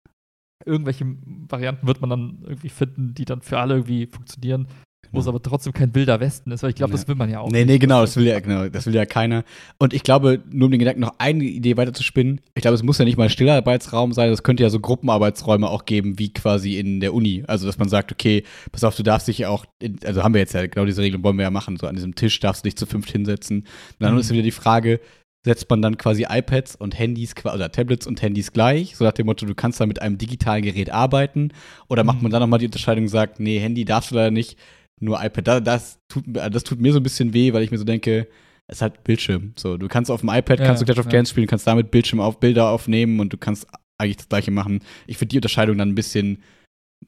irgendwelche 0.65 1.05
Varianten 1.49 1.87
wird 1.87 2.01
man 2.01 2.11
dann 2.11 2.43
irgendwie 2.43 2.69
finden, 2.69 3.15
die 3.15 3.25
dann 3.25 3.41
für 3.43 3.59
alle 3.59 3.75
irgendwie 3.75 4.07
funktionieren, 4.07 4.69
wo 5.13 5.21
es 5.21 5.29
aber 5.29 5.43
trotzdem 5.43 5.73
kein 5.73 5.95
wilder 5.95 6.21
Westen 6.21 6.51
ist, 6.51 6.63
weil 6.63 6.71
ich 6.71 6.77
glaube, 6.77 6.93
Ja. 6.93 6.97
das 6.99 7.09
will 7.09 7.15
man 7.15 7.31
ja 7.31 7.41
auch. 7.41 7.51
Nee, 7.51 7.59
nicht. 7.59 7.67
nee, 7.69 7.79
genau, 7.79 8.01
das 8.01 8.17
will 8.17 8.27
ja, 8.27 8.39
genau, 8.41 8.69
das 8.69 8.87
will 8.87 8.95
ja 8.95 9.07
keiner. 9.07 9.45
Und 9.79 9.95
ich 9.95 10.03
glaube, 10.03 10.43
nur 10.51 10.67
um 10.67 10.71
den 10.73 10.79
Gedanken 10.79 11.01
noch 11.01 11.15
eine 11.19 11.45
Idee 11.45 11.77
weiter 11.77 11.93
zu 11.93 12.03
spinnen, 12.03 12.41
ich 12.55 12.63
glaube, 12.63 12.75
es 12.75 12.83
muss 12.83 12.99
ja 12.99 13.05
nicht 13.05 13.17
mal 13.17 13.25
ein 13.25 13.31
Stillarbeitsraum 13.31 14.13
sein, 14.13 14.31
es 14.31 14.43
könnte 14.43 14.63
ja 14.63 14.71
so 14.71 14.81
Gruppenarbeitsräume 14.81 15.69
auch 15.69 15.85
geben, 15.85 16.19
wie 16.19 16.33
quasi 16.33 16.79
in 16.79 17.01
der 17.01 17.15
Uni. 17.15 17.45
Also, 17.47 17.67
dass 17.67 17.79
man 17.79 17.89
sagt, 17.89 18.13
okay, 18.13 18.43
pass 18.73 18.85
auf, 18.85 18.97
du 18.97 19.03
darfst 19.03 19.29
dich 19.29 19.39
ja 19.39 19.49
auch, 19.49 19.65
in, 19.81 19.99
also 20.05 20.23
haben 20.23 20.35
wir 20.35 20.41
jetzt 20.41 20.55
ja, 20.55 20.67
genau 20.67 20.85
diese 20.87 21.03
Regelung 21.03 21.23
wollen 21.25 21.37
wir 21.37 21.45
ja 21.45 21.51
machen, 21.51 21.77
so 21.77 21.87
an 21.87 21.95
diesem 21.95 22.15
Tisch 22.15 22.39
darfst 22.41 22.65
du 22.65 22.69
dich 22.69 22.77
zu 22.77 22.87
fünft 22.87 23.11
hinsetzen. 23.11 23.59
Und 23.61 23.67
dann 24.01 24.15
Mhm. 24.15 24.21
ist 24.21 24.31
wieder 24.33 24.43
die 24.43 24.51
Frage, 24.51 25.01
setzt 25.45 25.71
man 25.71 25.81
dann 25.81 25.97
quasi 25.97 26.27
iPads 26.29 26.75
und 26.75 26.99
Handys, 26.99 27.33
oder 27.45 27.71
Tablets 27.71 28.09
und 28.09 28.21
Handys 28.21 28.53
gleich, 28.53 28.97
so 28.97 29.05
nach 29.05 29.13
dem 29.13 29.27
Motto, 29.27 29.47
du 29.47 29.55
kannst 29.55 29.81
da 29.81 29.87
mit 29.87 30.03
einem 30.03 30.19
digitalen 30.19 30.63
Gerät 30.65 30.91
arbeiten, 30.91 31.51
oder 31.89 32.03
macht 32.03 32.17
Mhm. 32.17 32.23
man 32.25 32.33
dann 32.33 32.41
nochmal 32.43 32.59
die 32.59 32.65
Unterscheidung 32.67 33.05
und 33.05 33.11
sagt, 33.11 33.39
nee, 33.39 33.61
Handy 33.61 33.85
darfst 33.85 34.11
du 34.11 34.17
leider 34.17 34.33
nicht, 34.33 34.59
nur 35.01 35.23
iPad. 35.23 35.47
Da, 35.47 35.61
das, 35.61 35.99
tut, 36.09 36.27
mir- 36.27 36.49
das 36.51 36.65
tut 36.65 36.81
mir 36.81 36.93
so 36.93 37.01
ein 37.01 37.03
bisschen 37.03 37.33
weh, 37.33 37.53
weil 37.53 37.63
ich 37.63 37.71
mir 37.71 37.79
so 37.79 37.85
denke, 37.85 38.29
es 38.69 38.83
hat 38.83 39.05
Bildschirm. 39.05 39.53
So, 39.57 39.77
du 39.77 39.89
kannst 39.89 40.11
auf 40.11 40.21
dem 40.21 40.31
iPad, 40.31 40.59
Ja, 40.61 40.67
kannst 40.67 40.83
du 40.83 40.87
Clash 40.87 40.99
of 40.99 41.05
ja. 41.07 41.11
Clans 41.11 41.31
spielen, 41.31 41.47
kannst 41.47 41.67
damit 41.67 41.91
Bildschirm 41.91 42.21
auf 42.21 42.41
Bilder 42.41 42.69
aufnehmen 42.71 43.21
und 43.21 43.33
du 43.33 43.37
kannst 43.37 43.67
eigentlich 43.99 44.17
das 44.17 44.29
gleiche 44.29 44.51
machen. 44.51 44.81
Ich 45.07 45.19
finde 45.19 45.31
die 45.31 45.39
Unterscheidung 45.39 45.79
dann 45.79 45.91
ein 45.91 45.95
bisschen 45.95 46.43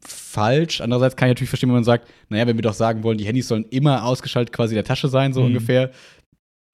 falsch. 0.04 0.80
Andererseits 0.80 1.16
kann 1.16 1.28
ich 1.28 1.32
natürlich 1.32 1.48
verstehen, 1.50 1.70
wenn 1.70 1.74
man 1.76 1.84
sagt, 1.84 2.08
naja, 2.28 2.46
wenn 2.46 2.56
wir 2.56 2.62
doch 2.62 2.74
sagen 2.74 3.02
wollen, 3.02 3.18
die 3.18 3.24
Handys 3.26 3.48
sollen 3.48 3.64
immer 3.70 4.04
ausgeschaltet 4.04 4.54
quasi 4.54 4.74
in 4.74 4.76
der 4.76 4.84
Tasche 4.84 5.08
sein, 5.08 5.32
so 5.32 5.40
Mhm. 5.40 5.46
ungefähr, 5.48 5.90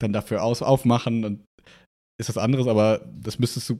dann 0.01 0.13
dafür 0.13 0.43
aus, 0.43 0.61
aufmachen 0.61 1.23
und 1.25 1.41
ist 2.19 2.29
was 2.29 2.37
anderes, 2.37 2.67
aber 2.67 3.01
das 3.21 3.39
müsstest 3.39 3.69
du 3.69 3.73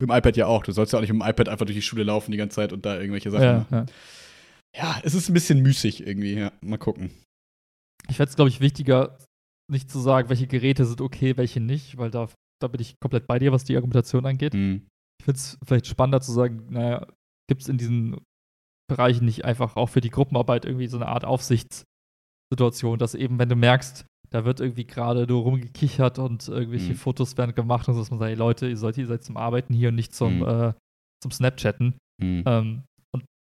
mit 0.00 0.10
dem 0.10 0.16
iPad 0.16 0.36
ja 0.36 0.46
auch. 0.46 0.62
Du 0.62 0.72
sollst 0.72 0.92
ja 0.92 0.98
auch 0.98 1.02
nicht 1.02 1.12
mit 1.12 1.20
dem 1.22 1.28
iPad 1.28 1.48
einfach 1.48 1.66
durch 1.66 1.76
die 1.76 1.82
Schule 1.82 2.04
laufen 2.04 2.30
die 2.32 2.38
ganze 2.38 2.56
Zeit 2.56 2.72
und 2.72 2.84
da 2.86 2.96
irgendwelche 2.98 3.30
Sachen 3.30 3.44
ja, 3.44 3.52
machen. 3.58 3.66
ja. 3.74 3.86
Ja, 4.76 5.00
es 5.02 5.14
ist 5.14 5.28
ein 5.28 5.34
bisschen 5.34 5.60
müßig 5.62 6.06
irgendwie, 6.06 6.34
ja. 6.34 6.52
Mal 6.60 6.76
gucken. 6.78 7.10
Ich 8.08 8.16
fände 8.16 8.30
es, 8.30 8.36
glaube 8.36 8.50
ich, 8.50 8.60
wichtiger, 8.60 9.18
nicht 9.70 9.90
zu 9.90 9.98
sagen, 9.98 10.28
welche 10.28 10.46
Geräte 10.46 10.84
sind 10.84 11.00
okay, 11.00 11.36
welche 11.36 11.60
nicht, 11.60 11.96
weil 11.96 12.10
da, 12.10 12.28
da 12.60 12.68
bin 12.68 12.80
ich 12.80 12.94
komplett 13.00 13.26
bei 13.26 13.38
dir, 13.38 13.52
was 13.52 13.64
die 13.64 13.74
Argumentation 13.76 14.26
angeht. 14.26 14.54
Hm. 14.54 14.86
Ich 15.20 15.24
finde 15.24 15.38
es 15.38 15.58
vielleicht 15.66 15.86
spannender 15.86 16.20
zu 16.20 16.32
sagen, 16.32 16.66
naja, 16.70 17.06
gibt 17.48 17.62
es 17.62 17.68
in 17.68 17.78
diesen 17.78 18.18
Bereichen 18.88 19.24
nicht 19.24 19.44
einfach 19.44 19.76
auch 19.76 19.88
für 19.88 20.00
die 20.00 20.10
Gruppenarbeit 20.10 20.64
irgendwie 20.64 20.86
so 20.86 20.96
eine 20.98 21.08
Art 21.08 21.24
Aufsichtssituation, 21.24 22.98
dass 22.98 23.14
eben, 23.14 23.38
wenn 23.38 23.48
du 23.48 23.56
merkst, 23.56 24.04
da 24.30 24.44
wird 24.44 24.60
irgendwie 24.60 24.86
gerade 24.86 25.26
nur 25.26 25.42
rumgekichert 25.42 26.18
und 26.18 26.46
irgendwelche 26.48 26.92
Mhm. 26.92 26.96
Fotos 26.96 27.36
werden 27.36 27.54
gemacht 27.54 27.88
und 27.88 27.94
so, 27.94 28.00
dass 28.00 28.10
man 28.10 28.18
sagt, 28.18 28.30
ey 28.30 28.36
Leute, 28.36 28.68
ihr 28.68 28.76
sollt 28.76 28.98
ihr 28.98 29.06
seid 29.06 29.24
zum 29.24 29.36
Arbeiten 29.36 29.72
hier 29.72 29.88
und 29.88 29.94
nicht 29.94 30.14
zum, 30.14 30.38
Mhm. 30.38 30.42
äh, 30.46 30.72
zum 31.22 31.30
Snapchatten. 31.32 31.94
Hm. 32.20 32.42
Ähm, 32.46 32.82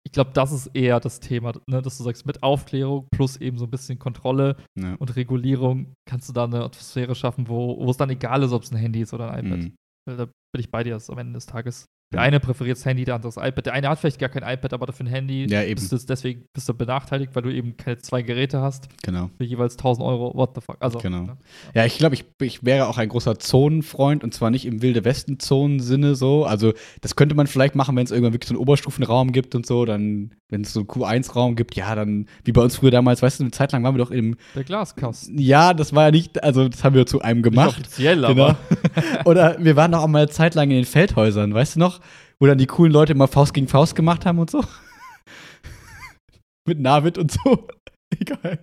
ich 0.03 0.11
glaube, 0.11 0.31
das 0.33 0.51
ist 0.51 0.67
eher 0.73 0.99
das 0.99 1.19
Thema, 1.19 1.53
ne, 1.67 1.81
dass 1.81 1.97
du 1.97 2.03
sagst, 2.03 2.25
mit 2.25 2.41
Aufklärung 2.43 3.07
plus 3.11 3.37
eben 3.37 3.57
so 3.57 3.65
ein 3.65 3.71
bisschen 3.71 3.99
Kontrolle 3.99 4.57
Ja. 4.77 4.95
und 4.95 5.15
Regulierung 5.15 5.93
kannst 6.05 6.27
du 6.29 6.33
da 6.33 6.45
eine 6.45 6.63
Atmosphäre 6.63 7.15
schaffen, 7.15 7.47
wo, 7.47 7.77
wo 7.79 7.89
es 7.91 7.97
dann 7.97 8.09
egal 8.09 8.43
ist, 8.43 8.51
ob 8.51 8.63
es 8.63 8.71
ein 8.71 8.77
Handy 8.77 9.01
ist 9.01 9.13
oder 9.13 9.31
ein 9.31 9.45
iPad. 9.45 9.59
Hm. 9.59 9.75
Weil 10.07 10.17
Da 10.17 10.25
bin 10.25 10.59
ich 10.59 10.71
bei 10.71 10.83
dir, 10.83 10.93
das 10.93 11.03
ist 11.03 11.09
am 11.11 11.17
Ende 11.19 11.33
des 11.33 11.45
Tages. 11.45 11.85
Der 12.11 12.19
Ja. 12.19 12.25
eine 12.25 12.39
präferiert 12.39 12.77
das 12.77 12.85
Handy, 12.85 13.05
der 13.05 13.15
andere 13.15 13.31
das 13.33 13.37
iPad. 13.41 13.65
Der 13.67 13.73
eine 13.73 13.87
hat 13.89 13.99
vielleicht 13.99 14.19
gar 14.19 14.29
kein 14.29 14.43
iPad, 14.43 14.73
aber 14.73 14.85
dafür 14.85 15.05
ein 15.05 15.09
Handy. 15.09 15.47
Ja, 15.49 15.61
eben. 15.63 15.75
Bist 15.79 15.91
du 15.91 15.97
deswegen 15.97 16.43
bist 16.53 16.67
du 16.67 16.73
benachteiligt, 16.73 17.33
weil 17.35 17.43
du 17.43 17.53
eben 17.53 17.77
keine 17.77 17.97
zwei 17.99 18.21
Geräte 18.21 18.59
hast 18.61 18.89
Genau. 19.03 19.29
für 19.37 19.43
jeweils 19.45 19.77
1000 19.77 20.05
Euro. 20.05 20.35
What 20.35 20.51
the 20.55 20.61
fuck? 20.61 20.77
Also, 20.81 20.99
Genau. 20.99 21.21
ne? 21.21 21.37
Ja, 21.73 21.85
ich 21.85 21.97
glaube, 21.97 22.15
ich, 22.15 22.25
ich 22.41 22.65
wäre 22.65 22.87
auch 22.87 22.97
ein 22.97 23.07
großer 23.09 23.39
Zonenfreund 23.39 24.23
und 24.23 24.33
zwar 24.33 24.49
nicht 24.51 24.65
im 24.65 24.81
Wilde 24.81 25.05
Westen-Zonen-Sinne 25.05 26.15
so. 26.15 26.45
Also, 26.45 26.73
das 27.01 27.15
könnte 27.15 27.35
man 27.35 27.47
vielleicht 27.47 27.75
machen, 27.75 27.95
wenn 27.95 28.03
es 28.03 28.11
irgendwann 28.11 28.33
wirklich 28.33 28.49
so 28.49 28.55
einen 28.55 28.61
Oberstufenraum 28.61 29.31
gibt 29.31 29.55
und 29.55 29.65
so. 29.65 29.85
Dann, 29.85 30.31
wenn 30.49 30.61
es 30.61 30.73
so 30.73 30.81
einen 30.81 30.89
Q1-Raum 30.89 31.55
gibt, 31.55 31.75
ja, 31.75 31.95
dann, 31.95 32.25
wie 32.43 32.51
bei 32.51 32.61
uns 32.61 32.75
früher 32.75 32.91
damals, 32.91 33.21
weißt 33.21 33.39
du, 33.39 33.43
eine 33.45 33.51
Zeit 33.51 33.71
lang 33.71 33.83
waren 33.83 33.95
wir 33.95 34.03
doch 34.03 34.11
im. 34.11 34.35
Der 34.55 34.63
Glaskasten. 34.65 35.37
Ja, 35.37 35.73
das 35.73 35.93
war 35.95 36.05
ja 36.05 36.11
nicht, 36.11 36.43
also, 36.43 36.67
das 36.67 36.83
haben 36.83 36.95
wir 36.95 37.05
zu 37.05 37.21
einem 37.21 37.39
Nicht 37.41 37.51
gemacht. 37.51 37.69
offiziell, 37.79 38.15
Genau. 38.17 38.27
aber. 38.31 38.57
Oder 39.25 39.55
wir 39.59 39.75
waren 39.75 39.91
doch 39.93 40.01
auch 40.03 40.07
mal 40.07 40.19
eine 40.23 40.29
Zeit 40.29 40.55
lang 40.55 40.69
in 40.71 40.75
den 40.77 40.85
Feldhäusern, 40.85 41.53
weißt 41.53 41.75
du 41.75 41.79
noch? 41.79 42.00
Wo 42.39 42.47
dann 42.47 42.57
die 42.57 42.67
coolen 42.67 42.91
Leute 42.91 43.13
immer 43.13 43.27
Faust 43.27 43.53
gegen 43.53 43.67
Faust 43.67 43.95
gemacht 43.95 44.25
haben 44.25 44.39
und 44.39 44.49
so. 44.49 44.63
Mit 46.67 46.79
Navid 46.79 47.17
und 47.17 47.31
so. 47.31 47.67
Egal. 48.19 48.59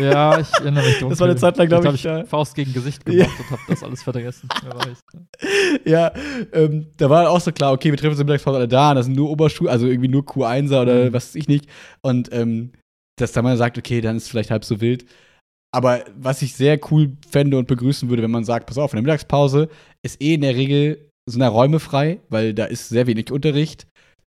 ja, 0.00 0.38
ich 0.40 0.50
erinnere 0.54 0.84
mich 0.86 0.94
dunkel. 0.98 1.10
Das 1.10 1.20
war 1.20 1.26
eine 1.28 1.36
Zeit 1.36 1.56
lang, 1.58 1.68
glaub 1.68 1.82
Vielleicht 1.82 2.04
ich, 2.04 2.10
hab 2.10 2.20
da- 2.22 2.26
Faust 2.26 2.54
gegen 2.54 2.72
Gesicht 2.72 3.04
gemacht 3.04 3.30
und 3.38 3.50
hab 3.50 3.58
das 3.68 3.82
alles 3.82 4.02
vergessen. 4.02 4.48
Wer 4.62 4.74
weiß. 4.76 5.00
ja, 5.84 6.12
ähm, 6.52 6.86
da 6.96 7.10
war 7.10 7.28
auch 7.30 7.40
so 7.40 7.52
klar, 7.52 7.72
okay, 7.72 7.90
wir 7.90 7.98
treffen 7.98 8.12
uns 8.12 8.20
in 8.20 8.26
Mittagspause 8.26 8.56
alle 8.56 8.68
da, 8.68 8.90
und 8.90 8.96
das 8.96 9.06
sind 9.06 9.16
nur 9.16 9.28
Oberstuhl, 9.30 9.68
also 9.68 9.86
irgendwie 9.86 10.08
nur 10.08 10.22
Q1er 10.22 10.82
oder 10.82 11.04
Mhm. 11.06 11.12
was 11.12 11.28
weiß 11.28 11.34
ich 11.34 11.48
nicht. 11.48 11.66
Und 12.00 12.32
ähm, 12.32 12.72
dass 13.18 13.32
da 13.32 13.42
man 13.42 13.56
sagt, 13.56 13.76
okay, 13.76 14.00
dann 14.00 14.16
ist 14.16 14.24
es 14.24 14.28
vielleicht 14.30 14.50
halb 14.50 14.64
so 14.64 14.80
wild. 14.80 15.04
aber 15.74 16.04
was 16.16 16.40
ich 16.40 16.54
sehr 16.54 16.78
cool 16.90 17.12
fände 17.28 17.58
und 17.58 17.68
begrüßen 17.68 18.08
würde, 18.08 18.22
wenn 18.22 18.30
man 18.30 18.44
sagt, 18.44 18.66
pass 18.66 18.78
auf, 18.78 18.92
in 18.92 18.96
der 18.96 19.02
Mittagspause 19.02 19.68
ist 20.02 20.22
eh 20.22 20.34
in 20.34 20.40
der 20.40 20.54
Regel 20.54 21.07
sind 21.28 21.40
da 21.40 21.48
Räume 21.48 21.80
frei, 21.80 22.20
weil 22.28 22.54
da 22.54 22.64
ist 22.64 22.88
sehr 22.88 23.06
wenig 23.06 23.30
Unterricht. 23.30 23.86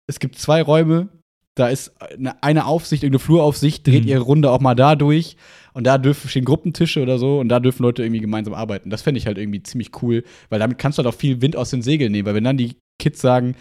Es 0.07 0.19
gibt 0.19 0.37
zwei 0.37 0.61
Räume, 0.61 1.09
da 1.55 1.67
ist 1.67 1.93
eine, 2.41 2.65
Aufsicht, 2.65 3.03
irgendeine 3.03 3.19
Fluraufsicht, 3.19 3.85
dreht 3.85 4.03
Mhm. 4.03 4.09
ihre 4.09 4.21
Runde 4.21 4.49
auch 4.51 4.61
mal 4.61 4.75
da 4.75 4.95
durch. 4.95 5.35
Und 5.73 5.85
da 5.85 5.97
dürfen 5.97 6.29
stehen 6.29 6.45
Gruppentische 6.45 7.01
oder 7.01 7.19
so 7.19 7.39
und 7.39 7.49
da 7.49 7.59
dürfen 7.59 7.83
Leute 7.83 8.03
irgendwie 8.03 8.21
gemeinsam 8.21 8.53
arbeiten. 8.53 8.89
Das 8.89 9.01
fände 9.01 9.19
ich 9.19 9.27
halt 9.27 9.37
irgendwie 9.37 9.61
ziemlich 9.61 9.91
cool, 10.01 10.23
weil 10.49 10.59
damit 10.59 10.77
kannst 10.77 10.97
du 10.97 11.03
halt 11.03 11.13
auch 11.13 11.17
viel 11.17 11.41
Wind 11.41 11.55
aus 11.55 11.69
den 11.69 11.81
Segeln 11.81 12.11
nehmen. 12.11 12.25
Weil 12.25 12.35
wenn 12.35 12.43
dann 12.43 12.57
die 12.57 12.75
Kids 13.01 13.21
sagen, 13.21 13.55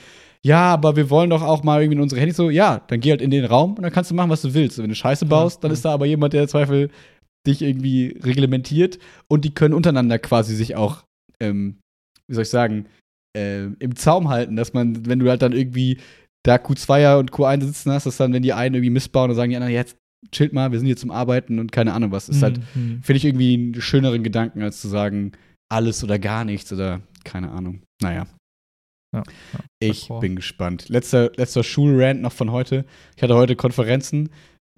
ja, 0.45 0.73
aber 0.73 0.97
wir 0.97 1.11
wollen 1.11 1.31
doch 1.31 1.43
auch 1.43 1.63
mal 1.65 1.81
irgendwie 1.83 1.97
in 1.97 2.03
unsere 2.03 2.21
Handys 2.21 2.37
so, 2.37 2.51
ja, 2.51 2.81
dann 2.89 3.01
geh 3.01 3.11
halt 3.11 3.21
in 3.23 3.31
den 3.31 3.45
Raum 3.45 3.75
und 3.75 3.83
dann 3.83 3.93
kannst 3.93 4.11
du 4.11 4.15
machen, 4.15 4.31
was 4.31 4.43
du 4.43 4.55
willst. 4.55 4.79
Und 4.79 4.85
wenn 4.85 4.91
du 4.91 4.97
Scheiße 4.97 5.27
baust, 5.27 5.63
dann 5.63 5.71
ist 5.71 5.85
da 5.85 5.93
aber 5.93 6.07
jemand, 6.07 6.33
der 6.33 6.43
im 6.43 6.49
Zweifel 6.49 6.91
dich 7.47 7.63
irgendwie 7.63 8.17
reglementiert 8.23 8.99
und 9.29 9.45
die 9.45 9.55
können 9.55 9.75
untereinander 9.75 10.19
quasi 10.19 10.55
sich 10.55 10.77
auch, 10.77 11.03
ähm, 11.41 11.77
wie 12.27 12.35
soll 12.35 12.43
ich 12.43 12.51
sagen, 12.51 12.87
äh, 13.37 13.65
im 13.79 13.97
Zaum 13.97 14.29
halten, 14.29 14.57
dass 14.57 14.73
man, 14.73 15.07
wenn 15.07 15.19
du 15.19 15.29
halt 15.29 15.43
dann 15.43 15.53
irgendwie 15.53 15.99
da 16.45 16.57
Q2er 16.57 17.19
und 17.19 17.33
Q1 17.33 17.65
sitzen 17.65 17.93
hast, 17.93 18.07
dass 18.07 18.17
dann, 18.17 18.33
wenn 18.33 18.43
die 18.43 18.53
einen 18.53 18.77
irgendwie 18.77 18.91
missbauen, 18.91 19.29
dann 19.29 19.37
sagen 19.37 19.51
die 19.51 19.57
anderen, 19.57 19.75
jetzt 19.75 19.97
chillt 20.33 20.53
mal, 20.53 20.73
wir 20.73 20.79
sind 20.79 20.87
hier 20.87 20.97
zum 20.97 21.11
Arbeiten 21.11 21.59
und 21.59 21.73
keine 21.73 21.93
Ahnung 21.93 22.11
was. 22.13 22.29
Ist 22.29 22.43
halt, 22.43 22.61
Mhm. 22.75 23.03
finde 23.03 23.17
ich 23.19 23.25
irgendwie 23.25 23.55
einen 23.55 23.81
schöneren 23.81 24.23
Gedanken, 24.23 24.63
als 24.63 24.81
zu 24.81 24.89
sagen, 24.89 25.33
alles 25.71 26.03
oder 26.03 26.19
gar 26.19 26.45
nichts 26.45 26.73
oder 26.73 27.01
keine 27.25 27.51
Ahnung. 27.51 27.83
Naja. 28.03 28.27
Ja, 29.15 29.23
ja, 29.55 29.61
ich 29.81 30.09
bin 30.21 30.37
gespannt. 30.37 30.89
Letzter, 30.91 31.33
letzter 31.37 31.63
Schulrant 31.65 32.21
noch 32.21 32.33
von 32.33 32.53
heute. 32.53 32.85
Ich 33.17 33.23
hatte 33.23 33.35
heute 33.35 33.57
Konferenzen, 33.57 34.29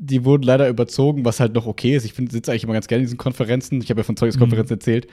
die 0.00 0.24
wurden 0.24 0.44
leider 0.44 0.68
überzogen, 0.68 1.24
was 1.24 1.40
halt 1.40 1.52
noch 1.54 1.66
okay 1.66 1.96
ist. 1.96 2.04
Ich 2.04 2.14
sitze 2.14 2.50
eigentlich 2.50 2.64
immer 2.64 2.72
ganz 2.74 2.86
gerne 2.86 3.00
in 3.02 3.06
diesen 3.06 3.18
Konferenzen. 3.18 3.82
Ich 3.82 3.90
habe 3.90 4.00
ja 4.00 4.04
von 4.04 4.16
Zeugniskonferenzen 4.16 4.76
erzählt. 4.76 5.08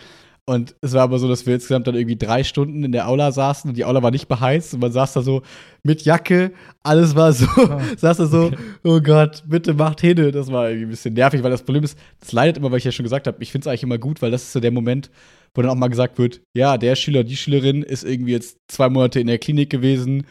Und 0.49 0.75
es 0.79 0.93
war 0.93 1.01
aber 1.01 1.19
so, 1.19 1.27
dass 1.27 1.45
wir 1.45 1.55
insgesamt 1.55 1.88
dann 1.88 1.95
irgendwie 1.95 2.15
drei 2.15 2.41
Stunden 2.45 2.81
in 2.86 2.93
der 2.93 3.10
Aula 3.10 3.33
saßen 3.33 3.69
und 3.69 3.75
die 3.75 3.83
Aula 3.83 4.01
war 4.01 4.12
nicht 4.12 4.29
beheizt 4.29 4.73
und 4.73 4.79
man 4.79 4.93
saß 4.93 5.12
da 5.12 5.21
so 5.21 5.41
mit 5.83 6.03
Jacke, 6.03 6.53
alles 6.83 7.15
war 7.17 7.33
so, 7.33 7.45
Ah, 7.57 7.81
saß 7.97 8.15
da 8.17 8.25
so, 8.27 8.43
okay. 8.45 8.57
oh 8.86 9.01
Gott, 9.01 9.43
bitte 9.45 9.73
macht 9.73 9.99
hin. 9.99 10.15
Das 10.31 10.49
war 10.49 10.69
irgendwie 10.69 10.86
ein 10.86 10.89
bisschen 10.91 11.15
nervig, 11.15 11.43
weil 11.43 11.51
das 11.51 11.63
Problem 11.63 11.83
ist, 11.83 11.97
das 12.21 12.31
leidet 12.31 12.55
immer, 12.57 12.71
weil 12.71 12.77
ich 12.77 12.86
ja 12.86 12.93
schon 12.93 13.03
gesagt 13.03 13.27
habe, 13.27 13.43
ich 13.43 13.51
finde 13.51 13.63
es 13.63 13.67
eigentlich 13.67 13.83
immer 13.83 13.97
gut, 13.97 14.21
weil 14.21 14.31
das 14.31 14.43
ist 14.43 14.53
so 14.53 14.62
der 14.62 14.71
Moment, 14.71 15.12
wo 15.53 15.62
dann 15.62 15.69
auch 15.71 15.75
mal 15.75 15.89
gesagt 15.89 16.17
wird, 16.17 16.39
ja, 16.55 16.77
der 16.77 16.95
Schüler, 16.95 17.25
die 17.25 17.36
Schülerin 17.36 17.83
ist 17.83 18.05
irgendwie 18.05 18.31
jetzt 18.31 18.57
zwei 18.69 18.88
Monate 18.88 19.19
in 19.19 19.27
der 19.27 19.39
Klinik 19.39 19.69
gewesen. 19.69 20.25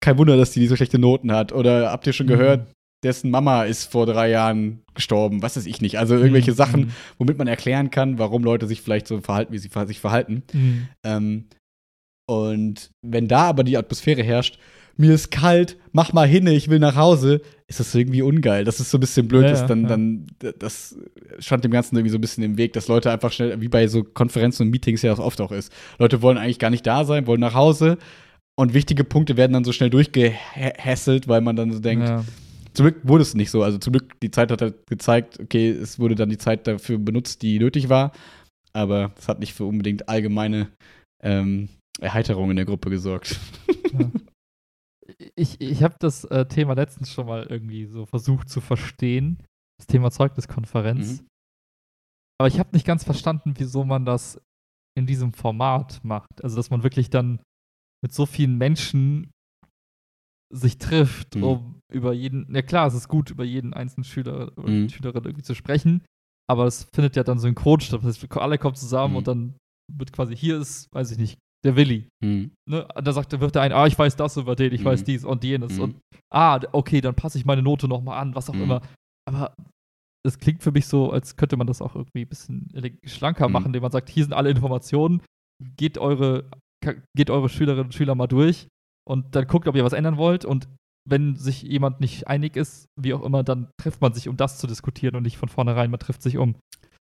Kein 0.00 0.16
Wunder, 0.16 0.38
dass 0.38 0.52
die 0.52 0.66
so 0.66 0.76
schlechte 0.76 0.98
Noten 0.98 1.30
hat. 1.30 1.52
Oder 1.52 1.92
habt 1.92 2.06
ihr 2.06 2.14
schon 2.14 2.26
Mhm. 2.26 2.30
gehört, 2.30 2.66
dessen 3.02 3.30
Mama 3.30 3.64
ist 3.64 3.90
vor 3.90 4.06
drei 4.06 4.30
Jahren 4.30 4.82
gestorben, 4.94 5.42
was 5.42 5.56
weiß 5.56 5.66
ich 5.66 5.80
nicht. 5.80 5.98
Also 5.98 6.14
irgendwelche 6.14 6.52
Mhm. 6.52 6.56
Sachen, 6.56 6.92
womit 7.18 7.38
man 7.38 7.46
erklären 7.48 7.90
kann, 7.90 8.18
warum 8.18 8.44
Leute 8.44 8.66
sich 8.66 8.80
vielleicht 8.82 9.06
so 9.08 9.20
verhalten, 9.20 9.52
wie 9.52 9.58
sie 9.58 9.70
sich 9.86 10.00
verhalten. 10.00 10.42
Mhm. 10.52 10.88
Ähm, 11.04 11.44
und 12.30 12.90
wenn 13.02 13.28
da 13.28 13.42
aber 13.42 13.64
die 13.64 13.76
Atmosphäre 13.76 14.22
herrscht, 14.22 14.58
mir 14.96 15.12
ist 15.14 15.30
kalt, 15.30 15.78
mach 15.92 16.12
mal 16.12 16.28
hin, 16.28 16.46
ich 16.46 16.68
will 16.68 16.78
nach 16.78 16.96
Hause, 16.96 17.40
ist 17.66 17.80
das 17.80 17.94
irgendwie 17.94 18.22
ungeil. 18.22 18.64
Das 18.64 18.78
ist 18.78 18.90
so 18.90 18.98
ein 18.98 19.00
bisschen 19.00 19.26
blöd, 19.26 19.44
Ja, 19.44 19.50
dass 19.50 19.66
dann, 19.66 19.82
ja. 19.82 19.88
dann, 19.88 20.26
das 20.58 20.96
stand 21.38 21.64
dem 21.64 21.70
Ganzen 21.72 21.96
irgendwie 21.96 22.10
so 22.10 22.18
ein 22.18 22.20
bisschen 22.20 22.44
im 22.44 22.58
Weg, 22.58 22.74
dass 22.74 22.88
Leute 22.88 23.10
einfach 23.10 23.32
schnell, 23.32 23.60
wie 23.60 23.68
bei 23.68 23.86
so 23.88 24.04
Konferenzen 24.04 24.64
und 24.64 24.70
Meetings 24.70 25.00
ja 25.02 25.10
das 25.10 25.18
oft 25.18 25.40
auch 25.40 25.50
ist. 25.50 25.72
Leute 25.98 26.20
wollen 26.22 26.36
eigentlich 26.38 26.58
gar 26.58 26.70
nicht 26.70 26.86
da 26.86 27.04
sein, 27.04 27.26
wollen 27.26 27.40
nach 27.40 27.54
Hause 27.54 27.96
und 28.54 28.74
wichtige 28.74 29.02
Punkte 29.02 29.38
werden 29.38 29.54
dann 29.54 29.64
so 29.64 29.72
schnell 29.72 29.88
durchgehässelt, 29.90 31.26
weil 31.26 31.40
man 31.40 31.56
dann 31.56 31.72
so 31.72 31.80
denkt, 31.80 32.06
Ja. 32.06 32.24
Zum 32.72 32.84
Glück 32.84 33.06
wurde 33.06 33.22
es 33.22 33.34
nicht 33.34 33.50
so. 33.50 33.62
Also 33.62 33.78
zum 33.78 33.92
Glück, 33.92 34.18
die 34.20 34.30
Zeit 34.30 34.50
hat 34.50 34.62
halt 34.62 34.86
gezeigt, 34.86 35.40
okay, 35.40 35.70
es 35.70 35.98
wurde 35.98 36.14
dann 36.14 36.30
die 36.30 36.38
Zeit 36.38 36.66
dafür 36.66 36.98
benutzt, 36.98 37.42
die 37.42 37.58
nötig 37.58 37.88
war. 37.88 38.12
Aber 38.72 39.12
es 39.18 39.28
hat 39.28 39.40
nicht 39.40 39.52
für 39.52 39.64
unbedingt 39.64 40.08
allgemeine 40.08 40.72
ähm, 41.22 41.68
Erheiterung 42.00 42.50
in 42.50 42.56
der 42.56 42.64
Gruppe 42.64 42.90
gesorgt. 42.90 43.38
Ich, 45.34 45.60
ich 45.60 45.82
habe 45.82 45.96
das 45.98 46.24
äh, 46.24 46.46
Thema 46.46 46.74
letztens 46.74 47.12
schon 47.12 47.26
mal 47.26 47.46
irgendwie 47.48 47.86
so 47.86 48.06
versucht 48.06 48.48
zu 48.48 48.60
verstehen, 48.60 49.42
das 49.78 49.86
Thema 49.86 50.10
Zeugniskonferenz. 50.10 51.20
Mhm. 51.20 51.26
Aber 52.40 52.48
ich 52.48 52.58
habe 52.58 52.70
nicht 52.72 52.86
ganz 52.86 53.04
verstanden, 53.04 53.54
wieso 53.56 53.84
man 53.84 54.04
das 54.04 54.40
in 54.96 55.06
diesem 55.06 55.32
Format 55.32 56.00
macht. 56.04 56.42
Also, 56.42 56.56
dass 56.56 56.70
man 56.70 56.82
wirklich 56.82 57.10
dann 57.10 57.40
mit 58.02 58.12
so 58.12 58.26
vielen 58.26 58.56
Menschen 58.58 59.30
sich 60.54 60.78
trifft, 60.78 61.36
Mhm. 61.36 61.42
um 61.44 61.80
über 61.92 62.12
jeden, 62.12 62.54
ja 62.54 62.62
klar, 62.62 62.86
es 62.86 62.94
ist 62.94 63.08
gut, 63.08 63.30
über 63.30 63.44
jeden 63.44 63.72
einzelnen 63.74 64.04
Schüler 64.04 64.52
oder 64.56 64.68
Mhm. 64.70 64.88
Schülerin 64.88 65.24
irgendwie 65.24 65.42
zu 65.42 65.54
sprechen, 65.54 66.02
aber 66.50 66.66
es 66.66 66.86
findet 66.94 67.16
ja 67.16 67.24
dann 67.24 67.38
synchron 67.38 67.80
statt. 67.80 68.00
Das 68.02 68.22
heißt, 68.22 68.36
alle 68.36 68.58
kommen 68.58 68.74
zusammen 68.74 69.12
Mhm. 69.12 69.18
und 69.18 69.26
dann 69.28 69.54
wird 69.92 70.12
quasi, 70.12 70.36
hier 70.36 70.58
ist, 70.60 70.88
weiß 70.92 71.10
ich 71.10 71.18
nicht, 71.18 71.38
der 71.64 71.76
Willi. 71.76 72.08
Mhm. 72.22 72.50
Ne? 72.68 72.86
Da 73.02 73.12
sagt, 73.12 73.38
wird 73.40 73.54
der 73.54 73.62
ein, 73.62 73.72
ah, 73.72 73.86
ich 73.86 73.98
weiß 73.98 74.16
das 74.16 74.36
über 74.36 74.56
den, 74.56 74.72
ich 74.72 74.80
Mhm. 74.82 74.86
weiß 74.86 75.04
dies 75.04 75.24
und 75.24 75.44
jenes. 75.44 75.76
Mhm. 75.76 75.82
Und 75.82 75.96
ah, 76.32 76.58
d- 76.58 76.68
okay, 76.72 77.00
dann 77.00 77.14
passe 77.14 77.38
ich 77.38 77.44
meine 77.44 77.62
Note 77.62 77.88
nochmal 77.88 78.18
an, 78.20 78.34
was 78.34 78.50
auch 78.50 78.54
Mhm. 78.54 78.62
immer. 78.62 78.82
Aber 79.28 79.54
es 80.26 80.38
klingt 80.38 80.62
für 80.62 80.72
mich 80.72 80.86
so, 80.86 81.10
als 81.12 81.36
könnte 81.36 81.56
man 81.56 81.66
das 81.66 81.80
auch 81.82 81.94
irgendwie 81.94 82.22
ein 82.22 82.28
bisschen 82.28 82.68
schlanker 83.04 83.48
Mhm. 83.48 83.52
machen, 83.52 83.66
indem 83.66 83.82
man 83.82 83.92
sagt, 83.92 84.08
hier 84.10 84.24
sind 84.24 84.32
alle 84.32 84.50
Informationen, 84.50 85.22
geht 85.76 85.98
eure, 85.98 86.50
geht 87.16 87.30
eure 87.30 87.48
Schülerinnen 87.48 87.86
und 87.86 87.94
Schüler 87.94 88.14
mal 88.14 88.26
durch 88.26 88.66
und 89.08 89.34
dann 89.34 89.46
guckt, 89.46 89.68
ob 89.68 89.76
ihr 89.76 89.84
was 89.84 89.92
ändern 89.92 90.16
wollt 90.16 90.44
und 90.44 90.68
wenn 91.08 91.34
sich 91.34 91.62
jemand 91.62 92.00
nicht 92.00 92.28
einig 92.28 92.56
ist, 92.56 92.88
wie 93.00 93.12
auch 93.14 93.22
immer, 93.22 93.42
dann 93.42 93.70
trifft 93.80 94.00
man 94.00 94.12
sich, 94.12 94.28
um 94.28 94.36
das 94.36 94.58
zu 94.58 94.66
diskutieren 94.66 95.16
und 95.16 95.24
nicht 95.24 95.36
von 95.36 95.48
vornherein, 95.48 95.90
man 95.90 95.98
trifft 95.98 96.22
sich, 96.22 96.38
um 96.38 96.56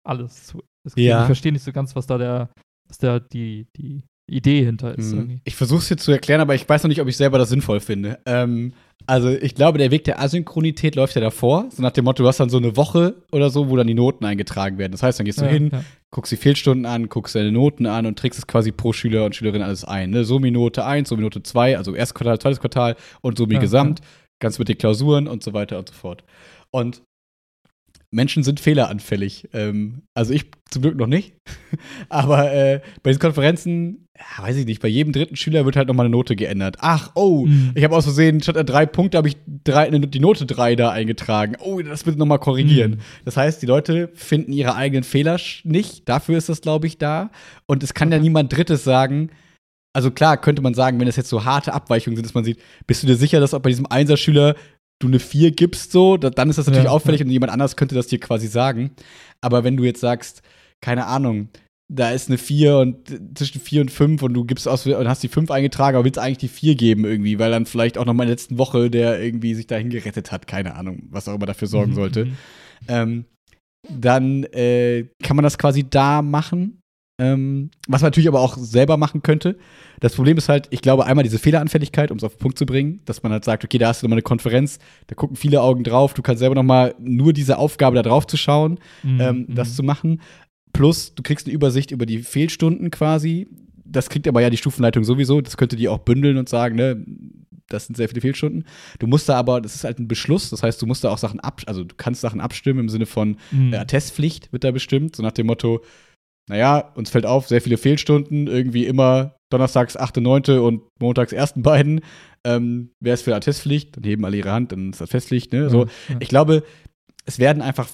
alles 0.07 0.47
zu 0.47 0.63
diskutieren. 0.87 1.11
Ja. 1.11 1.21
Ich 1.23 1.27
verstehe 1.27 1.53
nicht 1.53 1.65
so 1.65 1.73
ganz, 1.73 1.97
was 1.97 2.07
da 2.07 2.19
der, 2.19 2.53
was 2.89 2.99
da 2.99 3.19
die, 3.19 3.67
die 3.77 4.05
Idee 4.27 4.65
hinter 4.65 4.97
ist. 4.97 5.13
Irgendwie. 5.13 5.41
Ich 5.45 5.57
versuche 5.57 5.81
es 5.81 5.89
jetzt 5.89 6.05
zu 6.05 6.13
erklären, 6.13 6.41
aber 6.41 6.55
ich 6.55 6.69
weiß 6.69 6.83
noch 6.83 6.89
nicht, 6.89 7.01
ob 7.01 7.09
ich 7.09 7.17
selber 7.17 7.39
das 7.39 7.49
sinnvoll 7.49 7.81
finde. 7.81 8.19
Ähm, 8.25 8.73
also 9.07 9.29
ich 9.31 9.55
glaube, 9.57 9.79
der 9.79 9.91
Weg 9.91 10.05
der 10.05 10.21
Asynchronität 10.21 10.95
läuft 10.95 11.17
ja 11.17 11.21
davor. 11.21 11.67
So 11.71 11.83
nach 11.83 11.91
dem 11.91 12.05
Motto, 12.05 12.23
du 12.23 12.29
hast 12.29 12.39
dann 12.39 12.49
so 12.51 12.59
eine 12.59 12.77
Woche 12.77 13.17
oder 13.33 13.51
so, 13.51 13.69
wo 13.69 13.77
dann 13.77 13.89
die 13.89 13.95
Noten 13.95 14.25
eingetragen 14.25 14.79
werden. 14.79 14.93
Das 14.93 15.03
heißt, 15.03 15.19
dann 15.19 15.25
gehst 15.27 15.41
du 15.41 15.45
Ja, 15.45 15.51
hin, 15.51 15.71
ja. 15.73 15.85
guckst 16.11 16.31
die 16.31 16.37
Fehlstunden 16.37 16.87
an, 16.87 17.09
guckst 17.09 17.35
deine 17.35 17.51
Noten 17.51 17.87
an 17.87 18.07
und 18.07 18.19
trägst 18.19 18.39
es 18.39 18.47
quasi 18.47 18.71
pro 18.71 18.93
Schüler 18.93 19.25
und 19.25 19.35
Schülerin 19.35 19.61
alles 19.63 19.85
ein. 19.85 20.11
Ne? 20.11 20.25
So 20.25 20.39
Minute 20.39 20.85
1, 20.85 21.09
so 21.09 21.17
Minute 21.17 21.43
2, 21.43 21.77
also 21.77 21.95
erstes 21.95 22.15
Quartal, 22.15 22.39
zweites 22.39 22.61
Quartal 22.61 22.97
und 23.23 23.37
so 23.37 23.51
wie 23.51 23.55
Ja, 23.55 23.61
gesamt, 23.61 24.01
ganz 24.41 24.59
mit 24.59 24.69
den 24.69 24.79
Klausuren 24.79 25.27
und 25.27 25.43
so 25.43 25.53
weiter 25.53 25.79
und 25.81 25.89
so 25.89 25.95
fort. 25.95 26.23
Und 26.71 27.03
Menschen 28.13 28.43
sind 28.43 28.61
fehleranfällig. 28.61 29.49
Ähm, 29.53 30.03
also 30.15 30.33
ich 30.33 30.45
zum 30.71 30.83
Glück 30.83 30.97
noch 30.97 31.07
nicht. 31.07 31.35
Aber 32.09 32.53
äh, 32.53 32.81
bei 33.03 33.11
diesen 33.11 33.21
Konferenzen, 33.21 34.07
ja, 34.19 34.45
weiß 34.45 34.57
ich 34.57 34.67
nicht, 34.67 34.83
bei 34.83 34.89
jedem 34.89 35.13
dritten 35.13 35.35
Schüler 35.37 35.65
wird 35.65 35.77
halt 35.77 35.89
nochmal 35.89 36.07
eine 36.07 36.13
Note 36.13 36.37
geändert. 36.37 36.77
Ach, 36.81 37.13
oh, 37.15 37.47
Mhm. 37.47 37.73
ich 37.75 37.83
habe 37.83 37.97
aus 37.97 38.05
Versehen, 38.05 38.41
statt 38.43 38.57
der 38.57 38.65
drei 38.65 38.85
Punkte 38.87 39.17
habe 39.19 39.29
ich 39.29 39.37
drei, 39.65 39.89
die 39.91 40.21
Note 40.21 40.45
3 40.47 40.77
da 40.77 40.91
eingetragen. 40.91 41.57
Oh, 41.59 41.81
das 41.81 42.05
bitte 42.05 42.19
nochmal 42.19 42.39
korrigieren. 42.39 42.93
Mhm. 42.93 42.99
Das 43.25 43.37
heißt, 43.37 43.63
die 43.63 43.67
Leute 43.67 44.11
finden 44.15 44.53
ihre 44.53 44.77
eigenen 44.77 45.05
Fehler 45.05 45.41
nicht. 45.65 46.09
Dafür 46.09 46.37
ist 46.37 46.49
das, 46.51 46.61
glaube 46.61 46.87
ich, 46.87 46.99
da. 46.99 47.31
Und 47.67 47.83
es 47.83 47.95
kann 47.95 48.13
ja 48.13 48.19
niemand 48.19 48.55
Drittes 48.55 48.85
sagen. 48.85 49.31
Also 49.95 50.11
klar, 50.11 50.39
könnte 50.41 50.63
man 50.63 50.75
sagen, 50.75 51.01
wenn 51.01 51.09
es 51.09 51.17
jetzt 51.17 51.29
so 51.29 51.45
harte 51.45 51.73
Abweichungen 51.75 52.17
sind, 52.17 52.25
dass 52.25 52.35
man 52.35 52.45
sieht, 52.45 52.59
bist 52.87 53.03
du 53.03 53.07
dir 53.07 53.17
sicher, 53.17 53.41
dass 53.41 53.53
auch 53.55 53.61
bei 53.61 53.69
diesem 53.71 53.87
Einserschüler 53.87 54.55
du 55.03 55.09
eine 55.09 55.19
4 55.19 55.53
gibst, 55.53 55.93
so, 55.93 56.17
da, 56.17 56.31
dann 56.31 56.51
ist 56.51 56.59
das 56.59 56.67
natürlich 56.67 56.87
Ja, 56.87 56.91
auffällig 56.91 57.21
ja. 57.21 57.27
und 57.27 57.33
jemand 57.33 57.53
anders 57.53 57.77
könnte 57.77 57.95
das 57.95 58.07
dir 58.07 58.21
quasi 58.21 58.47
sagen. 58.47 58.93
Aber 59.41 59.65
wenn 59.65 59.77
du 59.77 59.85
jetzt 59.85 60.01
sagst, 60.01 60.43
keine 60.81 61.07
Ahnung, 61.07 61.49
da 61.93 62.11
ist 62.11 62.29
eine 62.29 62.39
4 62.39 62.79
und 62.79 63.11
äh, 63.11 63.21
zwischen 63.35 63.61
4 63.61 63.83
und 63.83 63.91
5 63.91 64.23
und 64.23 64.35
du 64.35 64.45
gibst 64.45 64.67
aus 64.67 64.87
und 64.87 65.09
hast 65.09 65.23
die 65.23 65.29
5 65.29 65.51
eingetragen, 65.51 65.97
aber 65.97 66.05
willst 66.05 66.19
eigentlich 66.19 66.39
die 66.39 66.49
4 66.49 66.75
geben 66.75 67.05
irgendwie, 67.05 67.39
weil 67.39 67.51
dann 67.51 67.67
vielleicht 67.67 67.99
auch 67.99 68.07
noch 68.07 68.15
mal 68.15 68.25
in 68.25 68.29
der 68.29 68.37
letzten 68.37 68.59
Woche 68.59 68.91
der 68.91 69.23
irgendwie 69.23 69.55
sich 69.55 69.67
dahin 69.67 69.91
gerettet 69.91 70.33
hat, 70.33 70.47
keine 70.47 70.75
Ahnung, 70.75 71.05
was 71.11 71.29
auch 71.29 71.35
immer 71.35 71.47
dafür 71.47 71.69
sorgen 71.69 71.93
Mhm, 71.93 71.97
sollte 71.97 72.25
mhm. 72.27 72.37
ähm, 72.89 73.25
dann 73.89 74.45
äh, 74.45 75.09
kann 75.23 75.37
man 75.37 75.43
das 75.43 75.59
quasi 75.59 75.89
da 75.89 76.23
machen. 76.23 76.82
Ähm, 77.25 77.71
was 77.89 78.01
man 78.03 78.09
natürlich 78.09 78.29
aber 78.29 78.41
auch 78.41 78.57
selber 78.57 78.97
machen 78.97 79.23
könnte. 79.23 79.57
Das 80.01 80.15
Problem 80.17 80.37
ist 80.39 80.49
halt, 80.49 80.67
ich 80.71 80.81
glaube, 80.83 81.07
einmal 81.07 81.23
diese 81.23 81.39
Fehleranfälligkeit, 81.39 82.11
um 82.11 82.17
es 82.17 82.25
auf 82.25 82.35
den 82.35 82.39
Punkt 82.41 82.59
zu 82.59 82.67
bringen, 82.67 83.01
dass 83.05 83.23
man 83.23 83.31
halt 83.33 83.45
sagt, 83.45 83.65
okay, 83.65 83.79
da 83.79 83.89
hast 83.89 84.03
du 84.03 84.07
nochmal 84.07 84.17
eine 84.17 84.23
Konferenz, 84.23 84.79
da 85.07 85.15
gucken 85.15 85.37
viele 85.37 85.61
Augen 85.63 85.85
drauf, 85.85 86.15
du 86.15 86.23
kannst 86.23 86.41
selber 86.41 86.55
nochmal 86.57 86.95
nur 86.99 87.33
diese 87.33 87.59
Aufgabe 87.59 87.95
da 87.97 88.03
drauf 88.03 88.27
zu 88.27 88.37
schauen, 88.37 88.79
Mhm, 89.03 89.21
ähm, 89.21 89.47
mhm. 89.49 89.55
das 89.55 89.77
zu 89.77 89.83
machen. 89.83 90.21
Plus, 90.73 91.15
du 91.15 91.23
kriegst 91.23 91.47
eine 91.47 91.55
Übersicht 91.55 91.91
über 91.91 92.07
die 92.07 92.19
Fehlstunden 92.19 92.91
quasi. 92.91 93.47
Das 93.85 94.09
kriegt 94.09 94.27
aber 94.27 94.41
ja 94.41 94.49
die 94.51 94.57
Stufenleitung 94.57 95.05
sowieso. 95.05 95.41
Das 95.43 95.57
könnte 95.59 95.77
die 95.77 95.89
auch 95.89 95.99
bündeln 95.99 96.39
und 96.39 96.49
sagen, 96.49 96.77
ne, 96.77 97.05
das 97.69 97.87
sind 97.87 97.97
sehr 97.97 98.09
viele 98.09 98.21
Fehlstunden. 98.23 98.65
Du 98.99 99.07
musst 99.07 99.29
da 99.29 99.35
aber, 99.37 99.61
das 99.61 99.75
ist 99.75 99.85
halt 99.85 99.99
ein 99.99 100.09
Beschluss, 100.09 100.51
das 100.51 100.63
heißt, 100.63 100.81
du 100.83 100.87
musst 100.87 101.05
da 101.05 101.11
auch 101.11 101.19
Sachen 101.19 101.41
ab, 101.41 101.61
also 101.67 101.85
du 101.85 101.95
kannst 101.97 102.21
Sachen 102.23 102.41
abstimmen 102.41 102.81
im 102.81 102.89
Sinne 102.89 103.07
von 103.07 103.37
Mhm. 103.51 103.73
äh, 103.73 103.77
Attestpflicht 103.77 104.53
wird 104.53 104.65
da 104.65 104.71
bestimmt, 104.71 105.15
so 105.17 105.23
nach 105.23 105.33
dem 105.33 105.47
Motto, 105.47 105.83
naja, 106.49 106.93
uns 106.95 107.11
fällt 107.11 107.27
auf, 107.27 107.49
sehr 107.49 107.61
viele 107.63 107.77
Fehlstunden, 107.79 108.47
irgendwie 108.47 108.87
immer 108.87 109.37
donnerstags 109.51 109.97
8., 109.97 110.17
9. 110.19 110.59
und 110.61 110.83
montags 111.01 111.33
ersten 111.33 111.63
beiden. 111.63 112.01
Ähm, 112.45 112.91
wer 113.01 113.15
ist 113.15 113.23
für 113.23 113.35
Attestpflicht? 113.37 113.97
Dann 113.97 114.05
heben 114.05 114.25
alle 114.25 114.37
ihre 114.37 114.51
Hand, 114.51 114.73
dann 114.73 114.91
ist 114.91 115.01
das 115.01 115.11
Festpflicht, 115.11 115.53
ne? 115.53 115.71
So, 115.71 115.85
Ja, 115.85 115.91
ja. 116.11 116.17
ich 116.21 116.29
glaube, 116.29 116.65
es 117.25 117.39
werden 117.39 117.63
einfach 117.63 117.89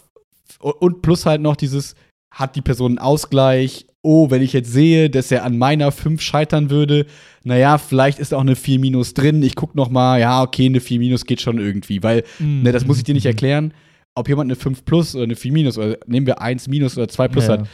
und 0.60 1.02
plus 1.02 1.26
halt 1.26 1.42
noch 1.42 1.56
dieses, 1.56 1.94
hat 2.34 2.56
die 2.56 2.62
Person 2.62 2.92
einen 2.92 2.98
Ausgleich? 2.98 3.86
Oh, 4.02 4.30
wenn 4.30 4.42
ich 4.42 4.52
jetzt 4.52 4.72
sehe, 4.72 5.10
dass 5.10 5.30
er 5.30 5.44
an 5.44 5.58
meiner 5.58 5.92
5 5.92 6.22
scheitern 6.22 6.70
würde, 6.70 7.04
naja, 7.44 7.76
vielleicht 7.78 8.18
ist 8.18 8.32
auch 8.32 8.40
eine 8.40 8.56
4 8.56 8.78
minus 8.78 9.12
drin. 9.12 9.42
Ich 9.42 9.56
guck 9.56 9.74
noch 9.74 9.90
mal, 9.90 10.18
ja, 10.20 10.42
okay, 10.42 10.66
eine 10.66 10.80
4 10.80 10.98
minus 11.00 11.26
geht 11.26 11.40
schon 11.42 11.58
irgendwie, 11.58 12.02
weil, 12.02 12.24
Mhm. 12.38 12.62
ne, 12.62 12.72
das 12.72 12.86
muss 12.86 12.96
ich 12.96 13.04
dir 13.04 13.14
nicht 13.14 13.26
erklären. 13.26 13.74
Ob 14.14 14.28
jemand 14.28 14.48
eine 14.50 14.56
5 14.56 14.84
plus 14.84 15.14
oder 15.14 15.24
eine 15.24 15.36
4 15.36 15.52
minus 15.52 15.76
oder 15.78 15.98
nehmen 16.06 16.26
wir 16.26 16.40
1 16.40 16.68
minus 16.68 16.96
oder 16.96 17.08
2 17.08 17.28
plus 17.28 17.46
Ja, 17.48 17.54
hat, 17.58 17.68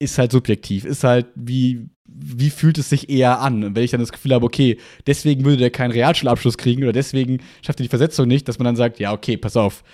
ist 0.00 0.18
halt 0.18 0.32
subjektiv. 0.32 0.84
Ist 0.84 1.04
halt, 1.04 1.26
wie, 1.34 1.88
wie 2.08 2.50
fühlt 2.50 2.78
es 2.78 2.88
sich 2.88 3.10
eher 3.10 3.40
an? 3.40 3.62
Und 3.62 3.76
wenn 3.76 3.84
ich 3.84 3.90
dann 3.90 4.00
das 4.00 4.12
Gefühl 4.12 4.34
habe, 4.34 4.46
okay, 4.46 4.78
deswegen 5.06 5.44
würde 5.44 5.58
der 5.58 5.70
keinen 5.70 5.92
Realschulabschluss 5.92 6.58
kriegen 6.58 6.82
oder 6.82 6.92
deswegen 6.92 7.38
schafft 7.62 7.80
er 7.80 7.84
die 7.84 7.88
Versetzung 7.90 8.26
nicht, 8.26 8.48
dass 8.48 8.58
man 8.58 8.64
dann 8.64 8.76
sagt, 8.76 8.98
ja, 8.98 9.12
okay, 9.12 9.36
pass 9.36 9.56
auf, 9.56 9.84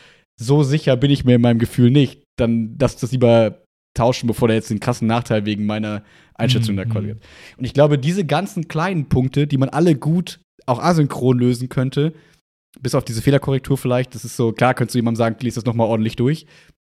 so 0.40 0.62
sicher 0.62 0.96
bin 0.96 1.10
ich 1.10 1.24
mir 1.24 1.36
in 1.36 1.42
meinem 1.42 1.58
Gefühl 1.58 1.90
nicht, 1.90 2.22
dann 2.38 2.76
lass 2.80 2.96
das 2.96 3.12
lieber 3.12 3.62
tauschen, 3.94 4.26
bevor 4.26 4.48
der 4.48 4.56
jetzt 4.56 4.70
den 4.70 4.80
krassen 4.80 5.08
Nachteil 5.08 5.46
wegen 5.46 5.66
meiner 5.66 6.04
Einschätzung 6.34 6.74
Mhm. 6.74 6.78
da 6.78 6.84
kolliert. 6.84 7.20
Und 7.56 7.64
ich 7.64 7.72
glaube, 7.74 7.98
diese 7.98 8.24
ganzen 8.24 8.68
kleinen 8.68 9.08
Punkte, 9.08 9.46
die 9.46 9.56
man 9.56 9.70
alle 9.70 9.96
gut 9.96 10.38
auch 10.66 10.78
asynchron 10.78 11.38
lösen 11.38 11.68
könnte, 11.68 12.12
bis 12.78 12.94
auf 12.94 13.04
diese 13.04 13.22
Fehlerkorrektur 13.22 13.78
vielleicht, 13.78 14.14
das 14.14 14.24
ist 14.24 14.36
so, 14.36 14.52
klar, 14.52 14.74
könntest 14.74 14.94
du 14.94 14.98
jemandem 14.98 15.16
sagen, 15.16 15.36
lies 15.40 15.54
das 15.54 15.64
nochmal 15.64 15.86
ordentlich 15.86 16.16
durch, 16.16 16.46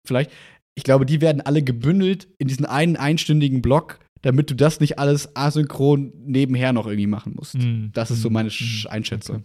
vielleicht. 0.07 0.31
Ich 0.77 0.83
glaube, 0.83 1.05
die 1.07 1.21
werden 1.21 1.41
alle 1.41 1.63
gebündelt 1.63 2.27
in 2.37 2.47
diesen 2.47 2.65
einen 2.65 2.95
einstündigen 2.97 3.61
Block, 3.63 3.99
damit 4.21 4.49
du 4.51 4.55
das 4.55 4.79
nicht 4.79 4.99
alles 4.99 5.35
asynchron 5.35 6.13
nebenher 6.15 6.71
noch 6.71 6.85
irgendwie 6.85 7.07
machen 7.07 7.33
musst. 7.35 7.55
Mhm. 7.55 7.89
Das 7.93 8.11
ist 8.11 8.21
so 8.21 8.29
Mhm. 8.29 8.33
meine. 8.33 8.49
Sch- 8.49 8.85
Einschätzung. 8.87 9.43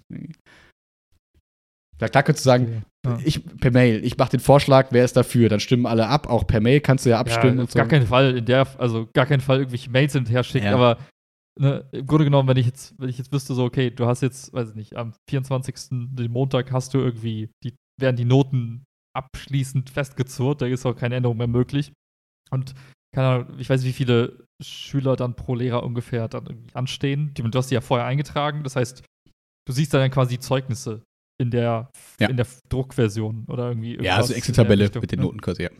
Ja, 2.01 2.09
klar 2.09 2.23
könntest 2.25 2.45
du 2.45 2.49
sagen, 2.49 2.85
Ja. 3.07 3.19
ich 3.25 3.45
per 3.61 3.71
Mail, 3.71 4.05
ich 4.05 4.17
mache 4.19 4.31
den 4.33 4.41
Vorschlag, 4.41 4.89
wer 4.91 5.05
ist 5.05 5.17
dafür? 5.17 5.49
Dann 5.49 5.61
stimmen 5.61 5.87
alle 5.87 6.09
ab. 6.09 6.29
Auch 6.29 6.47
per 6.47 6.61
Mail 6.61 6.81
kannst 6.81 7.07
du 7.07 7.11
ja 7.11 7.19
abstimmen 7.21 7.57
ja, 7.57 7.63
und 7.63 7.71
so. 7.71 7.79
gar 7.79 7.87
keinen 7.89 8.07
Fall 8.07 8.37
in 8.39 8.45
der, 8.45 8.67
also 8.81 9.09
gar 9.15 9.27
keinen 9.27 9.41
Fall 9.41 9.59
irgendwelche 9.59 9.91
Mails 9.91 10.13
hin 10.13 10.23
und 10.23 10.31
her 10.31 10.43
schicken, 10.43 10.67
Ja. 10.67 10.75
aber 10.75 10.99
ne, 11.61 11.89
im 11.93 12.07
Grunde 12.07 12.25
genommen, 12.25 12.49
wenn 12.49 12.57
ich 12.57 12.67
jetzt, 12.67 12.95
wenn 12.99 13.09
ich 13.09 13.19
jetzt 13.19 13.33
wüsste, 13.33 13.55
so, 13.55 13.65
okay, 13.65 13.91
du 13.91 14.07
hast 14.07 14.21
jetzt, 14.21 14.53
weiß 14.53 14.71
ich 14.71 14.75
nicht, 14.75 14.97
am 14.97 15.13
24. 15.31 15.75
den 16.15 16.31
Montag 16.33 16.73
hast 16.73 16.93
du 16.95 16.99
irgendwie, 16.99 17.51
die, 17.63 17.75
werden 18.01 18.17
die 18.17 18.25
Noten 18.25 18.85
abschließend 19.17 19.91
festgezurrt, 19.91 20.63
da 20.63 20.67
ist 20.67 20.87
auch 20.87 20.95
keine 20.97 21.17
Änderung 21.17 21.37
mehr 21.39 21.47
möglich. 21.47 21.93
Und 22.51 22.75
keine 23.15 23.29
Ahnung, 23.29 23.59
ich 23.59 23.69
weiß 23.69 23.83
nicht, 23.83 23.89
wie 23.91 23.97
viele 23.97 24.47
Schüler 24.63 25.17
dann 25.17 25.35
pro 25.35 25.55
Lehrer 25.55 25.83
ungefähr 25.83 26.29
dann 26.29 26.47
irgendwie 26.47 26.75
anstehen. 26.75 27.35
Die, 27.35 27.43
du 27.43 27.59
hast 27.59 27.71
die 27.71 27.75
ja 27.75 27.81
vorher 27.81 28.07
eingetragen, 28.07 28.63
das 28.65 28.77
heißt, 28.77 29.03
du 29.67 29.73
siehst 29.73 29.93
dann 29.93 30.11
quasi 30.11 30.39
Zeugnisse 30.39 31.03
in 31.41 31.51
der, 31.51 31.91
Ja. 32.21 32.29
in 32.29 32.37
der 32.37 32.47
Druckversion 32.69 33.45
oder 33.49 33.69
irgendwie. 33.69 34.03
ja, 34.03 34.17
also 34.17 34.33
Excel-Tabelle 34.35 34.91
mit 34.95 35.13
den 35.13 35.19
ne? 35.19 35.25
Noten 35.27 35.41
quasi, 35.41 35.65
ja. 35.65 35.71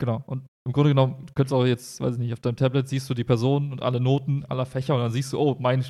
Genau. 0.00 0.22
Und 0.26 0.46
im 0.66 0.72
Grunde 0.72 0.90
genommen, 0.90 1.26
du 1.26 1.34
könntest 1.34 1.52
auch 1.52 1.66
jetzt, 1.66 2.00
weiß 2.00 2.14
ich 2.14 2.20
nicht, 2.20 2.32
auf 2.32 2.40
deinem 2.40 2.56
Tablet 2.56 2.88
siehst 2.88 3.10
du 3.10 3.14
die 3.14 3.24
Person 3.24 3.72
und 3.72 3.82
alle 3.82 4.00
Noten 4.00 4.44
aller 4.46 4.64
Fächer 4.66 4.94
und 4.94 5.00
dann 5.00 5.10
siehst 5.10 5.32
du, 5.32 5.38
oh, 5.38 5.56
mein 5.58 5.84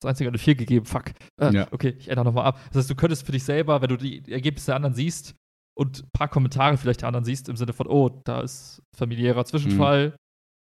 das 0.00 0.10
einzige 0.10 0.28
hat 0.28 0.32
eine 0.34 0.38
4 0.38 0.54
gegeben, 0.54 0.86
fuck. 0.86 1.10
Äh, 1.40 1.52
Ja. 1.52 1.66
Okay, 1.72 1.96
ich 1.98 2.08
ändere 2.08 2.24
nochmal 2.26 2.44
ab. 2.44 2.60
Das 2.68 2.76
heißt, 2.82 2.90
du 2.90 2.94
könntest 2.94 3.26
für 3.26 3.32
dich 3.32 3.42
selber, 3.42 3.82
wenn 3.82 3.88
du 3.88 3.96
die 3.96 4.22
Ergebnisse 4.30 4.66
der 4.66 4.76
anderen 4.76 4.94
siehst 4.94 5.34
und 5.78 6.00
ein 6.04 6.10
paar 6.12 6.28
Kommentare 6.28 6.76
vielleicht 6.76 7.02
der 7.02 7.08
anderen 7.08 7.24
siehst, 7.24 7.48
im 7.48 7.56
Sinne 7.56 7.72
von, 7.72 7.86
oh, 7.86 8.08
da 8.24 8.40
ist 8.40 8.82
familiärer 8.96 9.44
Zwischenfall 9.44 10.16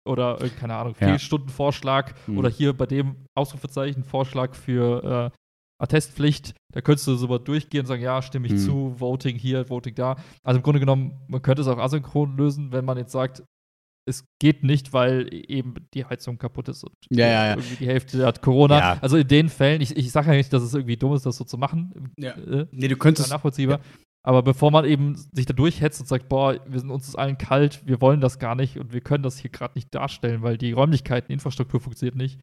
oder, 0.09 0.41
äh, 0.41 0.49
keine 0.49 0.77
Ahnung, 0.77 0.95
Ja. 1.01 1.09
Fehlstundenvorschlag 1.09 2.15
Mhm. 2.29 2.39
oder 2.39 2.49
hier 2.49 2.73
bei 2.73 2.87
dem 2.87 3.27
Ausrufezeichen 3.37 4.05
Vorschlag 4.05 4.55
für 4.55 5.31
äh, 5.33 5.37
Attestpflicht, 5.83 6.55
da 6.73 6.81
könntest 6.81 7.09
du 7.09 7.17
so 7.17 7.27
mal 7.27 7.39
durchgehen 7.39 7.81
und 7.81 7.87
sagen, 7.87 8.03
ja, 8.03 8.23
stimme 8.23 8.47
ich 8.47 8.53
Mhm. 8.53 8.59
zu, 8.59 9.01
Voting 9.01 9.37
hier, 9.37 9.69
Voting 9.69 9.95
da. 9.97 10.17
Also 10.45 10.59
im 10.59 10.63
Grunde 10.63 10.79
genommen, 10.81 11.21
man 11.27 11.43
könnte 11.43 11.63
es 11.63 11.69
auch 11.69 11.79
asynchron 11.79 12.37
lösen, 12.37 12.71
wenn 12.73 12.85
man 12.85 12.97
jetzt 12.99 13.11
sagt, 13.13 13.43
es 14.09 14.25
geht 14.41 14.63
nicht, 14.65 14.93
weil 14.93 15.29
eben 15.33 15.75
die 15.95 16.05
Heizung 16.05 16.37
kaputt 16.39 16.69
ist 16.69 16.83
und 16.85 16.93
Ja, 17.11 17.27
ja, 17.27 17.47
ja. 17.47 17.51
irgendwie 17.57 17.77
die 17.77 17.87
Hälfte 17.87 18.27
hat 18.27 18.43
Corona. 18.43 18.79
Ja. 18.79 18.99
Also 19.01 19.17
in 19.17 19.27
den 19.29 19.49
Fällen, 19.49 19.81
ich, 19.81 19.97
ich 19.97 20.11
sage 20.13 20.31
ja 20.31 20.37
nicht, 20.37 20.53
dass 20.53 20.63
es 20.63 20.75
irgendwie 20.75 20.97
dumm 20.97 21.15
ist, 21.15 21.25
das 21.27 21.37
so 21.37 21.45
zu 21.45 21.57
machen. 21.59 22.13
Ja. 22.19 22.33
Äh, 22.33 22.67
Nee, 22.73 22.89
du 22.89 22.97
könntest. 22.97 23.31
nachvollziehbar. 23.31 23.81
Aber 24.25 24.43
bevor 24.43 24.71
man 24.71 24.85
eben 24.85 25.17
sich 25.33 25.47
da 25.47 25.53
durchhetzt 25.53 26.01
und 26.01 26.07
sagt, 26.07 26.29
boah, 26.29 26.57
wir 26.67 26.79
sind 26.81 26.91
uns 26.91 27.09
ist 27.09 27.17
allen 27.17 27.39
kalt, 27.39 27.83
wir 27.87 28.01
wollen 28.01 28.21
das 28.21 28.39
gar 28.39 28.55
nicht 28.55 28.79
und 28.79 28.93
wir 28.93 29.01
können 29.01 29.25
das 29.25 29.39
hier 29.39 29.51
gerade 29.51 29.75
nicht 29.75 29.93
darstellen, 29.95 30.43
weil 30.43 30.57
die 30.59 30.73
Räumlichkeiten, 30.73 31.27
die 31.29 31.35
Infrastruktur 31.35 31.81
funktioniert 31.81 32.15
nicht, 32.15 32.39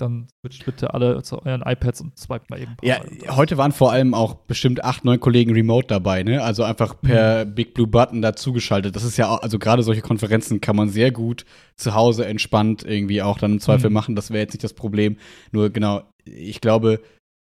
dann 0.00 0.28
switcht 0.40 0.64
bitte 0.64 0.94
alle 0.94 1.20
zu 1.24 1.44
euren 1.44 1.62
iPads 1.62 2.02
und 2.02 2.16
swipet 2.16 2.48
mal 2.50 2.60
eben. 2.60 2.76
Ja, 2.84 3.00
Mal. 3.00 3.36
heute 3.36 3.56
waren 3.56 3.72
vor 3.72 3.90
allem 3.90 4.14
auch 4.14 4.34
bestimmt 4.34 4.84
acht, 4.84 5.04
neun 5.04 5.18
Kollegen 5.18 5.52
remote 5.52 5.88
dabei, 5.88 6.22
ne? 6.22 6.40
Also 6.40 6.62
einfach 6.62 7.00
per 7.00 7.44
Mhm. 7.44 7.54
Big 7.56 7.74
Blue 7.74 7.88
Button 7.88 8.22
dazugeschaltet. 8.22 8.94
Das 8.94 9.02
ist 9.02 9.16
ja 9.16 9.28
auch, 9.28 9.42
also 9.42 9.58
gerade 9.58 9.82
solche 9.82 10.02
Konferenzen 10.02 10.60
kann 10.60 10.76
man 10.76 10.88
sehr 10.88 11.10
gut 11.10 11.44
zu 11.74 11.94
Hause 11.94 12.26
entspannt 12.26 12.84
irgendwie 12.86 13.22
auch 13.22 13.38
dann 13.38 13.54
im 13.54 13.60
Zweifel 13.60 13.90
Mhm. 13.90 13.94
machen. 13.94 14.14
Das 14.14 14.30
wäre 14.30 14.38
jetzt 14.42 14.52
nicht 14.52 14.62
das 14.62 14.74
Problem. 14.74 15.16
Nur 15.50 15.70
genau, 15.70 16.02
ich 16.24 16.60
glaube, 16.60 17.00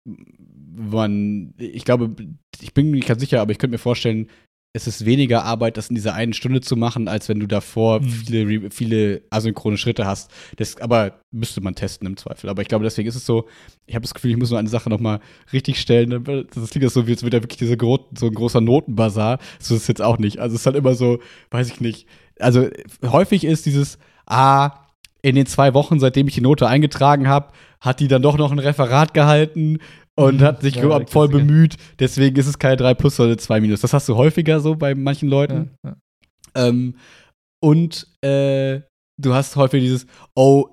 man, 0.05 1.53
ich 1.57 1.85
glaube, 1.85 2.15
ich 2.61 2.73
bin 2.73 2.89
mir 2.89 2.97
nicht 2.97 3.07
ganz 3.07 3.21
sicher, 3.21 3.41
aber 3.41 3.51
ich 3.51 3.57
könnte 3.57 3.73
mir 3.75 3.79
vorstellen, 3.79 4.27
es 4.75 4.87
ist 4.87 5.05
weniger 5.05 5.43
Arbeit, 5.43 5.77
das 5.77 5.89
in 5.89 5.95
dieser 5.95 6.15
einen 6.15 6.33
Stunde 6.33 6.59
zu 6.59 6.75
machen, 6.75 7.07
als 7.07 7.29
wenn 7.29 7.39
du 7.39 7.45
davor 7.47 7.99
Mhm. 7.99 8.09
viele, 8.09 8.71
viele 8.71 9.21
asynchrone 9.29 9.77
Schritte 9.77 10.07
hast. 10.07 10.31
Das, 10.57 10.81
aber 10.81 11.19
müsste 11.31 11.61
man 11.61 11.75
testen 11.75 12.07
im 12.07 12.17
Zweifel. 12.17 12.49
Aber 12.49 12.63
ich 12.63 12.69
glaube, 12.69 12.83
deswegen 12.83 13.07
ist 13.07 13.13
es 13.15 13.23
so, 13.23 13.47
ich 13.85 13.93
habe 13.93 14.01
das 14.01 14.15
Gefühl, 14.15 14.31
ich 14.31 14.37
muss 14.37 14.49
nur 14.49 14.57
eine 14.57 14.69
Sache 14.69 14.89
nochmal 14.89 15.19
richtig 15.51 15.79
stellen. 15.79 16.09
Das 16.09 16.71
klingt 16.71 16.85
das 16.85 16.93
so, 16.95 17.05
wie 17.05 17.11
jetzt 17.11 17.23
wieder 17.23 17.43
wirklich 17.43 17.59
diese 17.59 17.77
gro 17.77 17.99
so 18.17 18.25
ein 18.25 18.33
großer 18.33 18.61
Notenbazar. 18.61 19.37
So 19.59 19.75
ist 19.75 19.83
es 19.83 19.87
jetzt 19.87 20.01
auch 20.01 20.17
nicht. 20.17 20.39
Also 20.39 20.55
es 20.55 20.61
ist 20.61 20.65
halt 20.65 20.75
immer 20.75 20.95
so, 20.95 21.19
weiß 21.51 21.69
ich 21.69 21.79
nicht. 21.79 22.07
Also 22.39 22.67
häufig 23.05 23.43
ist 23.43 23.67
dieses, 23.67 23.99
ah, 24.25 24.82
in 25.23 25.35
den 25.35 25.47
zwei 25.47 25.73
Wochen, 25.73 25.99
seitdem 25.99 26.27
ich 26.27 26.35
die 26.35 26.41
Note 26.41 26.67
eingetragen 26.67 27.27
habe, 27.27 27.47
hat 27.81 27.99
die 27.99 28.07
dann 28.07 28.21
doch 28.21 28.37
noch 28.37 28.51
ein 28.51 28.59
Referat 28.59 29.13
gehalten 29.15 29.79
und 30.15 30.41
Mhm. 30.41 30.43
hat 30.43 30.61
sich 30.61 30.75
Ja, 30.75 31.05
voll 31.07 31.29
bemüht. 31.29 31.77
Deswegen 31.97 32.35
ist 32.35 32.45
es 32.47 32.59
keine 32.59 32.77
3 32.77 32.93
plus, 32.93 33.15
sondern 33.15 33.39
2 33.39 33.61
minus. 33.61 33.81
Das 33.81 33.93
hast 33.93 34.07
du 34.09 34.15
häufiger 34.15 34.59
so 34.59 34.75
bei 34.75 34.93
manchen 34.93 35.29
Leuten. 35.29 35.71
Ja, 35.83 35.89
ja. 36.55 36.67
Ähm, 36.67 36.95
und 37.63 38.07
äh, 38.21 38.81
du 39.19 39.33
hast 39.33 39.55
häufig 39.55 39.81
dieses, 39.81 40.05
oh, 40.35 40.67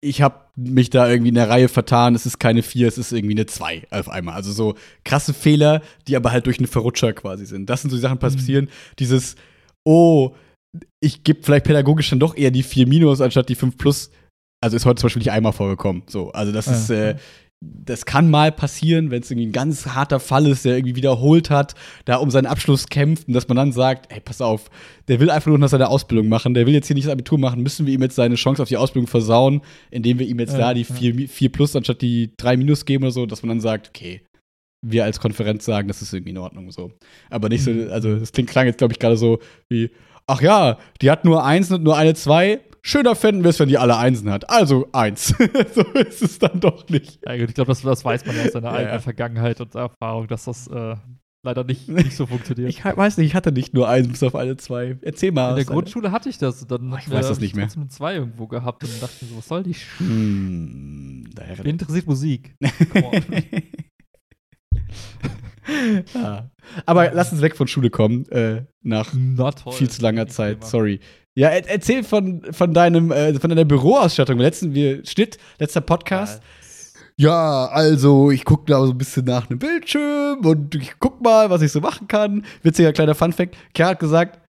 ich 0.00 0.22
habe 0.22 0.36
mich 0.56 0.88
da 0.90 1.08
irgendwie 1.10 1.30
in 1.30 1.34
der 1.34 1.48
Reihe 1.50 1.68
vertan, 1.68 2.14
es 2.14 2.24
ist 2.26 2.38
keine 2.38 2.62
4, 2.62 2.86
es 2.86 2.98
ist 2.98 3.12
irgendwie 3.12 3.34
eine 3.34 3.46
2 3.46 3.88
auf 3.90 4.08
einmal. 4.08 4.36
Also 4.36 4.52
so 4.52 4.74
krasse 5.04 5.34
Fehler, 5.34 5.82
die 6.06 6.16
aber 6.16 6.30
halt 6.30 6.46
durch 6.46 6.58
einen 6.58 6.68
Verrutscher 6.68 7.12
quasi 7.12 7.44
sind. 7.44 7.68
Das 7.68 7.82
sind 7.82 7.90
so 7.90 7.96
die 7.96 8.02
Sachen 8.02 8.18
passieren, 8.18 8.68
dieses, 9.00 9.34
oh, 9.84 10.30
ich 11.00 11.24
gebe 11.24 11.40
vielleicht 11.42 11.64
pädagogisch 11.66 12.10
dann 12.10 12.20
doch 12.20 12.36
eher 12.36 12.50
die 12.50 12.62
4 12.62 12.86
minus 12.86 13.20
anstatt 13.20 13.48
die 13.48 13.54
5 13.54 13.76
plus. 13.76 14.10
Also 14.62 14.76
ist 14.76 14.86
heute 14.86 15.00
zum 15.00 15.06
Beispiel 15.06 15.20
nicht 15.20 15.30
einmal 15.32 15.52
vorgekommen. 15.52 16.02
So, 16.06 16.30
also 16.32 16.52
das 16.52 16.66
Ja, 16.66 16.72
ist, 16.72 16.90
äh, 16.90 17.16
das 17.62 18.04
kann 18.04 18.30
mal 18.30 18.52
passieren, 18.52 19.10
wenn 19.10 19.22
es 19.22 19.30
irgendwie 19.30 19.46
ein 19.48 19.52
ganz 19.52 19.86
harter 19.86 20.20
Fall 20.20 20.46
ist, 20.46 20.64
der 20.66 20.76
irgendwie 20.76 20.94
wiederholt 20.96 21.48
hat, 21.48 21.74
da 22.04 22.16
um 22.16 22.30
seinen 22.30 22.44
Abschluss 22.46 22.86
kämpft 22.88 23.28
und 23.28 23.34
dass 23.34 23.48
man 23.48 23.56
dann 23.56 23.72
sagt, 23.72 24.12
ey, 24.12 24.20
pass 24.20 24.42
auf, 24.42 24.70
der 25.08 25.20
will 25.20 25.30
einfach 25.30 25.46
nur 25.48 25.58
noch 25.58 25.68
seine 25.68 25.88
Ausbildung 25.88 26.28
machen, 26.28 26.52
der 26.52 26.66
will 26.66 26.74
jetzt 26.74 26.86
hier 26.86 26.94
nicht 26.94 27.06
das 27.06 27.12
Abitur 27.12 27.38
machen, 27.38 27.62
müssen 27.62 27.86
wir 27.86 27.94
ihm 27.94 28.02
jetzt 28.02 28.14
seine 28.16 28.34
Chance 28.34 28.62
auf 28.62 28.68
die 28.68 28.76
Ausbildung 28.76 29.06
versauen, 29.08 29.62
indem 29.90 30.18
wir 30.18 30.26
ihm 30.26 30.38
jetzt 30.38 30.52
Ja, 30.52 30.58
da 30.58 30.74
die 30.74 30.82
ja. 30.82 30.94
4, 30.94 31.14
Mi- 31.14 31.28
4 31.28 31.50
plus 31.50 31.74
anstatt 31.74 32.02
die 32.02 32.30
3 32.36 32.56
minus 32.58 32.84
geben 32.84 33.04
oder 33.04 33.12
so, 33.12 33.24
dass 33.24 33.42
man 33.42 33.48
dann 33.48 33.60
sagt, 33.60 33.88
okay, 33.88 34.20
wir 34.86 35.04
als 35.04 35.18
Konferenz 35.18 35.64
sagen, 35.64 35.88
das 35.88 36.02
ist 36.02 36.12
irgendwie 36.12 36.30
in 36.30 36.38
Ordnung 36.38 36.70
so. 36.70 36.92
Aber 37.30 37.48
nicht 37.48 37.64
so, 37.64 37.70
Mhm. 37.70 37.88
also 37.90 38.16
das 38.18 38.32
klingt 38.32 38.50
klang 38.50 38.66
jetzt, 38.66 38.78
glaube 38.78 38.92
ich, 38.92 38.98
gerade 38.98 39.16
so 39.16 39.38
wie, 39.70 39.90
ach 40.26 40.40
ja, 40.40 40.78
die 41.00 41.10
hat 41.10 41.24
nur 41.24 41.44
eins 41.44 41.70
und 41.70 41.82
nur 41.82 41.96
eine 41.96 42.14
zwei. 42.14 42.60
Schöner 42.82 43.16
fänden 43.16 43.42
wir 43.42 43.50
es, 43.50 43.58
wenn 43.58 43.68
die 43.68 43.78
alle 43.78 43.96
Einsen 43.96 44.30
hat. 44.30 44.48
Also 44.48 44.86
eins. 44.92 45.28
so 45.74 45.82
ist 45.94 46.22
es 46.22 46.38
dann 46.38 46.60
doch 46.60 46.88
nicht. 46.88 47.18
Ja, 47.26 47.36
gut, 47.36 47.48
ich 47.48 47.54
glaube, 47.54 47.68
das, 47.68 47.82
das 47.82 48.04
weiß 48.04 48.24
man 48.26 48.36
ja 48.36 48.44
aus 48.44 48.52
seiner 48.52 48.68
Ja, 48.70 48.74
eigenen 48.74 48.94
ja. 48.94 49.00
Vergangenheit 49.00 49.60
und 49.60 49.74
Erfahrung, 49.74 50.28
dass 50.28 50.44
das 50.44 50.68
äh, 50.68 50.94
leider 51.42 51.64
nicht, 51.64 51.88
nicht 51.88 52.16
so 52.16 52.26
funktioniert. 52.26 52.68
Ich 52.70 52.84
weiß 52.84 53.16
nicht, 53.16 53.26
ich 53.26 53.34
hatte 53.34 53.50
nicht 53.50 53.74
nur 53.74 53.88
eins 53.88 54.06
bis 54.08 54.22
auf 54.22 54.36
alle 54.36 54.56
zwei. 54.56 54.96
Erzähl 55.02 55.32
mal. 55.32 55.50
In 55.50 55.56
der 55.56 55.64
Grundschule 55.64 56.12
hatte 56.12 56.28
ich 56.28 56.38
das. 56.38 56.64
Dann 56.68 56.92
Oh, 56.92 56.96
ich 56.96 57.10
weiß 57.10 57.26
das 57.26 57.40
nicht 57.40 57.56
mehr. 57.56 57.64
trotzdem 57.64 57.82
eine 57.82 57.90
2 57.90 58.14
irgendwo 58.14 58.46
gehabt 58.46 58.84
und 58.84 58.92
dann 58.92 59.00
dachte 59.00 59.14
ich 59.16 59.22
mir 59.22 59.28
so, 59.30 59.38
was 59.38 59.48
soll 59.48 59.62
die 59.64 59.74
Sch 59.74 59.98
Hm, 59.98 61.24
interessiert 61.64 62.06
Musik? 62.06 62.54
Ja. 66.14 66.50
Aber 66.84 67.10
lass 67.12 67.32
uns 67.32 67.42
weg 67.42 67.56
von 67.56 67.68
Schule 67.68 67.90
kommen, 67.90 68.28
äh, 68.30 68.62
nach 68.82 69.12
viel 69.72 69.90
zu 69.90 70.02
langer. 70.02 70.26
Zeit. 70.26 70.64
Sorry. 70.64 71.00
Ja, 71.34 71.48
er, 71.48 71.68
erzähl 71.68 72.02
von, 72.02 72.42
von 72.50 72.72
deinem, 72.72 73.12
äh, 73.12 73.34
von 73.34 73.50
deiner 73.50 73.64
Büroausstattung. 73.64 74.38
Letzten, 74.38 74.74
wir, 74.74 75.04
Schnitt, 75.04 75.38
letzter 75.58 75.82
Podcast. 75.82 76.42
Ja, 77.18 77.66
also 77.66 78.30
ich 78.30 78.44
gucke 78.44 78.64
da 78.66 78.84
so 78.84 78.92
ein 78.92 78.98
bisschen 78.98 79.24
nach 79.24 79.48
einem 79.48 79.58
Bildschirm 79.58 80.40
und 80.44 80.74
ich 80.74 80.92
guck 80.98 81.22
mal, 81.22 81.48
was 81.48 81.62
ich 81.62 81.72
so 81.72 81.80
machen 81.80 82.08
kann. 82.08 82.44
Witziger 82.62 82.92
kleiner 82.92 83.14
Funfact. 83.14 83.56
Kerl 83.72 83.90
hat 83.90 84.00
gesagt, 84.00 84.45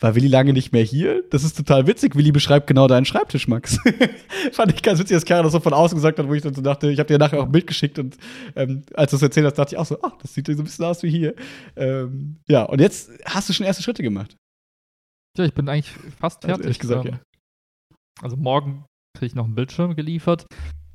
war 0.00 0.14
Willi 0.14 0.28
lange 0.28 0.52
nicht 0.52 0.72
mehr 0.72 0.84
hier? 0.84 1.24
Das 1.30 1.42
ist 1.42 1.56
total 1.56 1.86
witzig. 1.86 2.14
Willi 2.14 2.30
beschreibt 2.30 2.66
genau 2.68 2.86
deinen 2.86 3.04
Schreibtisch, 3.04 3.48
Max. 3.48 3.78
Fand 4.52 4.72
ich 4.72 4.82
ganz 4.82 5.00
witzig, 5.00 5.16
dass 5.16 5.24
Kerl 5.24 5.42
das 5.42 5.52
so 5.52 5.60
von 5.60 5.72
außen 5.72 5.96
gesagt 5.96 6.18
hat, 6.18 6.28
wo 6.28 6.34
ich 6.34 6.42
dann 6.42 6.54
so 6.54 6.62
dachte, 6.62 6.90
ich 6.90 6.98
habe 7.00 7.08
dir 7.08 7.18
nachher 7.18 7.40
auch 7.40 7.46
ein 7.46 7.52
Bild 7.52 7.66
geschickt 7.66 7.98
und 7.98 8.16
ähm, 8.54 8.82
als 8.94 9.10
du 9.10 9.16
es 9.16 9.22
erzählt 9.22 9.46
hast, 9.46 9.58
dachte 9.58 9.74
ich 9.74 9.78
auch 9.78 9.86
so, 9.86 9.98
ach, 10.02 10.16
das 10.22 10.34
sieht 10.34 10.46
so 10.46 10.52
ein 10.52 10.64
bisschen 10.64 10.84
aus 10.84 11.02
wie 11.02 11.10
hier. 11.10 11.34
Ähm, 11.74 12.36
ja, 12.48 12.62
und 12.62 12.80
jetzt 12.80 13.10
hast 13.24 13.48
du 13.48 13.52
schon 13.52 13.66
erste 13.66 13.82
Schritte 13.82 14.02
gemacht. 14.04 14.36
Ja, 15.36 15.44
ich 15.44 15.54
bin 15.54 15.68
eigentlich 15.68 15.90
fast 16.18 16.44
Also 16.44 16.48
fertig. 16.48 16.64
ehrlich 16.64 16.78
gesagt, 16.78 17.04
ähm, 17.06 17.12
ja. 17.14 17.20
Also 18.22 18.36
morgen 18.36 18.84
kriege 19.16 19.26
ich 19.26 19.34
noch 19.34 19.44
einen 19.46 19.54
Bildschirm 19.54 19.96
geliefert. 19.96 20.46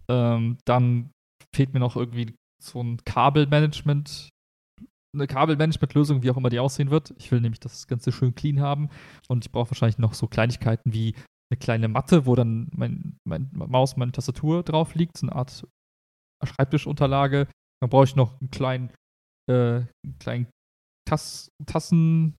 Ähm, 0.09 0.57
dann 0.65 1.11
fehlt 1.55 1.73
mir 1.73 1.79
noch 1.79 1.95
irgendwie 1.95 2.33
so 2.61 2.81
ein 2.81 2.99
Kabelmanagement, 3.05 4.29
eine 5.13 5.27
Kabelmanagement-Lösung, 5.27 6.23
wie 6.23 6.31
auch 6.31 6.37
immer 6.37 6.49
die 6.49 6.59
aussehen 6.59 6.89
wird. 6.89 7.13
Ich 7.17 7.31
will 7.31 7.41
nämlich 7.41 7.59
das 7.59 7.87
Ganze 7.87 8.11
schön 8.11 8.35
clean 8.35 8.59
haben 8.59 8.89
und 9.27 9.45
ich 9.45 9.51
brauche 9.51 9.71
wahrscheinlich 9.71 9.99
noch 9.99 10.13
so 10.13 10.27
Kleinigkeiten 10.27 10.93
wie 10.93 11.15
eine 11.51 11.57
kleine 11.59 11.87
Matte, 11.87 12.25
wo 12.25 12.35
dann 12.35 12.69
mein, 12.75 13.17
mein 13.23 13.49
Maus, 13.53 13.95
meine 13.95 14.11
Tastatur 14.11 14.63
drauf 14.63 14.95
liegt, 14.95 15.17
so 15.17 15.27
eine 15.27 15.35
Art 15.35 15.67
Schreibtischunterlage. 16.43 17.47
Dann 17.81 17.89
brauche 17.89 18.05
ich 18.05 18.15
noch 18.15 18.39
einen 18.39 18.49
kleinen, 18.49 18.89
äh, 19.49 19.81
einen 19.81 20.19
kleinen 20.19 20.47
Tass 21.07 21.49
Tassenableger, 21.65 22.33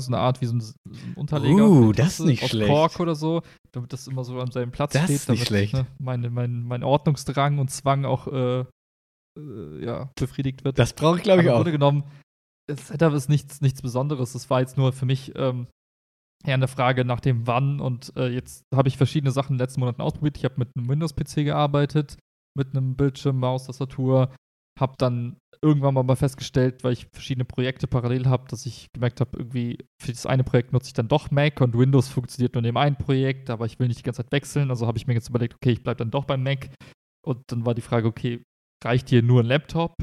so 0.00 0.08
eine 0.08 0.18
Art 0.18 0.40
wie 0.40 0.46
so 0.46 0.56
ein, 0.56 0.60
so 0.60 0.74
ein 0.84 1.14
Unterleger. 1.14 1.68
Uh, 1.68 1.92
das 1.92 2.20
ist 2.20 2.26
nicht 2.26 2.42
aus 2.42 2.50
schlecht. 2.50 2.70
Kork 2.70 3.00
oder 3.00 3.14
so, 3.14 3.42
damit 3.72 3.92
das 3.92 4.08
immer 4.08 4.24
so 4.24 4.40
an 4.40 4.50
seinem 4.50 4.72
Platz 4.72 4.92
Das 4.92 5.04
steht. 5.04 5.16
ist 5.16 5.28
nicht 5.28 5.40
damit, 5.40 5.48
schlecht. 5.48 5.74
Ne, 5.74 5.86
meine, 5.98 6.30
mein, 6.30 6.62
mein 6.64 6.82
Ordnungsdrang 6.82 7.58
und 7.58 7.70
Zwang 7.70 8.04
auch 8.04 8.26
äh, 8.26 8.64
äh, 9.38 9.84
ja, 9.84 10.10
befriedigt 10.18 10.64
wird. 10.64 10.78
Das 10.78 10.92
brauche 10.92 11.18
ich, 11.18 11.22
glaube 11.22 11.42
ich, 11.42 11.48
Aber 11.48 11.56
im 11.56 11.60
auch. 11.60 11.64
Grunde 11.64 11.72
genommen, 11.72 12.04
das 12.68 12.88
Setup 12.88 13.12
ist 13.14 13.28
nichts, 13.28 13.60
nichts 13.60 13.82
Besonderes. 13.82 14.32
Das 14.32 14.50
war 14.50 14.60
jetzt 14.60 14.76
nur 14.76 14.92
für 14.92 15.06
mich 15.06 15.32
ähm, 15.36 15.66
eher 16.44 16.54
eine 16.54 16.68
Frage 16.68 17.04
nach 17.04 17.20
dem 17.20 17.46
Wann. 17.46 17.80
Und 17.80 18.12
äh, 18.16 18.28
jetzt 18.28 18.64
habe 18.74 18.88
ich 18.88 18.96
verschiedene 18.96 19.32
Sachen 19.32 19.52
in 19.52 19.58
den 19.58 19.64
letzten 19.64 19.80
Monaten 19.80 20.02
ausprobiert. 20.02 20.38
Ich 20.38 20.44
habe 20.44 20.54
mit 20.58 20.70
einem 20.76 20.88
Windows-PC 20.88 21.44
gearbeitet, 21.44 22.16
mit 22.56 22.74
einem 22.74 22.96
Bildschirm, 22.96 23.38
Maus, 23.38 23.66
Tastatur. 23.66 24.34
Habe 24.78 24.94
dann 24.98 25.36
irgendwann 25.62 25.94
mal 25.94 26.16
festgestellt, 26.16 26.84
weil 26.84 26.94
ich 26.94 27.06
verschiedene 27.12 27.44
Projekte 27.44 27.86
parallel 27.86 28.26
habe, 28.26 28.48
dass 28.48 28.64
ich 28.64 28.86
gemerkt 28.94 29.20
habe, 29.20 29.36
irgendwie 29.36 29.78
für 30.00 30.10
das 30.10 30.24
eine 30.24 30.44
Projekt 30.44 30.72
nutze 30.72 30.86
ich 30.86 30.94
dann 30.94 31.08
doch 31.08 31.30
Mac 31.30 31.60
und 31.60 31.76
Windows 31.76 32.08
funktioniert 32.08 32.54
nur 32.54 32.60
in 32.60 32.68
dem 32.68 32.78
einen 32.78 32.96
Projekt, 32.96 33.50
aber 33.50 33.66
ich 33.66 33.78
will 33.78 33.88
nicht 33.88 33.98
die 33.98 34.04
ganze 34.04 34.22
Zeit 34.22 34.32
wechseln. 34.32 34.70
Also 34.70 34.86
habe 34.86 34.96
ich 34.96 35.06
mir 35.06 35.12
jetzt 35.12 35.28
überlegt, 35.28 35.54
okay, 35.56 35.72
ich 35.72 35.82
bleibe 35.82 35.98
dann 35.98 36.10
doch 36.10 36.24
beim 36.24 36.42
Mac. 36.42 36.70
Und 37.26 37.42
dann 37.48 37.66
war 37.66 37.74
die 37.74 37.82
Frage, 37.82 38.08
okay, 38.08 38.42
reicht 38.84 39.10
dir 39.10 39.22
nur 39.22 39.40
ein 39.42 39.46
Laptop, 39.46 39.94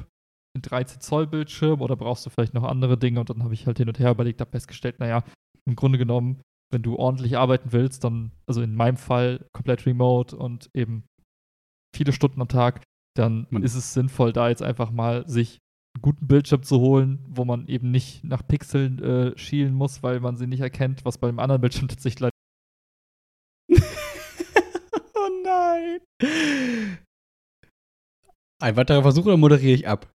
ein 0.55 0.61
13 0.61 1.01
Zoll 1.01 1.28
Bildschirm 1.28 1.82
oder 1.82 1.95
brauchst 1.95 2.25
du 2.25 2.30
vielleicht 2.30 2.53
noch 2.53 2.63
andere 2.63 2.97
Dinge? 2.97 3.19
Und 3.19 3.30
dann 3.30 3.43
habe 3.43 3.53
ich 3.53 3.65
halt 3.67 3.78
hin 3.78 3.88
und 3.88 3.99
her 3.99 4.11
überlegt, 4.11 4.41
habe 4.41 4.51
festgestellt, 4.51 4.99
naja, 4.99 5.23
im 5.65 5.75
Grunde 5.75 5.97
genommen, 5.97 6.41
wenn 6.73 6.82
du 6.84 6.95
ordentlich 6.97 7.38
arbeiten 7.38 7.71
willst, 7.71 8.03
dann, 8.03 8.32
also 8.45 8.61
in 8.61 8.75
meinem 8.75 8.97
Fall 8.97 9.45
komplett 9.53 9.86
remote 9.86 10.36
und 10.36 10.69
eben 10.73 11.05
viele 11.95 12.11
Stunden 12.13 12.41
am 12.41 12.47
Tag, 12.49 12.84
dann 13.17 13.47
Man- 13.49 13.63
ist 13.63 13.75
es 13.75 13.93
sinnvoll, 13.93 14.34
da 14.34 14.49
jetzt 14.49 14.61
einfach 14.63 14.91
mal 14.91 15.28
sich 15.28 15.57
einen 15.95 16.01
guten 16.01 16.28
Bildschirm 16.28 16.63
zu 16.63 16.80
holen, 16.80 17.25
wo 17.30 17.45
man 17.45 17.67
eben 17.67 17.89
nicht 17.89 18.23
nach 18.23 18.45
Pixeln 18.47 19.01
äh, 19.01 19.38
schielen 19.38 19.73
muss, 19.73 20.03
weil 20.03 20.19
man 20.19 20.36
sie 20.38 20.45
nicht 20.47 20.59
erkennt, 20.61 21.05
was 21.05 21.17
beim 21.17 21.39
anderen 21.39 21.61
Bildschirm 21.61 21.88
tatsächlich 21.89 22.19
leider 22.19 22.32
oh 25.15 25.30
nein. 25.43 25.99
Ein 28.60 28.76
weiterer 28.76 29.03
Versuch 29.03 29.26
oder 29.26 29.38
moderiere 29.38 29.76
ich 29.76 29.88
ab? 29.88 30.12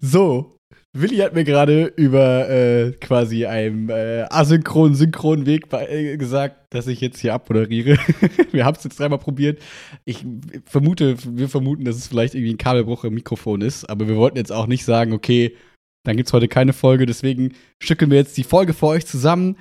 So, 0.00 0.58
Willi 0.92 1.18
hat 1.18 1.34
mir 1.34 1.44
gerade 1.44 1.92
über 1.96 2.48
äh, 2.48 2.92
quasi 2.92 3.46
einen 3.46 3.88
äh, 3.88 4.26
asynchronen, 4.30 4.94
synchronen 4.94 5.46
Weg 5.46 5.72
äh, 5.72 6.16
gesagt, 6.16 6.74
dass 6.74 6.86
ich 6.88 7.00
jetzt 7.00 7.20
hier 7.20 7.34
abmoderiere. 7.34 7.98
wir 8.52 8.64
haben 8.64 8.76
es 8.76 8.84
jetzt 8.84 8.98
dreimal 8.98 9.18
probiert. 9.18 9.60
Ich 10.04 10.26
vermute, 10.64 11.16
wir 11.36 11.48
vermuten, 11.48 11.84
dass 11.84 11.96
es 11.96 12.08
vielleicht 12.08 12.34
irgendwie 12.34 12.54
ein 12.54 12.58
Kabelbruch 12.58 13.04
im 13.04 13.14
Mikrofon 13.14 13.60
ist, 13.60 13.84
aber 13.88 14.08
wir 14.08 14.16
wollten 14.16 14.38
jetzt 14.38 14.52
auch 14.52 14.66
nicht 14.66 14.84
sagen, 14.84 15.12
okay, 15.12 15.56
dann 16.04 16.16
gibt 16.16 16.28
es 16.28 16.32
heute 16.32 16.48
keine 16.48 16.72
Folge, 16.72 17.06
deswegen 17.06 17.54
stückeln 17.82 18.10
wir 18.10 18.18
jetzt 18.18 18.36
die 18.36 18.44
Folge 18.44 18.72
für 18.72 18.86
euch 18.86 19.06
zusammen. 19.06 19.56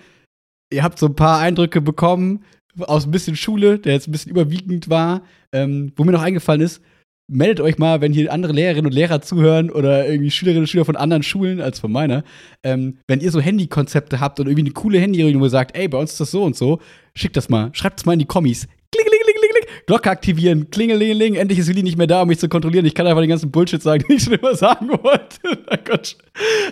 Ihr 0.71 0.83
habt 0.83 0.97
so 0.97 1.07
ein 1.07 1.15
paar 1.15 1.39
Eindrücke 1.39 1.81
bekommen 1.81 2.43
aus 2.85 3.05
ein 3.05 3.11
bisschen 3.11 3.35
Schule, 3.35 3.79
der 3.79 3.93
jetzt 3.93 4.07
ein 4.07 4.11
bisschen 4.11 4.31
überwiegend 4.31 4.89
war. 4.89 5.21
Ähm, 5.53 5.91
wo 5.95 6.03
mir 6.03 6.11
noch 6.11 6.21
eingefallen 6.21 6.61
ist, 6.61 6.81
meldet 7.29 7.59
euch 7.59 7.77
mal, 7.77 8.01
wenn 8.01 8.13
hier 8.13 8.31
andere 8.31 8.53
Lehrerinnen 8.53 8.85
und 8.85 8.93
Lehrer 8.93 9.21
zuhören 9.21 9.69
oder 9.69 10.07
irgendwie 10.07 10.31
Schülerinnen 10.31 10.63
und 10.63 10.67
Schüler 10.67 10.85
von 10.85 10.95
anderen 10.95 11.23
Schulen 11.23 11.61
als 11.61 11.79
von 11.79 11.91
meiner. 11.91 12.23
Ähm, 12.63 12.99
wenn 13.07 13.19
ihr 13.19 13.31
so 13.31 13.41
Handykonzepte 13.41 14.19
habt 14.19 14.39
und 14.39 14.47
irgendwie 14.47 14.63
eine 14.63 14.71
coole 14.71 14.99
Handyregelung, 14.99 15.41
wo 15.41 15.47
sagt, 15.47 15.75
ey, 15.77 15.87
bei 15.87 15.97
uns 15.97 16.11
ist 16.11 16.19
das 16.21 16.31
so 16.31 16.43
und 16.43 16.55
so, 16.55 16.79
schickt 17.15 17.35
das 17.35 17.49
mal, 17.49 17.69
schreibt 17.73 17.99
es 17.99 18.05
mal 18.05 18.13
in 18.13 18.19
die 18.19 18.25
Kommis. 18.25 18.67
Glocke 19.87 20.11
aktivieren, 20.11 20.69
klingelingeling, 20.69 21.35
endlich 21.35 21.59
ist 21.59 21.69
Willi 21.69 21.81
nicht 21.81 21.97
mehr 21.97 22.07
da, 22.07 22.21
um 22.21 22.27
mich 22.27 22.39
zu 22.39 22.49
kontrollieren. 22.49 22.85
Ich 22.85 22.93
kann 22.93 23.07
einfach 23.07 23.21
den 23.21 23.29
ganzen 23.29 23.51
Bullshit 23.51 23.81
sagen, 23.81 24.03
den 24.07 24.17
ich 24.17 24.23
schon 24.23 24.33
immer 24.33 24.53
sagen 24.53 24.89
wollte. 24.89 25.39
Na 25.69 25.77
Gott. 25.77 26.17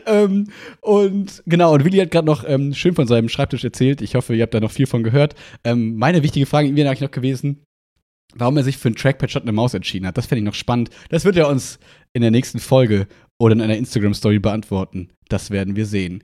Ähm, 0.05 0.47
und 0.82 1.41
genau, 1.45 1.74
und 1.74 1.86
Willi 1.86 1.99
hat 1.99 2.11
gerade 2.11 2.28
noch 2.28 2.43
ähm, 2.45 2.74
schön 2.74 2.93
von 2.93 3.07
seinem 3.07 3.30
Schreibtisch 3.30 3.63
erzählt. 3.63 4.01
Ich 4.01 4.16
hoffe, 4.16 4.36
ihr 4.36 4.43
habt 4.43 4.53
da 4.53 4.59
noch 4.59 4.72
viel 4.72 4.86
von 4.86 5.01
gehört. 5.01 5.34
Ähm, 5.63 5.95
meine 5.95 6.24
wichtige 6.24 6.45
Frage 6.45 6.76
wäre 6.76 6.89
eigentlich 6.89 7.01
noch 7.01 7.11
gewesen, 7.11 7.63
warum 8.36 8.57
er 8.57 8.63
sich 8.63 8.78
für 8.78 8.89
ein 8.89 8.95
Trackpad 8.95 9.32
statt 9.32 9.43
eine 9.43 9.53
Maus 9.53 9.74
entschieden 9.74 10.05
hat. 10.05 10.18
Das 10.18 10.26
fände 10.26 10.39
ich 10.39 10.45
noch 10.45 10.53
spannend. 10.53 10.89
Das 11.07 11.24
wird 11.24 11.38
er 11.38 11.47
uns 11.47 11.80
in 12.11 12.22
der 12.22 12.32
nächsten 12.32 12.59
Folge 12.59 13.07
oder 13.39 13.53
in 13.53 13.61
einer 13.61 13.78
Instagram-Story 13.78 14.39
beantworten. 14.39 15.09
Das 15.30 15.51
werden 15.51 15.78
wir 15.78 15.86
sehen. 15.86 16.22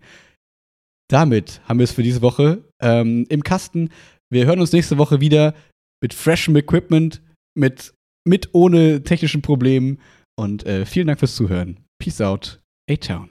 Damit 1.10 1.62
haben 1.70 1.80
wir 1.80 1.86
es 1.86 1.94
für 1.94 2.04
diese 2.04 2.22
Woche 2.22 2.66
ähm, 2.82 3.26
im 3.30 3.44
Kasten. 3.44 3.92
Wir 4.30 4.46
hören 4.46 4.60
uns 4.60 4.74
nächste 4.74 4.98
Woche 4.98 5.22
wieder 5.22 5.54
mit 6.02 6.14
freshem 6.14 6.56
Equipment, 6.56 7.22
mit, 7.56 7.94
mit 8.26 8.50
ohne 8.54 9.04
technischen 9.04 9.42
Problemen. 9.42 10.00
Und 10.36 10.66
äh, 10.66 10.86
vielen 10.86 11.08
Dank 11.08 11.20
fürs 11.20 11.36
Zuhören. 11.36 11.80
Peace 12.00 12.22
out. 12.22 12.62
A-Town. 12.90 13.30